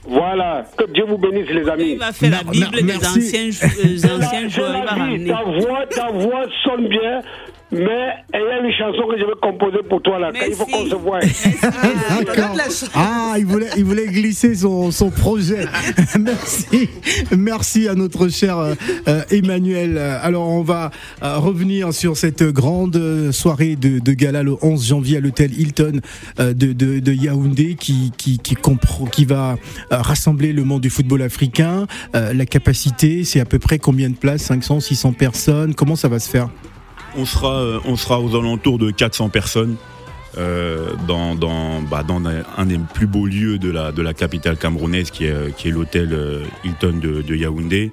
Voilà, 0.09 0.64
que 0.77 0.90
Dieu 0.93 1.05
vous 1.07 1.19
bénisse 1.19 1.51
les 1.51 1.69
amis. 1.69 1.93
Il 1.93 1.99
va 1.99 2.12
faire 2.12 2.31
la 2.33 2.51
Bible 2.51 2.83
des 2.85 2.97
anciens, 2.97 3.51
euh, 3.62 4.19
anciens 4.19 4.49
joueurs. 4.49 4.85
Ta 4.85 5.43
voix, 5.45 5.87
ta 5.88 6.11
voix 6.11 6.47
sonne 6.64 6.88
bien, 6.88 7.21
mais 7.72 8.09
il 8.35 8.40
y 8.40 8.52
a 8.52 8.59
une 8.66 8.72
chanson 8.72 9.06
que 9.09 9.18
je 9.18 9.24
vais 9.24 9.33
composer 9.40 9.78
pour 9.88 10.02
toi 10.02 10.18
là. 10.18 10.30
Il 10.46 10.54
faut 10.54 10.66
qu'on 10.66 10.87
se 10.87 10.94
voie. 10.94 11.20
D'accord. 11.20 12.56
Ah, 12.94 13.35
il 13.38 13.46
voulait, 13.46 13.68
il 13.76 13.85
voulait 13.85 14.06
glisser 14.06 14.54
son, 14.54 14.90
son 14.90 15.11
projet. 15.11 15.64
merci, 16.20 16.88
merci 17.37 17.88
à 17.88 17.94
notre 17.94 18.28
cher 18.28 18.59
euh, 18.59 18.74
euh, 19.09 19.22
Emmanuel. 19.30 19.98
Alors, 19.98 20.48
on 20.48 20.62
va 20.62 20.90
euh, 21.22 21.38
revenir 21.38 21.92
sur 21.94 22.16
cette 22.16 22.42
grande 22.42 23.30
soirée 23.33 23.76
de, 23.76 23.98
de 23.98 24.12
gala 24.12 24.42
le 24.42 24.56
11 24.62 24.87
janvier 24.88 25.18
à 25.18 25.20
l'hôtel 25.20 25.52
Hilton 25.59 26.00
euh, 26.38 26.52
de, 26.52 26.72
de, 26.72 26.98
de 26.98 27.12
Yaoundé 27.12 27.74
qui, 27.74 28.12
qui, 28.16 28.38
qui, 28.38 28.54
compre- 28.54 29.09
qui 29.11 29.24
va 29.24 29.56
euh, 29.92 29.96
rassembler 29.98 30.52
le 30.52 30.64
monde 30.64 30.80
du 30.83 30.90
football 30.90 31.22
africain. 31.22 31.87
Euh, 32.14 32.33
la 32.33 32.46
capacité, 32.46 33.24
c'est 33.24 33.40
à 33.40 33.44
peu 33.44 33.59
près 33.59 33.78
combien 33.78 34.11
de 34.11 34.16
places? 34.16 34.42
500, 34.42 34.80
600 34.80 35.12
personnes? 35.12 35.74
Comment 35.74 35.96
ça 35.96 36.09
va 36.09 36.18
se 36.18 36.28
faire? 36.28 36.48
On 37.16 37.25
sera, 37.25 37.61
euh, 37.61 37.81
on 37.85 37.96
sera 37.96 38.20
aux 38.20 38.37
alentours 38.37 38.79
de 38.79 38.90
400 38.90 39.29
personnes 39.29 39.77
euh, 40.38 40.92
dans, 41.09 41.83
bah, 41.83 42.05
un 42.57 42.66
des 42.66 42.79
plus 42.94 43.07
beaux 43.07 43.27
lieux 43.27 43.59
de 43.59 43.70
la, 43.70 44.14
capitale 44.14 44.57
camerounaise 44.57 45.11
qui 45.11 45.25
est, 45.25 45.35
est 45.64 45.70
l'hôtel 45.70 46.11
euh, 46.12 46.44
Hilton 46.64 47.01
de, 47.01 47.35
Yaoundé, 47.35 47.92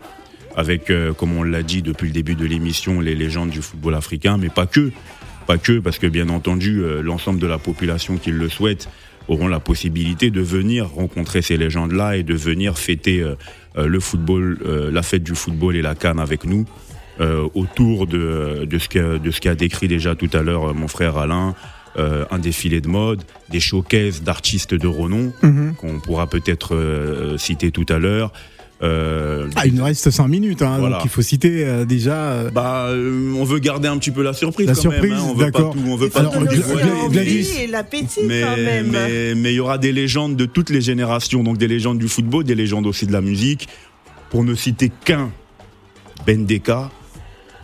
avec, 0.56 0.90
euh, 0.90 1.14
comme 1.14 1.36
on 1.38 1.44
l'a 1.44 1.64
dit 1.64 1.82
depuis 1.82 2.08
le 2.08 2.14
début 2.14 2.36
de 2.36 2.46
l'émission, 2.46 3.00
les 3.00 3.16
légendes 3.16 3.50
du 3.50 3.62
football 3.62 3.96
africain, 3.96 4.38
mais 4.38 4.50
pas 4.50 4.66
que. 4.66 4.92
Pas 5.48 5.58
que, 5.58 5.80
parce 5.80 5.98
que 5.98 6.08
bien 6.08 6.30
entendu, 6.30 6.84
euh, 6.84 7.02
l'ensemble 7.02 7.40
de 7.40 7.48
la 7.48 7.58
population 7.58 8.18
qui 8.18 8.32
le 8.32 8.50
souhaite 8.50 8.90
auront 9.30 9.48
la 9.48 9.60
possibilité 9.60 10.30
de 10.30 10.42
venir 10.42 10.90
rencontrer 10.90 11.42
ces 11.42 11.58
légendes-là 11.58 12.18
et 12.18 12.24
de 12.24 12.34
venir 12.34 12.78
fêter 12.78 13.22
euh, 13.22 13.36
euh, 13.78 13.88
le 13.88 14.00
football, 14.00 14.58
euh, 14.66 14.92
la 14.92 15.04
fête 15.04 15.24
du 15.24 15.36
football 15.36 15.76
et 15.76 15.82
la 15.82 15.96
canne 15.96 16.20
avec 16.20 16.46
nous 16.46 16.66
euh, 16.66 16.87
autour 17.54 18.08
de, 18.08 18.66
de 18.70 18.78
ce 18.80 18.88
qu'a 18.90 19.18
de 19.18 19.32
ce 19.32 19.40
qu'a 19.42 19.56
décrit 19.56 19.88
déjà 19.88 20.16
tout 20.16 20.30
à 20.34 20.42
l'heure 20.42 20.70
euh, 20.70 20.74
mon 20.74 20.88
frère 20.88 21.18
Alain. 21.18 21.56
euh, 21.98 22.26
un 22.30 22.38
défilé 22.38 22.80
de 22.80 22.88
mode, 22.88 23.24
des 23.50 23.60
showcases 23.60 24.22
d'artistes 24.22 24.76
de 24.76 24.86
renom 24.88 25.34
Mhm. 25.42 25.74
qu'on 25.80 26.00
pourra 26.00 26.28
peut-être 26.28 26.76
euh, 26.76 27.40
citer 27.40 27.72
tout 27.72 27.88
à 27.90 27.98
l'heure. 27.98 28.32
Euh, 28.84 29.48
ah, 29.56 29.66
Il 29.66 29.74
nous 29.74 29.84
reste 29.84 30.12
5 30.12 30.28
minutes, 30.28 30.62
hein, 30.62 30.76
Voilà. 30.78 30.98
donc 30.98 31.06
il 31.06 31.10
faut 31.10 31.24
citer 31.24 31.66
euh, 31.66 31.86
déjà. 31.86 32.14
euh, 32.34 32.52
bah, 32.52 32.90
euh, 32.90 33.34
on 33.36 33.44
veut 33.44 33.58
garder 33.58 33.88
un 33.88 33.98
petit 33.98 34.12
peu 34.12 34.22
la 34.22 34.34
surprise 34.34 34.68
La 34.68 34.76
quand 34.76 34.82
surprise, 34.82 35.10
même. 35.10 35.14
hein, 35.14 35.24
on 35.28 35.34
veut 35.34 35.46
pas 35.50 35.60
d'accord. 35.60 35.74
tout, 35.74 35.80
on 35.88 35.96
veut 35.96 36.10
pas 36.10 36.20
Alors, 36.20 36.34
tout 36.34 36.42
mais 36.42 36.46
quand 38.42 38.58
même. 38.58 38.92
mais 38.92 39.34
mais 39.36 39.54
il 39.54 39.56
y 39.56 39.60
aura 39.60 39.80
des 39.80 39.92
légendes 39.92 40.36
de 40.36 40.46
toutes 40.46 40.70
les 40.70 40.82
générations, 40.82 41.44
donc 41.44 41.58
des 41.58 41.68
légendes 41.68 41.98
du 41.98 42.08
football, 42.08 42.44
des 42.44 42.54
légendes 42.54 42.86
aussi 42.86 43.08
de 43.08 43.14
la 43.14 43.22
musique. 43.22 43.68
Pour 44.30 44.44
ne 44.44 44.54
citer 44.54 44.92
qu'un, 45.04 45.32
Bendeka, 46.28 46.92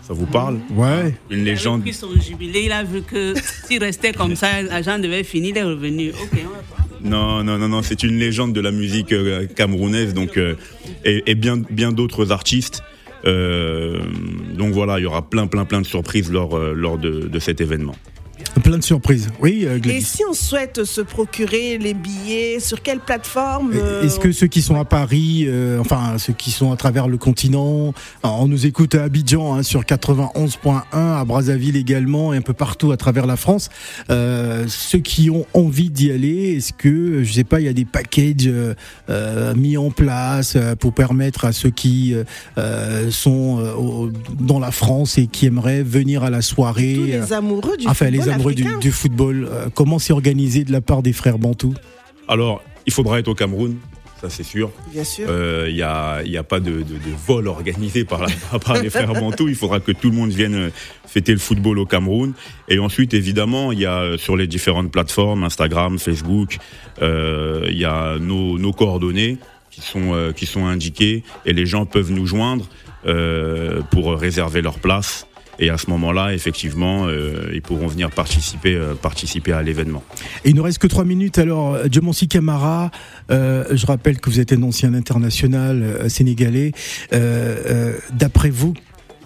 ça 0.05 0.13
vous 0.13 0.25
parle 0.25 0.59
Ouais. 0.71 1.13
Une 1.29 1.43
légende. 1.43 1.79
Depuis 1.79 1.93
son 1.93 2.11
jubilé, 2.19 2.63
il 2.65 2.71
a 2.71 2.83
vu 2.83 3.01
que 3.01 3.33
s'il 3.67 3.81
restait 3.83 4.11
comme 4.13 4.35
ça, 4.35 4.61
l'agent 4.61 4.99
devait 4.99 5.23
finir, 5.23 5.51
il 5.55 5.57
est 5.57 5.63
revenu. 5.63 6.09
Ok, 6.11 6.29
on 6.33 6.49
va 6.49 6.55
pas. 6.57 6.83
Non, 7.01 7.43
non, 7.43 7.57
non, 7.57 7.67
non, 7.69 7.81
c'est 7.81 8.03
une 8.03 8.17
légende 8.17 8.53
de 8.53 8.61
la 8.61 8.71
musique 8.71 9.11
euh, 9.11 9.45
camerounaise, 9.45 10.13
donc 10.13 10.37
euh, 10.37 10.55
et, 11.03 11.23
et 11.25 11.35
bien, 11.35 11.57
bien 11.57 11.91
d'autres 11.91 12.31
artistes. 12.31 12.81
Euh, 13.25 13.99
donc 14.57 14.73
voilà, 14.73 14.99
il 14.99 15.03
y 15.03 15.05
aura 15.05 15.21
plein, 15.21 15.47
plein, 15.47 15.65
plein 15.65 15.81
de 15.81 15.85
surprises 15.85 16.31
lors, 16.31 16.57
lors 16.57 16.97
de, 16.97 17.27
de 17.27 17.39
cet 17.39 17.61
événement. 17.61 17.95
Plein 18.63 18.77
de 18.77 18.83
surprises. 18.83 19.29
Oui, 19.41 19.65
euh, 19.65 19.77
Et 19.83 19.99
si 19.99 20.23
on 20.27 20.33
souhaite 20.33 20.85
se 20.85 21.01
procurer 21.01 21.77
les 21.77 21.93
billets, 21.93 22.59
sur 22.61 22.81
quelle 22.81 22.99
plateforme 22.99 23.71
euh, 23.75 24.03
Est-ce 24.03 24.19
que 24.19 24.31
ceux 24.31 24.47
qui 24.47 24.61
sont 24.61 24.79
à 24.79 24.85
Paris, 24.85 25.43
euh, 25.47 25.79
enfin 25.79 26.17
ceux 26.17 26.31
qui 26.31 26.49
sont 26.51 26.71
à 26.71 26.77
travers 26.77 27.09
le 27.09 27.17
continent, 27.17 27.93
on 28.23 28.47
nous 28.47 28.65
écoute 28.65 28.95
à 28.95 29.03
Abidjan 29.03 29.55
hein, 29.55 29.63
sur 29.63 29.81
91.1, 29.81 30.81
à 30.93 31.25
Brazzaville 31.25 31.75
également 31.75 32.33
et 32.33 32.37
un 32.37 32.41
peu 32.41 32.53
partout 32.53 32.91
à 32.91 32.97
travers 32.97 33.25
la 33.25 33.35
France. 33.35 33.69
Euh, 34.09 34.65
ceux 34.69 34.99
qui 34.99 35.29
ont 35.29 35.45
envie 35.53 35.89
d'y 35.89 36.11
aller, 36.11 36.55
est-ce 36.55 36.71
que, 36.71 37.23
je 37.23 37.33
sais 37.33 37.43
pas, 37.43 37.59
il 37.59 37.65
y 37.65 37.69
a 37.69 37.73
des 37.73 37.85
packages 37.85 38.49
euh, 39.09 39.55
mis 39.55 39.75
en 39.75 39.91
place 39.91 40.57
pour 40.79 40.93
permettre 40.93 41.45
à 41.45 41.51
ceux 41.51 41.71
qui 41.71 42.15
sont 43.09 44.11
dans 44.39 44.59
la 44.59 44.71
France 44.71 45.17
et 45.17 45.27
qui 45.27 45.47
aimeraient 45.47 45.83
venir 45.83 46.23
à 46.23 46.29
la 46.29 46.41
soirée, 46.41 46.95
tous 46.95 47.05
les 47.05 47.33
amoureux 47.33 47.77
du 47.77 47.87
enfin 47.87 48.05
football 48.05 48.25
les 48.25 48.29
amoureux 48.29 48.52
du, 48.53 48.91
football, 48.91 49.47
euh, 49.51 49.67
comment 49.73 49.99
c'est 49.99 50.13
organisé 50.13 50.63
de 50.63 50.71
la 50.71 50.81
part 50.81 51.01
des 51.03 51.13
frères 51.13 51.37
Bantou? 51.39 51.73
Alors, 52.27 52.61
il 52.85 52.93
faudra 52.93 53.19
être 53.19 53.27
au 53.27 53.35
Cameroun, 53.35 53.75
ça 54.21 54.29
c'est 54.29 54.43
sûr. 54.43 54.71
Bien 54.91 55.03
sûr. 55.03 55.25
Euh, 55.29 55.67
Il 55.69 55.75
n'y 55.75 55.81
a, 55.81 56.21
il 56.23 56.31
y 56.31 56.37
a 56.37 56.43
pas 56.43 56.59
de, 56.59 56.71
de- 56.71 56.81
de 56.81 57.13
vol 57.27 57.47
organisé 57.47 58.05
par, 58.05 58.21
la- 58.21 58.59
par 58.65 58.81
les 58.81 58.89
frères 58.89 59.13
Bantou. 59.13 59.47
Il 59.49 59.55
faudra 59.55 59.79
que 59.79 59.91
tout 59.91 60.09
le 60.09 60.15
monde 60.15 60.31
vienne 60.31 60.55
euh, 60.55 60.69
fêter 61.05 61.33
le 61.33 61.39
football 61.39 61.79
au 61.79 61.85
Cameroun. 61.85 62.33
Et 62.69 62.79
ensuite, 62.79 63.13
évidemment, 63.13 63.71
il 63.71 63.79
y 63.79 63.85
a 63.85 64.17
sur 64.17 64.35
les 64.37 64.47
différentes 64.47 64.91
plateformes, 64.91 65.43
Instagram, 65.43 65.99
Facebook, 65.99 66.57
euh, 67.01 67.67
il 67.69 67.77
y 67.77 67.85
a 67.85 68.17
nos, 68.19 68.57
nos 68.57 68.71
coordonnées 68.71 69.37
qui 69.71 69.81
sont, 69.81 70.13
euh, 70.13 70.31
qui 70.31 70.45
sont 70.45 70.65
indiquées 70.65 71.23
et 71.45 71.53
les 71.53 71.65
gens 71.65 71.85
peuvent 71.85 72.11
nous 72.11 72.25
joindre 72.27 72.67
euh, 73.05 73.81
pour 73.91 74.13
réserver 74.13 74.61
leur 74.61 74.79
place. 74.79 75.27
Et 75.63 75.69
à 75.69 75.77
ce 75.77 75.89
moment-là, 75.91 76.33
effectivement, 76.33 77.05
euh, 77.07 77.49
ils 77.53 77.61
pourront 77.61 77.87
venir 77.87 78.09
participer, 78.11 78.75
euh, 78.75 78.95
participer 78.95 79.53
à 79.53 79.61
l'événement. 79.61 80.03
Il 80.43 80.55
nous 80.55 80.63
reste 80.63 80.79
que 80.79 80.87
trois 80.87 81.05
minutes. 81.05 81.37
Alors, 81.37 81.87
Diomonsi 81.87 82.27
Camara, 82.27 82.91
euh, 83.31 83.63
je 83.71 83.85
rappelle 83.85 84.19
que 84.19 84.29
vous 84.29 84.41
êtes 84.41 84.51
un 84.51 84.61
ancien 84.63 84.93
international 84.93 86.09
sénégalais. 86.09 86.73
D'après 88.11 88.49
vous, 88.49 88.73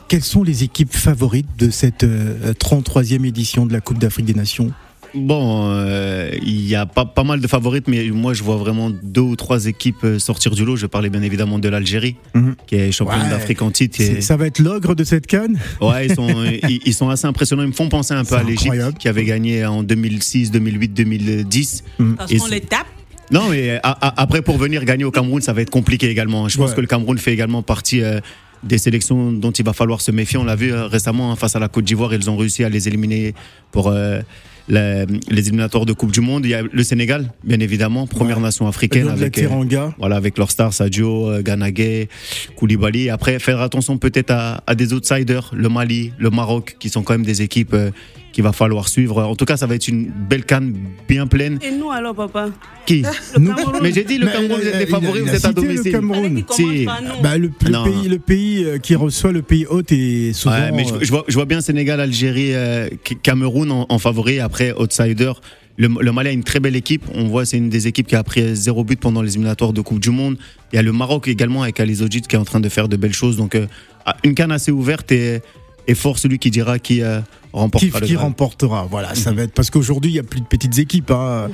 quelles 0.08 0.24
sont 0.24 0.44
les 0.44 0.64
équipes 0.64 0.94
favorites 0.94 1.50
de 1.58 1.70
cette 1.70 2.04
euh, 2.04 2.54
33e 2.54 3.26
édition 3.26 3.66
de 3.66 3.74
la 3.74 3.82
Coupe 3.82 3.98
d'Afrique 3.98 4.26
des 4.26 4.34
Nations? 4.34 4.72
Bon, 5.16 5.70
euh, 5.72 6.30
il 6.44 6.68
y 6.68 6.76
a 6.76 6.86
pas, 6.86 7.06
pas 7.06 7.24
mal 7.24 7.40
de 7.42 7.48
favorites, 7.48 7.88
mais 7.88 8.10
moi 8.10 8.34
je 8.34 8.44
vois 8.44 8.58
vraiment 8.58 8.90
deux 8.90 9.22
ou 9.22 9.36
trois 9.36 9.66
équipes 9.66 10.04
euh, 10.04 10.20
sortir 10.20 10.54
du 10.54 10.66
lot. 10.66 10.76
Je 10.76 10.86
parlais 10.86 11.10
bien 11.10 11.22
évidemment 11.22 11.60
de 11.60 11.70
l'Algérie, 11.70 12.16
Mhm. 12.36 12.56
qui 12.68 12.76
est 12.76 12.92
championne 12.92 13.22
Ouais. 13.24 13.30
d'Afrique 13.30 13.62
en 13.62 13.72
titre. 13.72 14.00
Et... 14.02 14.22
Ça 14.22 14.38
va 14.38 14.48
être 14.48 14.60
l'ogre 14.60 14.96
de 14.96 15.04
cette 15.04 15.28
canne 15.28 15.58
Ouais, 15.82 16.08
ils 16.08 16.16
sont, 16.16 16.28
ils, 16.70 16.80
ils 16.86 16.94
sont 16.94 17.10
assez 17.10 17.26
impressionnants. 17.28 17.64
Ils 17.64 17.70
me 17.70 17.74
font 17.74 17.90
penser 17.90 18.14
un 18.14 18.26
peu 18.26 18.36
à 18.36 18.44
l'Égypte, 18.44 18.98
qui 19.00 19.08
avait 19.08 19.26
gagné 19.26 19.66
en 19.66 19.84
2006, 19.84 20.52
2008, 20.52 20.94
2010. 20.94 21.84
Parce 22.18 22.34
qu'on 22.34 22.48
les 22.48 22.62
tape. 22.62 22.86
Non, 23.32 23.50
mais 23.50 23.72
a- 23.84 23.90
a- 23.90 24.22
après, 24.22 24.42
pour 24.42 24.58
venir 24.58 24.86
gagner 24.86 25.04
au 25.04 25.12
Cameroun, 25.12 25.42
ça 25.42 25.52
va 25.54 25.62
être 25.62 25.70
compliqué 25.70 26.10
également. 26.10 26.48
Je 26.48 26.58
pense 26.58 26.70
Ouais. 26.70 26.76
que 26.78 26.82
le 26.82 26.88
Cameroun 26.88 27.18
fait 27.18 27.34
également 27.34 27.62
partie 27.62 28.02
euh, 28.02 28.20
des 28.64 28.78
sélections 28.78 29.32
dont 29.34 29.52
il 29.52 29.66
va 29.66 29.74
falloir 29.74 30.00
se 30.02 30.12
méfier. 30.12 30.38
On 30.40 30.46
l'a 30.46 30.56
vu 30.56 30.72
euh, 30.72 30.88
récemment 30.88 31.32
hein, 31.32 31.36
face 31.36 31.56
à 31.56 31.60
la 31.60 31.68
Côte 31.68 31.84
d'Ivoire, 31.86 32.14
ils 32.14 32.30
ont 32.30 32.38
réussi 32.38 32.64
à 32.64 32.70
les 32.70 32.88
éliminer 32.88 33.34
pour 33.72 33.90
euh, 33.90 34.22
la- 34.68 35.06
les 35.06 35.40
éliminatoires 35.48 35.86
de 35.86 35.94
Coupe 35.94 36.12
du 36.12 36.22
Monde. 36.22 36.46
Il 36.46 36.50
y 36.50 36.54
a 36.54 36.62
le 36.62 36.84
Sénégal, 36.84 37.32
bien 37.44 37.60
évidemment, 37.60 38.08
première 38.08 38.38
Ouais. 38.38 38.44
nation 38.44 38.68
africaine 38.68 39.08
avec, 39.08 39.38
euh, 39.38 39.90
voilà, 39.98 40.16
avec 40.18 40.38
leur 40.38 40.52
star 40.52 40.74
Sadio, 40.74 41.30
euh, 41.30 41.42
Ganagé, 41.42 42.10
Koulibaly. 42.56 43.10
Après, 43.10 43.40
faire 43.40 43.62
attention 43.62 43.98
peut-être 43.98 44.32
à, 44.32 44.64
à 44.68 44.76
des 44.76 44.94
outsiders, 44.94 45.52
le 45.54 45.70
Mali, 45.70 46.12
le 46.18 46.30
Maroc, 46.30 46.76
qui 46.80 46.90
sont 46.90 47.04
quand 47.04 47.14
même 47.14 47.26
des 47.26 47.42
équipes 47.42 47.74
euh, 47.74 47.92
qu'il 48.38 48.44
va 48.44 48.52
falloir 48.52 48.88
suivre. 48.88 49.24
En 49.24 49.36
tout 49.36 49.46
cas, 49.46 49.58
ça 49.58 49.66
va 49.66 49.74
être 49.74 49.88
une 49.88 50.12
belle 50.30 50.46
canne 50.46 50.76
bien 51.10 51.26
pleine. 51.26 51.58
Et 51.64 51.72
nous 51.72 51.90
alors, 51.90 52.14
papa 52.14 52.50
Qui 52.86 53.02
Le 53.36 53.48
Cameroun. 53.56 53.80
Mais 53.82 53.92
j'ai 53.92 54.04
dit, 54.04 54.20
le 54.20 54.28
Cameroun, 54.28 54.60
vous 54.62 54.68
a- 54.68 54.70
êtes 54.70 54.76
les 54.76 54.84
il 54.84 54.84
a- 54.84 55.00
favoris, 55.00 55.22
vous 55.24 55.30
êtes 55.30 55.44
à 55.46 55.48
cité 55.50 55.62
le 55.62 55.68
domicile. 55.70 55.92
Cameroun. 55.92 56.44
Si. 56.52 56.62
nous. 56.86 56.86
Bah, 57.24 57.36
le, 57.40 57.48
le 57.48 57.84
pays, 57.84 58.08
le 58.08 58.20
pays 58.20 58.64
euh, 58.64 58.78
qui 58.78 58.94
reçoit 58.94 59.32
le 59.32 59.42
pays 59.42 59.66
hôte 59.68 59.92
est 59.92 60.34
souvent. 60.34 60.54
Ouais, 60.54 60.72
mais 60.72 60.86
je, 60.86 60.94
euh, 60.94 60.98
je 61.02 61.10
vois, 61.10 61.26
je 61.28 61.34
vois 61.34 61.46
bien 61.46 61.62
Sénégal, 61.62 62.00
Algérie, 62.00 62.54
euh, 62.54 62.90
Cameroun 63.24 63.72
en, 63.72 63.88
en 63.90 63.98
favori. 63.98 64.40
Après, 64.40 64.72
outsider. 64.74 65.32
Le, 65.80 65.88
le 66.00 66.12
Mali 66.12 66.30
a 66.30 66.32
une 66.32 66.44
très 66.44 66.60
belle 66.60 66.76
équipe. 66.76 67.06
On 67.16 67.24
voit, 67.24 67.44
c'est 67.44 67.58
une 67.58 67.70
des 67.70 67.88
équipes 67.88 68.06
qui 68.06 68.16
a 68.16 68.24
pris 68.24 68.56
zéro 68.56 68.84
but 68.84 69.00
pendant 69.00 69.24
les 69.24 69.32
éliminatoires 69.32 69.74
de 69.74 69.82
Coupe 69.82 70.00
du 70.00 70.12
Monde. 70.12 70.38
Il 70.72 70.76
y 70.76 70.80
a 70.80 70.84
le 70.84 70.92
Maroc 70.92 71.28
également 71.28 71.64
avec 71.64 71.80
Ali 71.80 71.96
Zodjit 71.96 72.22
qui 72.22 72.36
est 72.36 72.40
en 72.40 72.46
train 72.46 72.60
de 72.60 72.70
faire 72.70 72.88
de 72.88 72.98
belles 72.98 73.14
choses. 73.14 73.36
Donc, 73.38 73.56
euh, 73.56 73.66
ah, 74.06 74.16
une 74.24 74.36
canne 74.36 74.52
assez 74.52 74.72
ouverte 74.72 75.12
et 75.12 75.42
et 75.88 75.96
fort 75.96 76.20
celui 76.20 76.40
qui 76.40 76.52
dira 76.52 76.80
qui 76.80 77.02
euh, 77.02 77.20
remportera 77.54 77.92
Qui, 77.92 78.00
le 78.02 78.08
qui 78.08 78.14
Graal. 78.14 78.26
remportera 78.28 78.88
Voilà, 78.90 79.16
ça 79.16 79.32
va 79.32 79.44
être 79.44 79.54
parce 79.54 79.70
qu'aujourd'hui 79.70 80.12
il 80.12 80.16
y 80.16 80.20
a 80.20 80.24
plus 80.24 80.42
de 80.42 80.46
petites 80.46 80.78
équipes. 80.80 81.12
hein. 81.12 81.50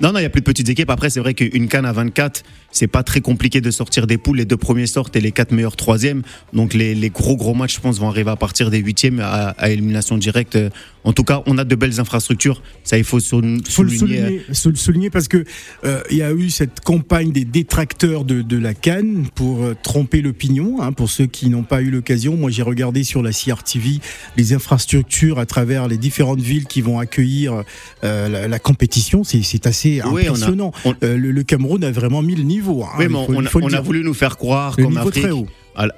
Non, 0.00 0.12
non, 0.12 0.18
il 0.18 0.22
y 0.22 0.26
a 0.26 0.30
plus 0.30 0.40
de 0.40 0.44
petites 0.46 0.68
équipes. 0.68 0.90
Après, 0.90 1.10
c'est 1.10 1.20
vrai 1.20 1.34
qu'une 1.34 1.68
canne 1.68 1.86
à 1.86 1.92
24, 1.92 2.42
c'est 2.72 2.86
pas 2.88 3.02
très 3.02 3.20
compliqué 3.20 3.60
de 3.60 3.70
sortir 3.70 4.06
des 4.06 4.18
poules. 4.18 4.38
Les 4.38 4.44
deux 4.44 4.56
premiers 4.56 4.86
sortent 4.86 5.14
et 5.16 5.20
les 5.20 5.32
quatre 5.32 5.52
meilleurs 5.52 5.76
troisième. 5.76 6.22
Donc 6.52 6.74
les, 6.74 6.94
les 6.94 7.10
gros 7.10 7.36
gros 7.36 7.54
matchs, 7.54 7.76
je 7.76 7.80
pense, 7.80 7.98
vont 7.98 8.08
arriver 8.08 8.30
à 8.30 8.36
partir 8.36 8.70
des 8.70 8.78
huitièmes 8.78 9.20
à, 9.20 9.50
à 9.50 9.70
élimination 9.70 10.18
directe. 10.18 10.56
Euh, 10.56 10.70
En 11.04 11.12
tout 11.12 11.22
cas, 11.24 11.42
on 11.46 11.58
a 11.58 11.64
de 11.64 11.74
belles 11.76 12.00
infrastructures. 12.00 12.62
Ça, 12.82 12.96
il 12.98 13.04
faut 13.04 13.20
faut 13.20 13.40
le 13.40 13.90
souligner. 13.90 14.42
le 14.48 14.74
souligner 14.76 15.10
parce 15.10 15.28
que 15.28 15.44
euh, 15.84 16.00
il 16.10 16.16
y 16.16 16.22
a 16.22 16.32
eu 16.32 16.48
cette 16.50 16.80
campagne 16.80 17.30
des 17.30 17.44
détracteurs 17.44 18.24
de, 18.24 18.40
de 18.42 18.56
la 18.58 18.72
Cannes 18.74 19.26
pour 19.34 19.62
euh, 19.62 19.76
tromper 19.82 20.22
l'opinion. 20.22 20.80
hein, 20.82 20.92
pour 20.92 21.10
ceux 21.10 21.26
qui 21.26 21.50
n'ont 21.50 21.62
pas 21.62 21.82
eu 21.82 21.90
l'occasion, 21.90 22.36
moi 22.36 22.50
j'ai 22.50 22.62
regardé 22.62 23.04
sur 23.04 23.22
la 23.22 23.32
CRTV 23.32 24.00
les 24.36 24.52
infrastructures 24.54 25.38
à 25.38 25.46
travers 25.46 25.86
les 25.88 25.98
différentes 25.98 26.40
villes 26.40 26.64
qui 26.66 26.80
vont 26.80 26.98
accueillir 26.98 27.62
euh, 28.02 28.28
la, 28.28 28.48
la 28.48 28.58
compétition. 28.58 29.22
C'est 29.24 29.66
c'est 29.84 30.02
Oui, 30.04 30.22
on 30.24 30.26
a- 30.26 30.30
impressionnant. 30.30 30.72
Euh, 31.02 31.16
le, 31.16 31.30
le 31.30 31.42
Cameroun 31.42 31.82
a 31.84 31.90
vraiment 31.90 32.22
mis 32.22 32.34
le 32.34 32.42
niveau. 32.44 32.82
hein, 32.84 32.88
Oui, 32.98 33.04
il 33.06 33.10
mais 33.10 33.18
on, 33.18 33.26
faut- 33.26 33.32
il 33.34 33.38
on- 33.38 33.42
faut 33.50 33.58
le 33.60 33.64
on 33.66 33.72
a 33.72 33.80
voulu 33.80 34.02
nous 34.04 34.14
faire 34.14 34.36
croire 34.36 34.74
Le 34.78 34.84
qu'en 34.84 34.90
niveau 34.90 35.08
Afrique, 35.08 35.26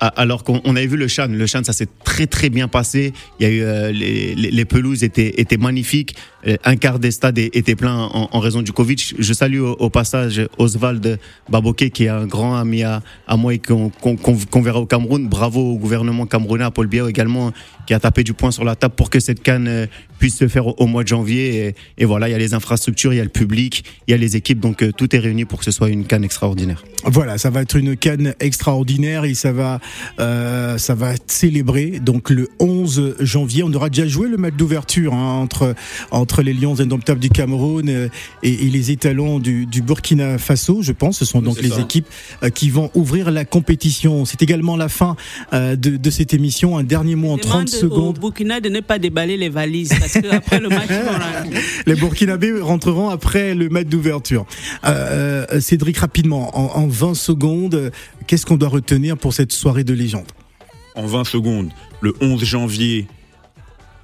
alors 0.01 0.43
qu'on 0.43 0.63
on 0.65 0.75
avait 0.75 0.87
vu 0.87 0.97
le 0.97 1.07
Chan, 1.07 1.27
le 1.31 1.47
Chan 1.47 1.61
ça 1.63 1.75
s'est 1.75 1.89
très 2.03 2.27
très 2.27 2.49
bien 2.49 2.67
passé. 2.67 3.13
Il 3.39 3.43
y 3.47 3.47
a 3.47 3.53
eu 3.53 3.61
euh, 3.63 3.93
les, 3.93 4.35
les- 4.35 4.51
les 4.51 4.65
pelouses 4.65 5.05
étaient 5.05 5.35
étaient 5.39 5.59
magnifiques. 5.59 6.15
Euh, 6.47 6.57
Un 6.65 6.77
quart 6.77 6.99
des 6.99 7.11
stades 7.11 7.39
étaient 7.39 7.75
pleins 7.75 7.95
en, 8.13 8.29
en 8.33 8.41
raison 8.41 8.63
du 8.63 8.73
Covid. 8.73 8.97
Je 9.19 9.33
salue 9.35 9.61
au, 9.61 9.73
au 9.73 9.91
passage 9.91 10.41
Oswald 10.57 11.19
Baboké 11.51 11.91
qui 11.91 12.05
est 12.05 12.09
un 12.09 12.27
grand 12.27 12.57
ami 12.57 12.85
à, 12.85 13.03
à 13.29 13.37
moi 13.37 13.53
et 13.53 13.59
qu'on 13.59 13.91
qu'on 13.91 14.63
verra 14.63 14.81
au 14.81 14.87
Cameroun. 14.87 15.29
Bravo 15.29 15.61
au 15.61 15.77
gouvernement 15.77 16.25
camerounais, 16.25 16.65
à 16.65 16.71
Paul 16.71 16.87
Biya 16.87 17.09
également 17.11 17.53
qui 17.87 17.93
a 17.93 18.01
tapé 18.01 18.25
du 18.25 18.33
poing 18.33 18.51
sur 18.53 18.65
la 18.65 18.77
table 18.77 18.95
pour 18.95 19.11
que 19.11 19.21
cette 19.21 19.43
canne 19.43 19.89
puisse 20.19 20.37
se 20.37 20.49
faire 20.49 20.67
au, 20.67 20.75
au 20.79 20.87
mois 20.87 21.03
de 21.03 21.09
janvier. 21.09 21.67
Et, 21.69 21.75
et 21.99 22.05
voilà, 22.05 22.29
il 22.29 22.33
y 22.33 22.35
a 22.35 22.39
les 22.39 22.55
infrastructures, 22.55 23.13
il 23.13 23.17
y 23.17 23.21
a 23.21 23.25
le 23.25 23.29
public, 23.31 23.85
il 24.07 24.11
y 24.13 24.15
a 24.15 24.17
les 24.17 24.37
équipes, 24.37 24.61
donc 24.61 24.83
euh, 24.83 24.93
tout 24.93 25.15
est 25.15 25.19
réuni 25.19 25.45
pour 25.45 25.59
que 25.59 25.65
ce 25.65 25.71
soit 25.71 25.89
une 25.91 26.05
canne 26.05 26.25
extraordinaire. 26.25 26.85
Voilà, 27.05 27.39
ça 27.39 27.51
va 27.51 27.63
être 27.63 27.77
une 27.77 27.97
canne 27.97 28.35
extraordinaire 28.41 29.25
et 29.25 29.35
ça 29.35 29.53
va, 29.53 29.81
euh, 30.19 30.77
ça 30.79 30.95
va 30.95 31.15
être 31.15 31.31
célébré. 31.31 32.01
Donc 32.01 32.31
le 32.31 32.49
11 32.59 33.17
janvier, 33.21 33.63
on 33.63 33.73
aura 33.73 33.91
déjà 33.91 34.09
joué 34.09 34.29
le 34.29 34.37
match 34.37 34.55
d'ouverture 34.55 35.15
hein, 35.15 35.35
entre 35.35 35.75
entre 36.11 36.43
les 36.43 36.53
Lions 36.53 36.81
indomptables 36.81 37.21
du 37.21 37.29
Cameroun 37.31 37.89
euh, 37.89 38.09
et, 38.43 38.53
et 38.53 38.71
les 38.71 38.91
étalons 38.91 39.39
du, 39.39 39.67
du 39.67 39.83
Burkina 39.83 40.39
Faso, 40.39 40.83
je 40.83 40.93
pense. 40.93 41.19
Ce 41.19 41.25
sont 41.25 41.41
donc 41.43 41.61
les 41.61 41.71
ça. 41.71 41.81
équipes 41.81 42.07
euh, 42.43 42.51
qui 42.51 42.71
vont 42.71 42.91
ouvrir 42.95 43.31
la 43.31 43.45
compétition. 43.45 44.25
C'est 44.25 44.43
également 44.43 44.77
la 44.77 44.89
fin 44.89 45.17
euh, 45.53 45.77
de, 45.77 45.97
de 45.97 46.11
cette 46.11 46.35
émission. 46.35 46.77
Un 46.79 46.85
dernier 46.85 47.15
mot 47.15 47.31
en 47.33 47.39
30 47.39 47.47
Demande 47.51 47.69
secondes. 47.69 48.19
au 48.19 48.21
Burkina 48.21 48.61
de 48.61 48.69
ne 48.69 48.81
pas 48.81 48.99
déballer 48.99 49.37
les 49.37 49.49
valises 49.49 49.93
parce 50.13 50.61
le 50.61 50.69
match, 50.69 50.89
Les 51.87 51.95
Burkinabés 51.95 52.61
rentreront 52.61 53.09
après 53.09 53.55
le 53.55 53.69
match 53.69 53.87
d'ouverture. 53.87 54.47
Euh, 54.85 55.47
euh, 55.53 55.61
Cédric, 55.61 55.99
rapidement, 55.99 56.57
en, 56.57 56.83
en 56.83 56.87
20 56.87 57.15
secondes, 57.15 57.93
qu'est-ce 58.27 58.47
qu'on 58.47 58.57
doit 58.57 58.69
retenir 58.69 59.17
pour 59.17 59.33
cette 59.33 59.53
soirée 59.53 59.85
de 59.85 59.95
légende? 59.95 60.27
En 60.95 61.07
20 61.07 61.25
secondes, 61.25 61.71
le 62.01 62.15
11 62.21 62.45
janvier, 62.45 63.07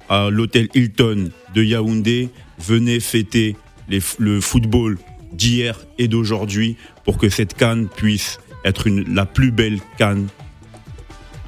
à 0.09 0.29
l'hôtel 0.29 0.69
Hilton 0.73 1.31
de 1.55 1.63
Yaoundé, 1.63 2.29
venez 2.59 2.99
fêter 2.99 3.55
les 3.89 3.99
le 4.19 4.39
football 4.41 4.97
d'hier 5.31 5.79
et 5.97 6.07
d'aujourd'hui 6.07 6.77
pour 7.03 7.17
que 7.17 7.29
cette 7.29 7.55
canne 7.55 7.87
puisse 7.87 8.39
être 8.65 8.87
une, 8.87 9.13
la 9.13 9.25
plus 9.25 9.51
belle 9.51 9.79
canne 9.97 10.27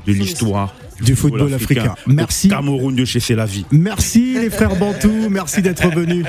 de 0.06 0.14
l'histoire 0.14 0.74
Du 1.02 1.16
football 1.16 1.54
africain. 1.54 1.96
Merci. 2.08 2.48
Au 2.48 2.50
Cameroun 2.52 2.96
de 2.96 3.06
chez 3.06 3.20
C'est 3.20 3.36
la 3.36 3.46
vie. 3.46 3.66
Merci 3.72 4.36
les 4.40 4.50
frères 4.50 4.76
Bantou, 4.76 5.30
merci 5.30 5.62
d'être 5.62 5.88
venus. 5.90 6.26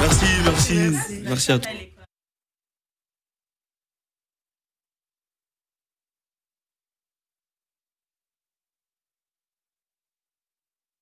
Merci, 0.00 0.26
merci. 0.44 0.74
Merci 1.26 1.52
à 1.52 1.58
toi. 1.58 1.70